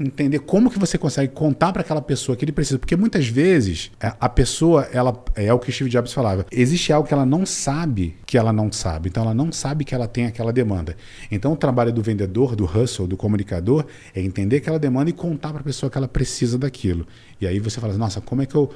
entender 0.00 0.38
como 0.40 0.70
que 0.70 0.78
você 0.78 0.96
consegue 0.96 1.32
contar 1.32 1.72
para 1.72 1.82
aquela 1.82 2.00
pessoa 2.00 2.34
que 2.34 2.44
ele 2.44 2.52
precisa, 2.52 2.78
porque 2.78 2.96
muitas 2.96 3.28
vezes 3.28 3.90
é, 4.00 4.12
a 4.18 4.28
pessoa, 4.28 4.88
ela 4.92 5.22
é 5.36 5.52
o 5.52 5.58
que 5.58 5.70
Steve 5.70 5.90
Jobs 5.90 6.12
falava, 6.12 6.46
existe 6.50 6.92
algo 6.92 7.06
que 7.06 7.12
ela 7.12 7.26
não 7.26 7.44
sabe 7.44 8.16
que 8.24 8.38
ela 8.38 8.52
não 8.52 8.72
sabe, 8.72 9.08
então 9.08 9.22
ela 9.22 9.34
não 9.34 9.52
sabe 9.52 9.84
que 9.84 9.94
ela 9.94 10.08
tem 10.08 10.26
aquela 10.26 10.52
demanda. 10.52 10.96
Então 11.30 11.52
o 11.52 11.56
trabalho 11.56 11.92
do 11.92 12.02
vendedor, 12.02 12.56
do 12.56 12.64
hustle, 12.64 13.06
do 13.06 13.16
comunicador 13.16 13.84
é 14.14 14.20
entender 14.20 14.56
aquela 14.56 14.78
demanda 14.78 15.10
e 15.10 15.12
contar 15.12 15.50
para 15.50 15.60
a 15.60 15.64
pessoa 15.64 15.90
que 15.90 15.98
ela 15.98 16.08
precisa 16.08 16.56
daquilo. 16.56 17.06
E 17.40 17.46
aí 17.46 17.58
você 17.58 17.80
fala, 17.80 17.94
nossa, 17.94 18.20
como 18.20 18.42
é 18.42 18.46
que 18.46 18.54
eu 18.54 18.70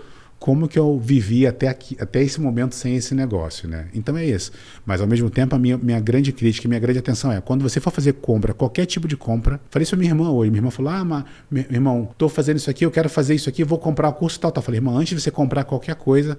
como 0.45 0.69
que 0.69 0.79
eu 0.79 0.99
vivi 0.99 1.47
até, 1.47 1.69
aqui, 1.69 1.97
até 1.99 2.23
esse 2.23 2.39
momento 2.39 2.75
sem 2.75 2.95
esse 2.95 3.15
negócio, 3.15 3.67
né? 3.67 3.89
Então 3.95 4.15
é 4.15 4.27
isso. 4.27 4.53
Mas 4.85 5.01
ao 5.01 5.07
mesmo 5.07 5.31
tempo, 5.31 5.57
a 5.57 5.59
minha, 5.59 5.79
minha 5.79 5.99
grande 5.99 6.33
crítica, 6.33 6.69
minha 6.69 6.79
grande 6.79 6.99
atenção 6.99 7.33
é, 7.33 7.41
quando 7.41 7.63
você 7.63 7.81
for 7.81 7.91
fazer 7.91 8.13
compra, 8.13 8.53
qualquer 8.53 8.85
tipo 8.85 9.09
de 9.09 9.17
compra, 9.17 9.59
falei 9.71 9.85
isso 9.85 9.95
a 9.95 9.99
minha 9.99 10.11
irmã 10.11 10.31
hoje, 10.31 10.51
minha 10.51 10.59
irmã 10.59 10.71
falou, 10.71 10.93
ah, 10.93 11.03
mas, 11.03 11.25
meu 11.51 11.65
irmão, 11.71 12.11
estou 12.13 12.29
fazendo 12.29 12.59
isso 12.59 12.69
aqui, 12.69 12.85
eu 12.85 12.91
quero 12.91 13.09
fazer 13.09 13.35
isso 13.35 13.49
aqui, 13.49 13.65
vou 13.65 13.79
comprar 13.79 14.11
o 14.11 14.13
curso 14.13 14.39
tal, 14.39 14.53
tal. 14.53 14.63
Falei, 14.63 14.77
irmã, 14.77 14.93
antes 14.93 15.17
de 15.17 15.23
você 15.23 15.31
comprar 15.31 15.65
qualquer 15.65 15.95
coisa, 15.95 16.39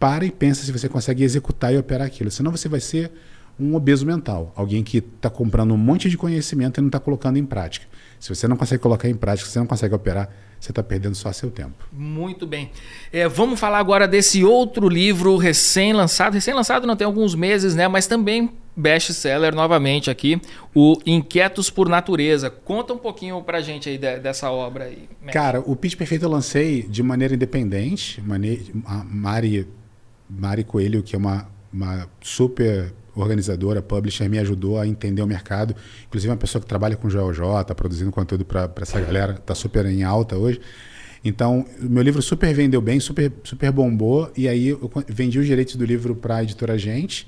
para 0.00 0.26
e 0.26 0.32
pensa 0.32 0.64
se 0.64 0.72
você 0.72 0.88
consegue 0.88 1.22
executar 1.22 1.72
e 1.72 1.78
operar 1.78 2.08
aquilo, 2.08 2.32
senão 2.32 2.50
você 2.50 2.68
vai 2.68 2.80
ser 2.80 3.12
um 3.56 3.76
obeso 3.76 4.04
mental, 4.04 4.52
alguém 4.56 4.82
que 4.82 4.98
está 4.98 5.30
comprando 5.30 5.72
um 5.72 5.76
monte 5.76 6.10
de 6.10 6.18
conhecimento 6.18 6.78
e 6.78 6.80
não 6.80 6.88
está 6.88 6.98
colocando 6.98 7.36
em 7.36 7.44
prática. 7.44 7.86
Se 8.18 8.34
você 8.34 8.48
não 8.48 8.56
consegue 8.56 8.82
colocar 8.82 9.08
em 9.08 9.14
prática, 9.14 9.46
se 9.46 9.52
você 9.52 9.60
não 9.60 9.66
consegue 9.68 9.94
operar, 9.94 10.28
você 10.64 10.72
está 10.72 10.82
perdendo 10.82 11.14
só 11.14 11.32
seu 11.32 11.50
tempo. 11.50 11.86
Muito 11.92 12.46
bem. 12.46 12.70
É, 13.12 13.28
vamos 13.28 13.60
falar 13.60 13.78
agora 13.78 14.08
desse 14.08 14.42
outro 14.42 14.88
livro 14.88 15.36
recém-lançado. 15.36 16.34
Recém-lançado 16.34 16.86
não 16.86 16.96
tem 16.96 17.04
alguns 17.04 17.34
meses, 17.34 17.74
né? 17.74 17.86
Mas 17.86 18.06
também 18.06 18.50
best-seller 18.76 19.54
novamente 19.54 20.10
aqui, 20.10 20.40
o 20.74 20.98
Inquietos 21.06 21.70
por 21.70 21.88
Natureza. 21.88 22.50
Conta 22.50 22.92
um 22.92 22.98
pouquinho 22.98 23.40
pra 23.42 23.60
gente 23.60 23.88
aí 23.88 23.98
de, 23.98 24.18
dessa 24.18 24.50
obra 24.50 24.84
aí. 24.84 25.08
Cara, 25.32 25.60
o 25.60 25.76
Pitch 25.76 25.96
Perfeito 25.96 26.24
eu 26.24 26.30
lancei 26.30 26.82
de 26.82 27.02
maneira 27.02 27.34
independente. 27.34 28.22
A 28.86 29.04
Mari, 29.04 29.68
Mari 30.28 30.64
Coelho, 30.64 31.02
que 31.02 31.14
é 31.14 31.18
uma, 31.18 31.48
uma 31.72 32.08
super 32.20 32.92
organizadora, 33.14 33.80
publisher, 33.82 34.28
me 34.28 34.38
ajudou 34.38 34.78
a 34.78 34.86
entender 34.86 35.22
o 35.22 35.26
mercado. 35.26 35.74
Inclusive, 36.06 36.30
uma 36.30 36.36
pessoa 36.36 36.60
que 36.60 36.68
trabalha 36.68 36.96
com 36.96 37.08
Joel 37.08 37.32
J, 37.32 37.74
produzindo 37.74 38.10
conteúdo 38.10 38.44
para 38.44 38.70
essa 38.80 39.00
galera, 39.00 39.34
está 39.34 39.54
super 39.54 39.86
em 39.86 40.02
alta 40.02 40.36
hoje. 40.36 40.60
Então, 41.24 41.64
meu 41.80 42.02
livro 42.02 42.20
super 42.20 42.52
vendeu 42.54 42.80
bem, 42.80 43.00
super, 43.00 43.32
super 43.42 43.72
bombou. 43.72 44.30
E 44.36 44.46
aí, 44.46 44.68
eu 44.68 44.90
vendi 45.08 45.38
os 45.38 45.46
direitos 45.46 45.76
do 45.76 45.84
livro 45.84 46.14
para 46.14 46.36
a 46.36 46.42
editora 46.42 46.76
Gente. 46.76 47.26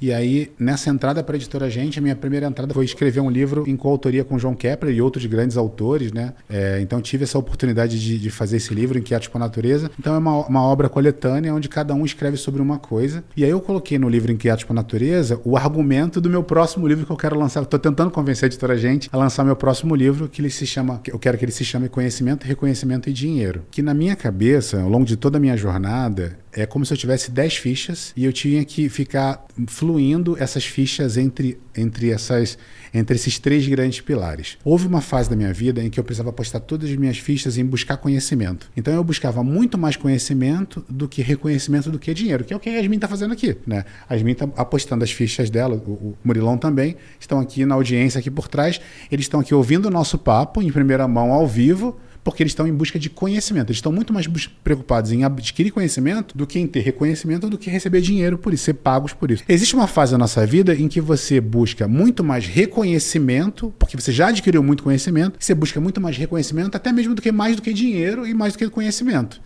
E 0.00 0.12
aí, 0.12 0.52
nessa 0.58 0.90
entrada 0.90 1.22
para 1.22 1.34
a 1.34 1.38
editora 1.38 1.70
Gente, 1.70 1.98
a 1.98 2.02
minha 2.02 2.16
primeira 2.16 2.46
entrada 2.46 2.72
foi 2.74 2.84
escrever 2.84 3.20
um 3.20 3.30
livro 3.30 3.64
em 3.66 3.76
coautoria 3.76 4.24
com 4.24 4.38
João 4.38 4.54
Kepler 4.54 4.94
e 4.94 5.00
outros 5.00 5.24
grandes 5.26 5.56
autores, 5.56 6.12
né? 6.12 6.34
É, 6.48 6.80
então, 6.80 7.00
tive 7.00 7.24
essa 7.24 7.38
oportunidade 7.38 8.00
de, 8.00 8.18
de, 8.18 8.30
fazer 8.30 8.56
esse 8.58 8.74
livro, 8.74 8.98
Inquietos 8.98 9.28
com 9.28 9.38
a 9.38 9.40
Natureza. 9.40 9.90
Então, 9.98 10.14
é 10.14 10.18
uma, 10.18 10.46
uma 10.46 10.62
obra 10.62 10.88
coletânea 10.88 11.54
onde 11.54 11.68
cada 11.68 11.94
um 11.94 12.04
escreve 12.04 12.36
sobre 12.36 12.60
uma 12.60 12.78
coisa. 12.78 13.24
E 13.36 13.44
aí, 13.44 13.50
eu 13.50 13.60
coloquei 13.60 13.98
no 13.98 14.08
livro 14.08 14.32
Inquietos 14.32 14.64
com 14.64 14.72
a 14.72 14.76
Natureza 14.76 15.40
o 15.44 15.56
argumento 15.56 16.20
do 16.20 16.30
meu 16.30 16.42
próximo 16.42 16.86
livro 16.86 17.06
que 17.06 17.12
eu 17.12 17.16
quero 17.16 17.38
lançar. 17.38 17.62
Estou 17.62 17.78
tentando 17.78 18.10
convencer 18.10 18.46
a 18.46 18.48
editora 18.48 18.76
Gente 18.76 19.08
a 19.12 19.16
lançar 19.16 19.44
meu 19.44 19.56
próximo 19.56 19.94
livro, 19.94 20.28
que 20.28 20.40
ele 20.40 20.50
se 20.50 20.66
chama, 20.66 21.00
eu 21.06 21.18
quero 21.18 21.38
que 21.38 21.44
ele 21.44 21.52
se 21.52 21.64
chame 21.64 21.88
Conhecimento, 21.88 22.44
Reconhecimento 22.44 23.08
e 23.08 23.12
Dinheiro. 23.12 23.62
Que 23.70 23.82
na 23.82 23.94
minha 23.94 24.16
cabeça, 24.16 24.80
ao 24.80 24.88
longo 24.88 25.04
de 25.04 25.16
toda 25.16 25.38
a 25.38 25.40
minha 25.40 25.56
jornada, 25.56 26.38
é 26.54 26.66
como 26.66 26.86
se 26.86 26.92
eu 26.92 26.96
tivesse 26.96 27.30
10 27.30 27.56
fichas 27.56 28.12
e 28.16 28.24
eu 28.24 28.32
tinha 28.32 28.64
que 28.64 28.88
ficar 28.88 29.44
fluindo 29.66 30.36
essas 30.38 30.64
fichas 30.64 31.16
entre, 31.16 31.58
entre, 31.76 32.10
essas, 32.10 32.56
entre 32.92 33.16
esses 33.16 33.38
três 33.38 33.66
grandes 33.66 34.00
pilares. 34.00 34.56
Houve 34.64 34.86
uma 34.86 35.00
fase 35.00 35.28
da 35.28 35.36
minha 35.36 35.52
vida 35.52 35.82
em 35.82 35.90
que 35.90 35.98
eu 35.98 36.04
precisava 36.04 36.30
apostar 36.30 36.60
todas 36.60 36.88
as 36.88 36.96
minhas 36.96 37.18
fichas 37.18 37.58
em 37.58 37.64
buscar 37.64 37.96
conhecimento. 37.96 38.70
Então 38.76 38.94
eu 38.94 39.02
buscava 39.02 39.42
muito 39.42 39.76
mais 39.76 39.96
conhecimento 39.96 40.84
do 40.88 41.08
que 41.08 41.22
reconhecimento 41.22 41.90
do 41.90 41.98
que 41.98 42.14
dinheiro, 42.14 42.44
que 42.44 42.54
é 42.54 42.56
o 42.56 42.60
que 42.60 42.68
a 42.68 42.72
Yasmin 42.74 42.96
está 42.96 43.08
fazendo 43.08 43.32
aqui. 43.32 43.56
Né? 43.66 43.84
A 44.08 44.14
Yasmin 44.14 44.32
está 44.32 44.48
apostando 44.56 45.02
as 45.02 45.10
fichas 45.10 45.50
dela, 45.50 45.74
o, 45.74 45.90
o 45.90 46.18
Murilão 46.24 46.56
também, 46.56 46.96
estão 47.18 47.40
aqui 47.40 47.64
na 47.66 47.74
audiência 47.74 48.18
aqui 48.20 48.30
por 48.30 48.48
trás, 48.48 48.80
eles 49.10 49.24
estão 49.24 49.40
aqui 49.40 49.54
ouvindo 49.54 49.86
o 49.86 49.90
nosso 49.90 50.18
papo 50.18 50.62
em 50.62 50.70
primeira 50.70 51.08
mão, 51.08 51.32
ao 51.32 51.46
vivo, 51.46 51.98
porque 52.24 52.42
eles 52.42 52.52
estão 52.52 52.66
em 52.66 52.72
busca 52.72 52.98
de 52.98 53.10
conhecimento. 53.10 53.68
Eles 53.68 53.76
estão 53.76 53.92
muito 53.92 54.12
mais 54.12 54.26
preocupados 54.64 55.12
em 55.12 55.22
adquirir 55.22 55.70
conhecimento 55.70 56.36
do 56.36 56.46
que 56.46 56.58
em 56.58 56.66
ter 56.66 56.80
reconhecimento 56.80 57.48
do 57.50 57.58
que 57.58 57.68
receber 57.68 58.00
dinheiro 58.00 58.38
por 58.38 58.54
isso, 58.54 58.64
ser 58.64 58.74
pagos 58.74 59.12
por 59.12 59.30
isso. 59.30 59.44
Existe 59.46 59.76
uma 59.76 59.86
fase 59.86 60.12
da 60.12 60.18
nossa 60.18 60.44
vida 60.46 60.74
em 60.74 60.88
que 60.88 61.00
você 61.00 61.40
busca 61.40 61.86
muito 61.86 62.24
mais 62.24 62.46
reconhecimento, 62.46 63.72
porque 63.78 63.96
você 63.96 64.10
já 64.10 64.28
adquiriu 64.28 64.62
muito 64.62 64.82
conhecimento, 64.82 65.36
você 65.38 65.54
busca 65.54 65.78
muito 65.80 66.00
mais 66.00 66.16
reconhecimento, 66.16 66.74
até 66.74 66.90
mesmo 66.90 67.14
do 67.14 67.20
que 67.20 67.30
mais 67.30 67.56
do 67.56 67.62
que 67.62 67.72
dinheiro 67.72 68.26
e 68.26 68.32
mais 68.32 68.54
do 68.54 68.58
que 68.58 68.68
conhecimento. 68.70 69.40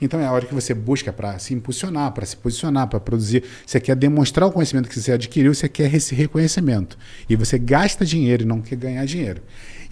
Então 0.00 0.18
é 0.18 0.26
a 0.26 0.32
hora 0.32 0.44
que 0.44 0.54
você 0.54 0.74
busca 0.74 1.12
para 1.12 1.38
se 1.38 1.54
impulsionar, 1.54 2.12
para 2.12 2.26
se 2.26 2.36
posicionar, 2.36 2.88
para 2.88 2.98
produzir. 2.98 3.44
Você 3.64 3.78
quer 3.78 3.94
demonstrar 3.94 4.48
o 4.48 4.52
conhecimento 4.52 4.88
que 4.88 5.00
você 5.00 5.12
adquiriu, 5.12 5.54
você 5.54 5.68
quer 5.68 5.92
esse 5.94 6.14
reconhecimento. 6.14 6.98
E 7.28 7.36
você 7.36 7.58
gasta 7.58 8.04
dinheiro 8.04 8.42
e 8.42 8.46
não 8.46 8.60
quer 8.60 8.76
ganhar 8.76 9.04
dinheiro. 9.04 9.40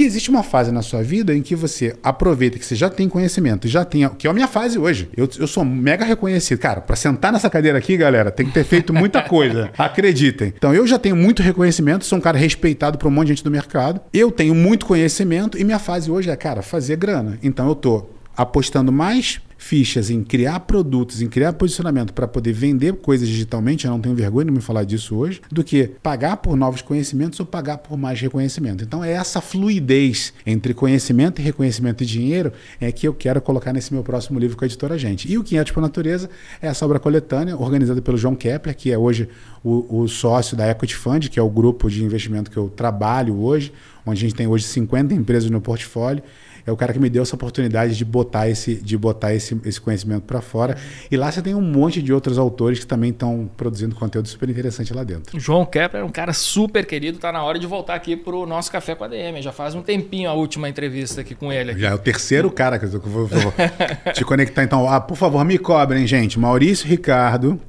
Existe 0.05 0.31
uma 0.31 0.43
fase 0.43 0.71
na 0.73 0.83
sua 0.83 1.03
vida 1.03 1.35
em 1.35 1.43
que 1.43 1.55
você 1.55 1.97
aproveita 2.03 2.59
que 2.59 2.65
você 2.65 2.75
já 2.75 2.91
tem 2.91 3.09
conhecimento, 3.09 3.69
já 3.69 3.85
tem, 3.85 4.09
que 4.11 4.27
é 4.27 4.31
a 4.31 4.33
minha 4.33 4.49
fase 4.49 4.79
hoje. 4.79 5.09
Eu, 5.17 5.29
eu 5.39 5.47
sou 5.47 5.65
mega 5.65 6.05
reconhecido. 6.05 6.59
Cara, 6.59 6.81
para 6.81 6.97
sentar 6.97 7.33
nessa 7.33 7.49
cadeira 7.49 7.79
aqui, 7.79 7.97
galera, 7.97 8.31
tem 8.31 8.47
que 8.47 8.53
ter 8.53 8.65
feito 8.65 8.93
muita 8.93 9.23
coisa. 9.27 9.71
Acreditem. 9.77 10.53
Então 10.57 10.75
eu 10.75 10.87
já 10.87 10.99
tenho 10.99 11.17
muito 11.17 11.43
reconhecimento, 11.43 12.05
sou 12.05 12.19
um 12.19 12.21
cara 12.21 12.39
respeitado 12.39 12.99
por 12.99 13.09
um 13.09 13.11
monte 13.11 13.29
de 13.29 13.33
gente 13.35 13.45
do 13.45 13.51
mercado. 13.51 14.01
Eu 14.13 14.31
tenho 14.31 14.55
muito 14.55 14.87
conhecimento 14.87 15.59
e 15.59 15.65
minha 15.65 15.79
fase 15.79 16.11
hoje 16.11 16.31
é, 16.31 16.37
cara, 16.37 16.63
fazer 16.63 16.97
grana. 16.97 17.39
Então 17.43 17.69
eu 17.69 17.75
tô 17.75 18.07
apostando 18.37 18.91
mais 18.91 19.41
fichas 19.63 20.11
em 20.11 20.25
criar 20.25 20.61
produtos, 20.61 21.23
em 21.23 21.29
criar 21.29 21.53
posicionamento 21.53 22.13
para 22.13 22.27
poder 22.27 22.53
vender 22.53 22.95
coisas 22.97 23.29
digitalmente, 23.29 23.85
eu 23.85 23.93
não 23.93 24.01
tenho 24.01 24.15
vergonha 24.15 24.47
de 24.47 24.51
me 24.51 24.61
falar 24.61 24.83
disso 24.83 25.15
hoje, 25.15 25.41
do 25.51 25.63
que 25.63 25.87
pagar 26.03 26.39
por 26.39 26.57
novos 26.57 26.83
conhecimentos 26.83 27.39
ou 27.39 27.47
pagar 27.47 27.79
por 27.79 27.97
mais 27.97 28.21
reconhecimento. 28.21 28.83
Então 28.83 29.05
é 29.05 29.13
essa 29.13 29.41
fluidez 29.41 30.35
entre 30.45 30.75
conhecimento 30.75 31.41
e 31.41 31.45
reconhecimento 31.45 32.03
e 32.03 32.07
dinheiro 32.07 32.53
é 32.81 32.91
que 32.91 33.07
eu 33.07 33.15
quero 33.15 33.41
colocar 33.41 33.73
nesse 33.73 33.95
meu 33.95 34.03
próximo 34.03 34.37
livro 34.39 34.57
com 34.57 34.65
a 34.65 34.67
editora 34.67 34.99
Gente. 34.99 35.31
E 35.31 35.39
o 35.39 35.45
500 35.45 35.73
por 35.73 35.81
Natureza 35.81 36.29
é 36.61 36.67
essa 36.67 36.85
obra 36.85 36.99
coletânea 36.99 37.57
organizada 37.57 38.03
pelo 38.03 38.19
João 38.19 38.35
Kepler, 38.35 38.77
que 38.77 38.91
é 38.91 38.99
hoje 38.99 39.29
o, 39.63 40.03
o 40.03 40.09
sócio 40.09 40.57
da 40.57 40.69
Equity 40.69 40.97
Fund, 40.97 41.29
que 41.29 41.39
é 41.39 41.43
o 41.43 41.49
grupo 41.49 41.89
de 41.89 42.03
investimento 42.03 42.51
que 42.51 42.57
eu 42.57 42.69
trabalho 42.69 43.41
hoje, 43.41 43.73
onde 44.05 44.19
a 44.19 44.29
gente 44.29 44.35
tem 44.35 44.49
hoje 44.49 44.65
50 44.65 45.15
empresas 45.15 45.49
no 45.49 45.61
portfólio 45.61 46.23
é 46.67 46.73
o 46.73 46.77
cara 46.77 46.93
que 46.93 46.99
me 46.99 47.11
deu 47.11 47.23
essa 47.23 47.35
oportunidade 47.35 47.97
de 47.97 48.05
botar 48.05 48.49
esse, 48.49 48.75
de 48.75 48.97
botar 48.97 49.35
esse, 49.35 49.61
esse 49.65 49.81
conhecimento 49.81 50.23
para 50.23 50.41
fora. 50.41 50.77
E 51.11 51.17
lá 51.17 51.31
você 51.31 51.43
tem 51.43 51.55
um 51.55 51.61
monte 51.61 52.03
de 52.03 52.13
outros 52.13 52.39
autores 52.39 52.79
que 52.79 52.87
também 52.87 53.11
estão 53.11 53.51
produzindo 53.57 53.95
conteúdo 53.95 54.29
super 54.29 54.49
interessante 54.49 54.93
lá 54.95 55.05
dentro. 55.05 55.39
João 55.39 55.65
Kepler 55.65 56.03
é 56.03 56.05
um 56.05 56.11
cara 56.11 56.33
super 56.33 56.87
querido, 56.87 57.19
tá 57.19 57.33
na 57.33 57.43
hora 57.43 57.59
de 57.59 57.67
voltar 57.67 57.95
aqui 57.95 58.17
pro 58.17 58.47
nosso 58.47 58.71
Café 58.71 58.95
com 58.95 59.05
a 59.05 59.09
DM. 59.09 59.43
Já 59.43 59.53
faz 59.53 59.75
um 59.75 59.83
tempinho 59.83 60.31
a 60.31 60.35
última 60.35 60.69
entrevista 60.69 61.21
aqui 61.21 61.35
com 61.35 61.53
ele. 61.53 61.73
Aqui. 61.73 61.81
Já 61.81 61.91
é 61.91 61.95
o 61.95 61.99
terceiro 61.99 62.51
cara 62.51 62.79
que 62.79 62.85
eu 62.85 63.01
vou, 63.01 63.27
vou 63.27 63.55
te 64.15 64.25
conectar. 64.25 64.63
Então, 64.63 64.89
ah, 64.89 65.01
por 65.01 65.17
favor, 65.17 65.45
me 65.45 65.59
cobrem, 65.59 66.07
gente. 66.07 66.39
Maurício 66.39 66.87
Ricardo, 66.87 67.61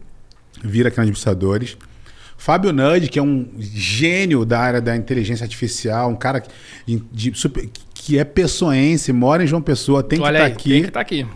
vira 0.63 0.89
aqui 0.89 0.97
nos 0.97 1.03
administradores. 1.03 1.77
Fábio 2.37 2.73
Nudge, 2.73 3.07
que 3.07 3.17
é 3.17 3.21
um 3.21 3.49
gênio 3.57 4.43
da 4.43 4.59
área 4.59 4.81
da 4.81 4.97
inteligência 4.97 5.45
artificial, 5.45 6.09
um 6.09 6.15
cara 6.15 6.43
de, 6.85 7.01
de 7.09 7.33
super, 7.33 7.69
que 8.05 8.19
é 8.19 8.25
pessoense, 8.25 9.13
mora 9.13 9.45
em 9.45 9.47
João 9.47 9.61
Pessoa, 9.61 10.03
tem 10.03 10.19
que 10.19 10.27
estar 10.27 10.39
tá 10.39 10.45
aqui. 10.45 10.69
Tem 10.69 10.81
que 10.81 10.87
estar 10.89 10.91
tá 10.91 10.99
aqui. 10.99 11.27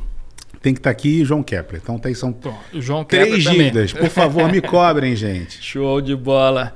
Tem 0.61 0.73
que 0.73 0.79
estar 0.79 0.89
tá 0.89 0.91
aqui 0.91 1.23
João 1.23 1.41
Kepler. 1.41 1.79
Então 1.81 1.97
tem, 1.97 2.13
são 2.13 2.33
Pô, 2.33 2.51
João 2.73 3.05
três 3.05 3.41
dívidas. 3.41 3.93
Por 3.93 4.09
favor, 4.09 4.51
me 4.51 4.59
cobrem, 4.59 5.15
gente. 5.15 5.59
Show 5.63 6.01
de 6.01 6.13
bola. 6.13 6.73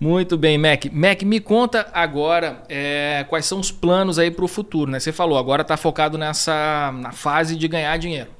Muito 0.00 0.38
bem, 0.38 0.56
Mac. 0.56 0.86
Mac, 0.90 1.22
me 1.24 1.40
conta 1.40 1.86
agora 1.92 2.62
é, 2.70 3.26
quais 3.28 3.44
são 3.44 3.60
os 3.60 3.70
planos 3.70 4.18
aí 4.18 4.30
para 4.30 4.46
o 4.46 4.48
futuro. 4.48 4.90
Né? 4.90 4.98
Você 4.98 5.12
falou, 5.12 5.36
agora 5.36 5.60
está 5.60 5.76
focado 5.76 6.16
nessa 6.16 6.90
na 6.92 7.12
fase 7.12 7.54
de 7.54 7.68
ganhar 7.68 7.98
dinheiro. 7.98 8.30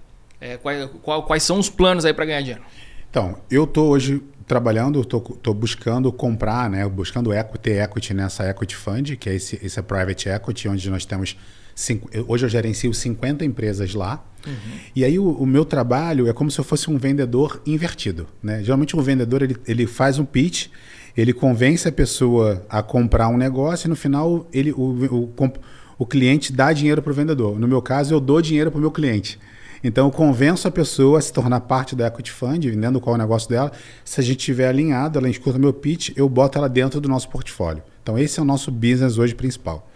É, 0.41 0.57
qual, 0.57 0.75
qual, 1.03 1.23
quais 1.25 1.43
são 1.43 1.59
os 1.59 1.69
planos 1.69 2.07
aí 2.07 2.15
para 2.15 2.25
ganhar 2.25 2.41
dinheiro? 2.41 2.63
Então, 3.11 3.37
eu 3.51 3.65
estou 3.65 3.91
hoje 3.91 4.23
trabalhando, 4.47 5.01
estou 5.01 5.55
buscando 5.55 6.13
comprar, 6.13 6.69
né, 6.69 6.87
buscando 6.89 7.33
equity, 7.33 7.71
equity 7.71 8.15
nessa 8.15 8.49
equity 8.49 8.77
fund, 8.77 9.17
que 9.17 9.29
é 9.29 9.35
esse, 9.35 9.59
esse 9.63 9.79
é 9.79 9.83
private 9.83 10.29
equity, 10.29 10.69
onde 10.69 10.91
nós 10.91 11.05
temos 11.05 11.37
cinco, 11.75 12.09
hoje 12.29 12.45
eu 12.45 12.49
gerencio 12.49 12.93
50 12.93 13.45
empresas 13.45 13.95
lá. 13.95 14.25
Uhum. 14.47 14.53
E 14.95 15.05
aí 15.05 15.19
o, 15.19 15.29
o, 15.31 15.47
meu 15.47 15.65
trabalho 15.65 16.29
é 16.29 16.33
como 16.33 16.51
se 16.51 16.59
eu 16.59 16.65
fosse 16.65 16.91
um 16.91 16.99
vendedor 16.99 17.63
invertido, 17.67 18.27
né? 18.43 18.63
Geralmente 18.63 18.95
o 18.95 19.01
um 19.01 19.03
vendedor 19.03 19.43
ele, 19.43 19.57
ele 19.67 19.87
faz 19.87 20.19
um 20.19 20.25
pitch, 20.25 20.69
ele 21.17 21.33
convence 21.33 21.89
a 21.89 21.93
pessoa 21.93 22.65
a 22.69 22.83
comprar 22.83 23.29
um 23.29 23.39
negócio 23.39 23.87
e 23.87 23.89
no 23.89 23.97
final 23.97 24.47
ele 24.53 24.73
o, 24.73 25.33
o, 25.37 25.53
o 25.99 26.07
cliente 26.07 26.53
dá 26.53 26.73
dinheiro 26.73 27.01
para 27.01 27.11
o 27.11 27.15
vendedor. 27.15 27.59
No 27.59 27.67
meu 27.67 27.81
caso 27.81 28.13
eu 28.13 28.21
dou 28.21 28.43
dinheiro 28.43 28.71
para 28.71 28.79
o 28.79 28.81
meu 28.81 28.91
cliente. 28.91 29.39
Então, 29.85 30.07
eu 30.07 30.11
convenço 30.11 30.67
a 30.67 30.71
pessoa 30.71 31.19
a 31.19 31.21
se 31.21 31.31
tornar 31.31 31.61
parte 31.61 31.95
da 31.95 32.07
Equity 32.07 32.33
Fund, 32.33 32.65
vendendo 32.65 32.99
qual 32.99 33.15
é 33.15 33.19
o 33.19 33.21
negócio 33.21 33.51
dela. 33.51 33.71
Se 34.03 34.19
a 34.19 34.25
gente 34.25 34.39
estiver 34.39 34.67
alinhado, 34.67 35.19
ela 35.19 35.29
escuta 35.29 35.59
meu 35.59 35.75
pitch, 35.75 36.11
eu 36.17 36.27
boto 36.27 36.57
ela 36.57 36.71
dentro 36.71 37.03
do 37.03 37.09
nosso 37.09 37.29
portfólio. 37.29 37.83
Então, 38.03 38.19
esse 38.19 38.41
é 38.41 38.43
o 38.43 38.47
nosso 38.47 38.71
business 38.71 39.19
hoje 39.19 39.35
principal. 39.35 39.87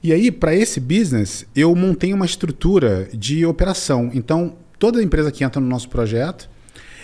E 0.00 0.12
aí, 0.12 0.30
para 0.30 0.54
esse 0.54 0.78
business, 0.78 1.44
eu 1.56 1.74
montei 1.74 2.14
uma 2.14 2.24
estrutura 2.24 3.08
de 3.12 3.44
operação. 3.44 4.08
Então, 4.14 4.54
toda 4.78 5.02
empresa 5.02 5.32
que 5.32 5.42
entra 5.42 5.60
no 5.60 5.66
nosso 5.66 5.88
projeto, 5.88 6.48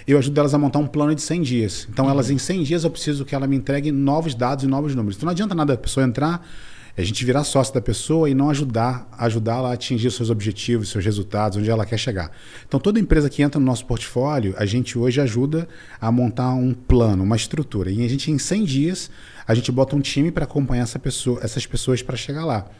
eu 0.07 0.17
ajudo 0.17 0.39
elas 0.39 0.55
a 0.55 0.59
montar 0.59 0.79
um 0.79 0.87
plano 0.87 1.17
de 1.17 1.21
100 1.21 1.43
dias. 1.43 1.89
Então, 1.91 2.05
uhum. 2.05 2.13
elas 2.13 2.31
em 2.31 2.39
100 2.39 2.63
dias 2.63 2.85
eu 2.85 2.91
preciso 2.91 3.25
que 3.25 3.35
ela 3.35 3.49
me 3.49 3.57
entregue 3.57 3.91
novos 3.91 4.37
dados 4.37 4.63
e 4.63 4.69
novos 4.69 4.95
números. 4.95 5.17
Então, 5.17 5.27
não 5.27 5.33
adianta 5.33 5.53
nada 5.53 5.73
a 5.73 5.77
pessoa 5.77 6.07
entrar 6.07 6.47
a 6.97 7.03
gente 7.03 7.25
virar 7.25 7.43
sócio 7.43 7.75
da 7.75 7.81
pessoa 7.81 8.31
e 8.31 8.35
não 8.35 8.51
ajudar, 8.51 9.09
ajudá-la 9.19 9.71
a 9.71 9.73
atingir 9.73 10.11
seus 10.13 10.31
objetivos, 10.31 10.91
seus 10.91 11.05
resultados, 11.05 11.59
onde 11.59 11.69
ela 11.69 11.85
quer 11.85 11.99
chegar. 11.99 12.31
Então, 12.67 12.79
toda 12.79 13.01
empresa 13.01 13.29
que 13.29 13.43
entra 13.43 13.59
no 13.59 13.67
nosso 13.67 13.85
portfólio, 13.85 14.55
a 14.57 14.65
gente 14.65 14.97
hoje 14.97 15.21
ajuda 15.21 15.69
a 16.01 16.13
montar 16.13 16.55
um 16.55 16.73
plano, 16.73 17.25
uma 17.25 17.35
estrutura. 17.35 17.91
E 17.91 18.05
a 18.05 18.09
gente, 18.09 18.31
em 18.31 18.39
100 18.39 18.65
dias, 18.65 19.11
a 19.47 19.55
gente 19.55 19.73
bota 19.73 19.97
um 19.97 20.01
time 20.01 20.31
para 20.31 20.45
acompanhar 20.45 20.85
essa 20.85 20.99
pessoa, 20.99 21.41
essas 21.43 21.67
pessoas 21.67 22.01
para 22.01 22.17
chegar 22.17 22.45
lá. 22.45 22.71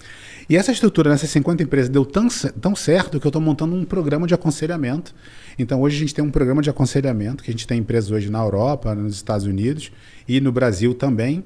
E 0.49 0.57
essa 0.57 0.71
estrutura 0.71 1.11
nessas 1.11 1.31
50 1.31 1.63
empresas 1.63 1.89
deu 1.89 2.05
tão, 2.05 2.29
tão 2.61 2.77
certo 2.77 3.19
que 3.19 3.27
eu 3.27 3.31
estou 3.31 3.43
montando 3.43 3.75
um 3.75 3.85
programa 3.85 4.27
de 4.27 4.35
aconselhamento. 4.35 5.15
Então, 5.59 5.81
hoje 5.81 5.97
a 5.97 6.01
gente 6.01 6.15
tem 6.15 6.25
um 6.25 6.31
programa 6.31 6.63
de 6.63 6.71
aconselhamento, 6.71 7.43
que 7.43 7.51
a 7.51 7.53
gente 7.53 7.67
tem 7.67 7.79
empresas 7.79 8.11
hoje 8.11 8.31
na 8.31 8.41
Europa, 8.41 8.95
nos 8.95 9.15
Estados 9.17 9.47
Unidos 9.47 9.91
e 10.29 10.41
no 10.41 10.53
Brasil 10.53 10.95
também. 10.95 11.43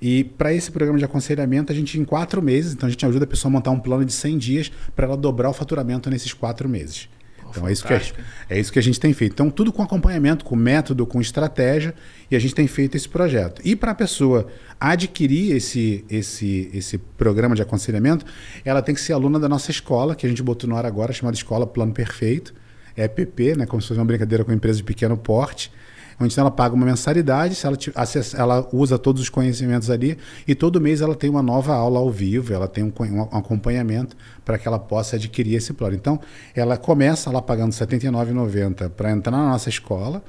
E 0.00 0.24
para 0.24 0.52
esse 0.52 0.70
programa 0.70 0.98
de 0.98 1.04
aconselhamento, 1.04 1.72
a 1.72 1.74
gente, 1.74 1.98
em 1.98 2.04
quatro 2.04 2.42
meses, 2.42 2.72
então 2.72 2.86
a 2.86 2.90
gente 2.90 3.04
ajuda 3.06 3.24
a 3.24 3.28
pessoa 3.28 3.50
a 3.50 3.52
montar 3.52 3.70
um 3.70 3.80
plano 3.80 4.04
de 4.04 4.12
100 4.12 4.38
dias 4.38 4.72
para 4.94 5.06
ela 5.06 5.16
dobrar 5.16 5.48
o 5.48 5.52
faturamento 5.52 6.10
nesses 6.10 6.32
quatro 6.32 6.68
meses. 6.68 7.08
Então 7.48 7.66
é 7.66 7.72
isso, 7.72 7.86
que 7.86 7.94
a, 7.94 8.02
é 8.50 8.60
isso 8.60 8.72
que 8.72 8.78
a 8.78 8.82
gente 8.82 9.00
tem 9.00 9.12
feito. 9.14 9.32
Então, 9.32 9.48
tudo 9.48 9.72
com 9.72 9.82
acompanhamento, 9.82 10.44
com 10.44 10.54
método, 10.54 11.06
com 11.06 11.20
estratégia, 11.20 11.94
e 12.30 12.36
a 12.36 12.38
gente 12.38 12.54
tem 12.54 12.66
feito 12.66 12.96
esse 12.96 13.08
projeto. 13.08 13.62
E 13.64 13.74
para 13.74 13.92
a 13.92 13.94
pessoa 13.94 14.46
adquirir 14.78 15.56
esse, 15.56 16.04
esse, 16.10 16.70
esse 16.74 16.98
programa 16.98 17.54
de 17.54 17.62
aconselhamento, 17.62 18.26
ela 18.64 18.82
tem 18.82 18.94
que 18.94 19.00
ser 19.00 19.14
aluna 19.14 19.38
da 19.38 19.48
nossa 19.48 19.70
escola, 19.70 20.14
que 20.14 20.26
a 20.26 20.28
gente 20.28 20.42
botou 20.42 20.68
no 20.68 20.76
ar 20.76 20.84
agora, 20.84 21.12
chamada 21.12 21.36
Escola 21.36 21.66
Plano 21.66 21.92
Perfeito. 21.92 22.52
É 22.94 23.08
PP, 23.08 23.56
né, 23.56 23.66
como 23.66 23.80
se 23.80 23.88
fosse 23.88 24.00
uma 24.00 24.06
brincadeira 24.06 24.44
com 24.44 24.52
empresas 24.52 24.78
de 24.78 24.84
pequeno 24.84 25.16
porte 25.16 25.70
onde 26.18 26.38
ela 26.38 26.50
paga 26.50 26.74
uma 26.74 26.86
mensalidade, 26.86 27.54
se 27.54 27.66
ela, 27.66 27.76
acessa, 27.94 28.36
ela 28.36 28.66
usa 28.72 28.98
todos 28.98 29.20
os 29.20 29.28
conhecimentos 29.28 29.90
ali 29.90 30.16
e 30.46 30.54
todo 30.54 30.80
mês 30.80 31.00
ela 31.00 31.14
tem 31.14 31.28
uma 31.28 31.42
nova 31.42 31.74
aula 31.74 31.98
ao 31.98 32.10
vivo, 32.10 32.52
ela 32.52 32.66
tem 32.66 32.84
um, 32.84 32.92
um 32.98 33.22
acompanhamento 33.22 34.16
para 34.44 34.58
que 34.58 34.66
ela 34.66 34.78
possa 34.78 35.16
adquirir 35.16 35.56
esse 35.56 35.72
plano. 35.72 35.94
Então, 35.94 36.18
ela 36.54 36.76
começa 36.76 37.30
lá 37.30 37.42
pagando 37.42 37.72
R$ 37.72 37.86
79,90 37.86 38.90
para 38.90 39.10
entrar 39.10 39.32
na 39.32 39.50
nossa 39.50 39.68
escola. 39.68 40.22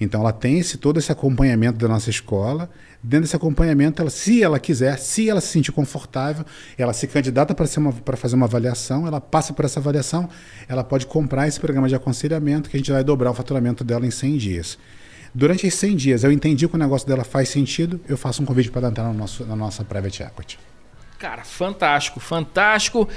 Então, 0.00 0.20
ela 0.20 0.32
tem 0.32 0.60
esse, 0.60 0.78
todo 0.78 0.98
esse 0.98 1.10
acompanhamento 1.10 1.78
da 1.78 1.88
nossa 1.88 2.08
escola. 2.08 2.70
Dentro 3.02 3.24
desse 3.24 3.36
acompanhamento, 3.36 4.00
ela, 4.00 4.10
se 4.10 4.42
ela 4.42 4.58
quiser, 4.58 4.96
se 4.98 5.28
ela 5.28 5.40
se 5.40 5.48
sentir 5.48 5.72
confortável, 5.72 6.44
ela 6.76 6.92
se 6.92 7.06
candidata 7.06 7.54
para 7.54 8.16
fazer 8.16 8.36
uma 8.36 8.46
avaliação, 8.46 9.06
ela 9.06 9.20
passa 9.20 9.52
por 9.52 9.64
essa 9.64 9.80
avaliação, 9.80 10.28
ela 10.68 10.84
pode 10.84 11.06
comprar 11.06 11.48
esse 11.48 11.58
programa 11.58 11.88
de 11.88 11.94
aconselhamento 11.94 12.70
que 12.70 12.76
a 12.76 12.78
gente 12.78 12.90
vai 12.90 13.02
dobrar 13.02 13.30
o 13.30 13.34
faturamento 13.34 13.84
dela 13.84 14.06
em 14.06 14.10
100 14.10 14.36
dias. 14.36 14.78
Durante 15.34 15.66
esses 15.66 15.78
100 15.78 15.96
dias, 15.96 16.24
eu 16.24 16.32
entendi 16.32 16.66
que 16.66 16.74
o 16.74 16.78
negócio 16.78 17.06
dela 17.06 17.24
faz 17.24 17.48
sentido, 17.48 18.00
eu 18.08 18.16
faço 18.16 18.42
um 18.42 18.46
convite 18.46 18.70
para 18.70 18.88
entrar 18.88 19.04
no 19.04 19.14
nosso, 19.14 19.44
na 19.44 19.54
nossa 19.54 19.84
private 19.84 20.22
equity. 20.22 20.58
Cara, 21.18 21.44
fantástico, 21.44 22.20
fantástico. 22.20 23.08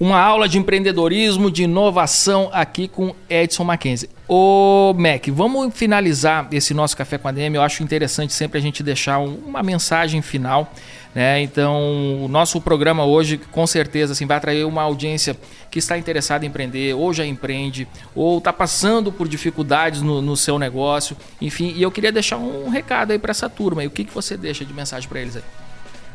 Uma 0.00 0.18
aula 0.18 0.48
de 0.48 0.58
empreendedorismo, 0.58 1.50
de 1.50 1.62
inovação 1.62 2.50
aqui 2.52 2.88
com 2.88 3.14
Edson 3.28 3.62
Mackenzie. 3.62 4.08
Ô, 4.26 4.92
Mac, 4.96 5.28
vamos 5.28 5.72
finalizar 5.74 6.48
esse 6.50 6.74
nosso 6.74 6.96
café 6.96 7.18
com 7.18 7.28
a 7.28 7.32
DM. 7.32 7.54
Eu 7.54 7.62
acho 7.62 7.82
interessante 7.82 8.32
sempre 8.32 8.58
a 8.58 8.60
gente 8.60 8.82
deixar 8.82 9.18
uma 9.18 9.62
mensagem 9.62 10.20
final 10.20 10.72
né? 11.14 11.42
Então, 11.42 12.24
o 12.24 12.28
nosso 12.28 12.60
programa 12.60 13.04
hoje, 13.04 13.38
com 13.38 13.66
certeza, 13.66 14.12
assim, 14.12 14.26
vai 14.26 14.38
atrair 14.38 14.64
uma 14.64 14.82
audiência 14.82 15.36
que 15.70 15.78
está 15.78 15.98
interessada 15.98 16.44
em 16.44 16.48
empreender, 16.48 16.94
ou 16.94 17.12
já 17.12 17.24
empreende, 17.24 17.86
ou 18.14 18.38
está 18.38 18.52
passando 18.52 19.12
por 19.12 19.28
dificuldades 19.28 20.00
no, 20.00 20.22
no, 20.22 20.36
seu 20.36 20.58
negócio. 20.58 21.16
Enfim, 21.40 21.74
e 21.76 21.82
eu 21.82 21.90
queria 21.90 22.12
deixar 22.12 22.38
um 22.38 22.68
recado 22.68 23.12
aí 23.12 23.18
para 23.18 23.30
essa 23.30 23.48
turma. 23.48 23.84
E 23.84 23.86
o 23.86 23.90
que, 23.90 24.04
que 24.04 24.14
você 24.14 24.36
deixa 24.36 24.64
de 24.64 24.72
mensagem 24.72 25.08
para 25.08 25.20
eles 25.20 25.36
aí? 25.36 25.42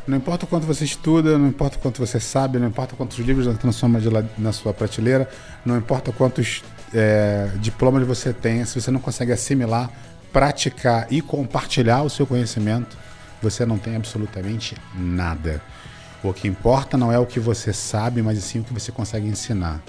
Não 0.07 0.17
importa 0.17 0.45
o 0.45 0.47
quanto 0.47 0.65
você 0.65 0.85
estuda, 0.85 1.37
não 1.37 1.47
importa 1.47 1.77
o 1.77 1.79
quanto 1.79 1.99
você 1.99 2.19
sabe, 2.19 2.57
não 2.57 2.67
importa 2.67 2.95
quantos 2.95 3.19
livros 3.19 3.45
você 3.45 3.57
transforma 3.57 3.99
de 3.99 4.07
na 4.37 4.53
sua 4.53 4.73
prateleira, 4.73 5.29
não 5.65 5.77
importa 5.77 6.13
quantos 6.13 6.63
é, 6.93 7.49
diplomas 7.55 8.07
você 8.07 8.31
tem, 8.31 8.63
se 8.63 8.79
você 8.79 8.89
não 8.89 9.01
consegue 9.01 9.33
assimilar, 9.33 9.91
praticar 10.31 11.07
e 11.11 11.21
compartilhar 11.21 12.03
o 12.03 12.09
seu 12.09 12.25
conhecimento, 12.25 12.97
você 13.41 13.65
não 13.65 13.77
tem 13.77 13.95
absolutamente 13.95 14.75
nada. 14.95 15.61
O 16.23 16.33
que 16.33 16.47
importa 16.47 16.97
não 16.97 17.11
é 17.11 17.19
o 17.19 17.25
que 17.25 17.39
você 17.39 17.71
sabe, 17.71 18.21
mas 18.21 18.43
sim 18.43 18.59
o 18.59 18.63
que 18.63 18.73
você 18.73 18.91
consegue 18.91 19.27
ensinar. 19.27 19.81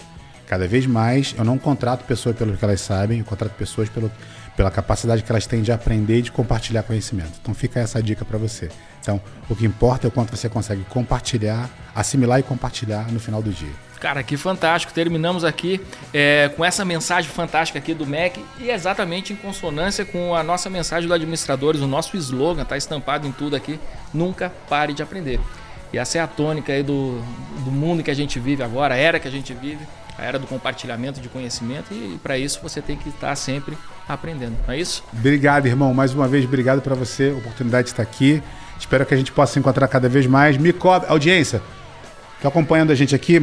Cada 0.46 0.66
vez 0.66 0.86
mais, 0.86 1.34
eu 1.36 1.44
não 1.44 1.58
contrato 1.58 2.04
pessoas 2.04 2.36
pelo 2.36 2.56
que 2.56 2.64
elas 2.64 2.80
sabem, 2.80 3.18
eu 3.18 3.24
contrato 3.24 3.52
pessoas 3.52 3.88
pelo, 3.88 4.10
pela 4.56 4.70
capacidade 4.70 5.22
que 5.22 5.30
elas 5.30 5.46
têm 5.46 5.62
de 5.62 5.72
aprender 5.72 6.18
e 6.18 6.22
de 6.22 6.32
compartilhar 6.32 6.82
conhecimento. 6.82 7.32
Então 7.40 7.54
fica 7.54 7.80
essa 7.80 8.02
dica 8.02 8.24
para 8.24 8.38
você. 8.38 8.70
Então, 9.00 9.20
o 9.48 9.54
que 9.54 9.66
importa 9.66 10.06
é 10.06 10.08
o 10.08 10.10
quanto 10.10 10.34
você 10.34 10.48
consegue 10.48 10.84
compartilhar, 10.84 11.68
assimilar 11.94 12.40
e 12.40 12.42
compartilhar 12.42 13.10
no 13.12 13.20
final 13.20 13.42
do 13.42 13.50
dia. 13.50 13.87
Cara, 14.00 14.22
que 14.22 14.36
fantástico. 14.36 14.92
Terminamos 14.92 15.44
aqui 15.44 15.80
é, 16.14 16.50
com 16.56 16.64
essa 16.64 16.84
mensagem 16.84 17.30
fantástica 17.30 17.78
aqui 17.78 17.94
do 17.94 18.06
MEC 18.06 18.44
e 18.60 18.70
exatamente 18.70 19.32
em 19.32 19.36
consonância 19.36 20.04
com 20.04 20.34
a 20.34 20.42
nossa 20.42 20.70
mensagem 20.70 21.08
do 21.08 21.14
Administradores, 21.14 21.80
o 21.80 21.86
nosso 21.86 22.16
slogan 22.16 22.62
está 22.62 22.76
estampado 22.76 23.26
em 23.26 23.32
tudo 23.32 23.56
aqui, 23.56 23.78
nunca 24.14 24.52
pare 24.68 24.92
de 24.92 25.02
aprender. 25.02 25.40
E 25.92 25.98
essa 25.98 26.18
é 26.18 26.20
a 26.20 26.26
tônica 26.26 26.72
aí 26.72 26.82
do, 26.82 27.20
do 27.64 27.70
mundo 27.70 28.02
que 28.02 28.10
a 28.10 28.14
gente 28.14 28.38
vive 28.38 28.62
agora, 28.62 28.94
a 28.94 28.98
era 28.98 29.18
que 29.18 29.26
a 29.26 29.30
gente 29.30 29.54
vive, 29.54 29.84
a 30.18 30.24
era 30.24 30.38
do 30.38 30.46
compartilhamento 30.46 31.20
de 31.20 31.28
conhecimento 31.28 31.92
e 31.92 32.18
para 32.22 32.36
isso 32.36 32.60
você 32.62 32.82
tem 32.82 32.96
que 32.96 33.08
estar 33.08 33.34
sempre 33.36 33.76
aprendendo, 34.08 34.56
não 34.66 34.74
é 34.74 34.78
isso? 34.78 35.02
Obrigado, 35.12 35.66
irmão. 35.66 35.92
Mais 35.94 36.12
uma 36.12 36.28
vez, 36.28 36.44
obrigado 36.44 36.82
para 36.82 36.94
você, 36.94 37.30
oportunidade 37.32 37.86
de 37.86 37.92
estar 37.92 38.02
aqui. 38.02 38.42
Espero 38.78 39.04
que 39.04 39.14
a 39.14 39.16
gente 39.16 39.32
possa 39.32 39.54
se 39.54 39.58
encontrar 39.58 39.88
cada 39.88 40.08
vez 40.08 40.26
mais. 40.26 40.56
Me 40.56 40.72
cobre, 40.72 41.08
audiência, 41.08 41.60
Tá 42.40 42.48
acompanhando 42.48 42.92
a 42.92 42.94
gente 42.94 43.16
aqui, 43.16 43.40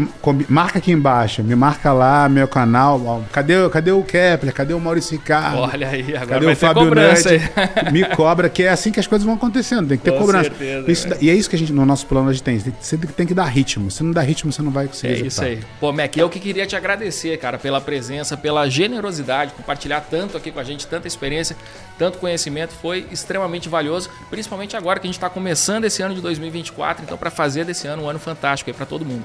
marca 0.47 0.77
aqui 0.77 0.89
embaixo, 0.89 1.43
me 1.43 1.53
marca 1.53 1.91
lá, 1.91 2.29
meu 2.29 2.47
canal. 2.47 3.25
Cadê, 3.29 3.69
cadê 3.69 3.91
o 3.91 4.01
Kepler? 4.01 4.53
Cadê 4.53 4.73
o 4.73 4.79
Maurício 4.79 5.17
Ricardo? 5.17 5.57
Olha 5.57 5.89
aí, 5.89 6.15
agora 6.15 6.39
cadê 6.39 6.45
o 6.45 6.55
Fábio 6.55 6.85
Nutt? 6.85 7.91
Me 7.91 8.05
cobra, 8.15 8.47
que 8.47 8.63
é 8.63 8.69
assim 8.69 8.93
que 8.93 8.99
as 8.99 9.05
coisas 9.05 9.25
vão 9.25 9.35
acontecendo, 9.35 9.89
tem 9.89 9.97
que 9.97 10.03
ter 10.05 10.11
Com 10.11 10.19
cobrança. 10.19 10.49
Certeza, 10.49 10.91
isso. 10.91 11.07
E 11.19 11.29
é 11.29 11.33
isso 11.33 11.49
que 11.49 11.57
a 11.57 11.59
gente, 11.59 11.73
no 11.73 11.85
nosso 11.85 12.05
plano, 12.05 12.29
a 12.29 12.31
gente 12.31 12.43
tem. 12.43 12.57
Você 12.57 12.97
tem 12.97 13.27
que 13.27 13.33
dar 13.33 13.45
ritmo. 13.45 13.91
Se 13.91 14.01
não 14.01 14.11
dá 14.11 14.21
ritmo, 14.21 14.49
você 14.49 14.61
não 14.61 14.71
vai 14.71 14.87
conseguir. 14.87 15.13
É 15.13 15.17
executar. 15.17 15.49
isso 15.51 15.59
aí. 15.59 15.63
Pô, 15.77 15.91
Mac, 15.91 16.15
eu 16.15 16.29
que 16.29 16.39
queria 16.39 16.65
te 16.65 16.77
agradecer, 16.77 17.37
cara, 17.37 17.57
pela 17.57 17.81
presença, 17.81 18.37
pela 18.37 18.69
generosidade, 18.69 19.51
compartilhar 19.53 19.99
tanto 20.09 20.37
aqui 20.37 20.51
com 20.51 20.59
a 20.59 20.63
gente, 20.63 20.87
tanta 20.87 21.05
experiência, 21.05 21.57
tanto 21.97 22.17
conhecimento. 22.17 22.71
Foi 22.73 23.07
extremamente 23.11 23.69
valioso, 23.69 24.09
principalmente 24.29 24.75
agora 24.75 24.99
que 24.99 25.07
a 25.07 25.09
gente 25.09 25.17
está 25.17 25.29
começando 25.29 25.85
esse 25.85 26.01
ano 26.01 26.15
de 26.15 26.21
2024. 26.21 27.03
Então, 27.03 27.17
para 27.17 27.31
fazer 27.31 27.65
desse 27.65 27.87
ano 27.87 28.03
um 28.03 28.09
ano 28.09 28.19
fantástico 28.19 28.69
aí 28.69 28.75
para 28.75 28.85
todo 28.85 29.05
mundo. 29.05 29.23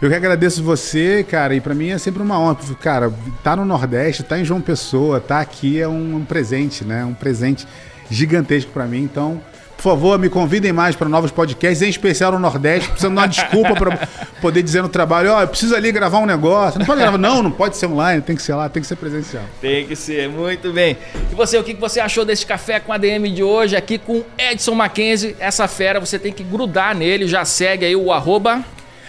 Eu 0.00 0.10
que 0.10 0.14
agradeço 0.14 0.62
você, 0.62 1.24
cara, 1.24 1.54
e 1.54 1.60
para 1.60 1.74
mim 1.74 1.88
é 1.88 1.96
sempre 1.96 2.22
uma 2.22 2.38
honra. 2.38 2.58
Cara, 2.78 3.10
tá 3.42 3.56
no 3.56 3.64
Nordeste, 3.64 4.22
tá 4.22 4.38
em 4.38 4.44
João 4.44 4.60
Pessoa, 4.60 5.20
tá 5.20 5.40
aqui 5.40 5.80
é 5.80 5.88
um, 5.88 6.22
presente, 6.22 6.84
né? 6.84 7.02
Um 7.02 7.14
presente 7.14 7.66
gigantesco 8.10 8.70
para 8.72 8.84
mim. 8.84 9.02
Então, 9.02 9.40
por 9.76 9.82
favor, 9.82 10.18
me 10.18 10.28
convidem 10.28 10.72
mais 10.72 10.96
para 10.96 11.08
novos 11.08 11.30
podcasts, 11.30 11.82
em 11.82 11.88
especial 11.88 12.32
no 12.32 12.38
Nordeste, 12.38 12.88
precisando 12.88 13.14
dar 13.14 13.22
uma 13.22 13.28
desculpa 13.28 13.74
para 13.74 14.08
poder 14.40 14.62
dizer 14.62 14.82
no 14.82 14.88
trabalho, 14.88 15.32
ó, 15.32 15.38
oh, 15.38 15.40
eu 15.42 15.48
preciso 15.48 15.74
ali 15.74 15.92
gravar 15.92 16.18
um 16.18 16.26
negócio. 16.26 16.78
Não 16.78 16.86
pode 16.86 17.00
gravar, 17.00 17.18
não, 17.18 17.42
não 17.42 17.50
pode 17.50 17.76
ser 17.76 17.86
online, 17.86 18.22
tem 18.22 18.34
que 18.34 18.42
ser 18.42 18.54
lá, 18.54 18.68
tem 18.68 18.80
que 18.80 18.88
ser 18.88 18.96
presencial. 18.96 19.44
Tem 19.60 19.86
que 19.86 19.94
ser, 19.94 20.28
muito 20.28 20.72
bem. 20.72 20.96
E 21.30 21.34
você, 21.34 21.58
o 21.58 21.64
que 21.64 21.74
você 21.74 22.00
achou 22.00 22.24
desse 22.24 22.46
café 22.46 22.80
com 22.80 22.92
a 22.92 22.96
DM 22.96 23.30
de 23.30 23.42
hoje 23.42 23.76
aqui 23.76 23.98
com 23.98 24.24
Edson 24.38 24.74
Mackenzie? 24.74 25.36
Essa 25.38 25.68
fera, 25.68 26.00
você 26.00 26.18
tem 26.18 26.32
que 26.32 26.42
grudar 26.42 26.94
nele, 26.94 27.28
já 27.28 27.44
segue 27.44 27.84
aí 27.84 27.94
o 27.94 28.12
arroba 28.12 28.64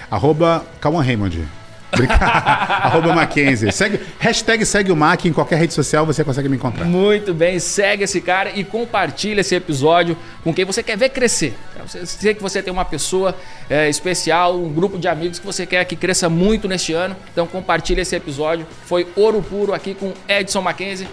Arroba 0.09 0.65
Calma 0.79 1.03
Raymond. 1.03 1.56
arroba 2.09 3.13
Mackenzie. 3.13 3.71
Segue, 3.71 3.99
hashtag 4.19 4.65
segue 4.65 4.91
o 4.91 4.95
Mac 4.95 5.25
em 5.25 5.33
qualquer 5.33 5.57
rede 5.57 5.73
social 5.73 6.05
você 6.05 6.23
consegue 6.23 6.49
me 6.49 6.57
encontrar. 6.57 6.85
Muito 6.85 7.33
bem, 7.33 7.59
segue 7.59 8.03
esse 8.03 8.21
cara 8.21 8.51
e 8.53 8.63
compartilha 8.63 9.41
esse 9.41 9.55
episódio 9.55 10.17
com 10.43 10.53
quem 10.53 10.65
você 10.65 10.83
quer 10.83 10.97
ver 10.97 11.09
crescer. 11.09 11.55
Você 11.85 12.05
sei 12.05 12.33
que 12.33 12.41
você 12.41 12.61
tem 12.61 12.71
uma 12.71 12.85
pessoa 12.85 13.35
é, 13.69 13.89
especial, 13.89 14.55
um 14.55 14.71
grupo 14.71 14.97
de 14.97 15.07
amigos 15.07 15.39
que 15.39 15.45
você 15.45 15.65
quer 15.65 15.85
que 15.85 15.95
cresça 15.95 16.29
muito 16.29 16.67
neste 16.67 16.93
ano. 16.93 17.15
Então 17.31 17.47
compartilha 17.47 18.01
esse 18.01 18.15
episódio. 18.15 18.65
Foi 18.85 19.07
ouro 19.15 19.41
puro 19.41 19.73
aqui 19.73 19.93
com 19.93 20.13
Edson 20.27 20.61
Mackenzie. 20.61 21.07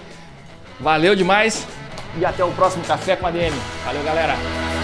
Valeu 0.81 1.15
demais 1.15 1.67
e 2.19 2.25
até 2.25 2.45
o 2.45 2.51
próximo 2.53 2.85
Café 2.85 3.17
com 3.17 3.27
a 3.27 3.31
DM. 3.31 3.55
Valeu, 3.85 4.03
galera. 4.03 4.84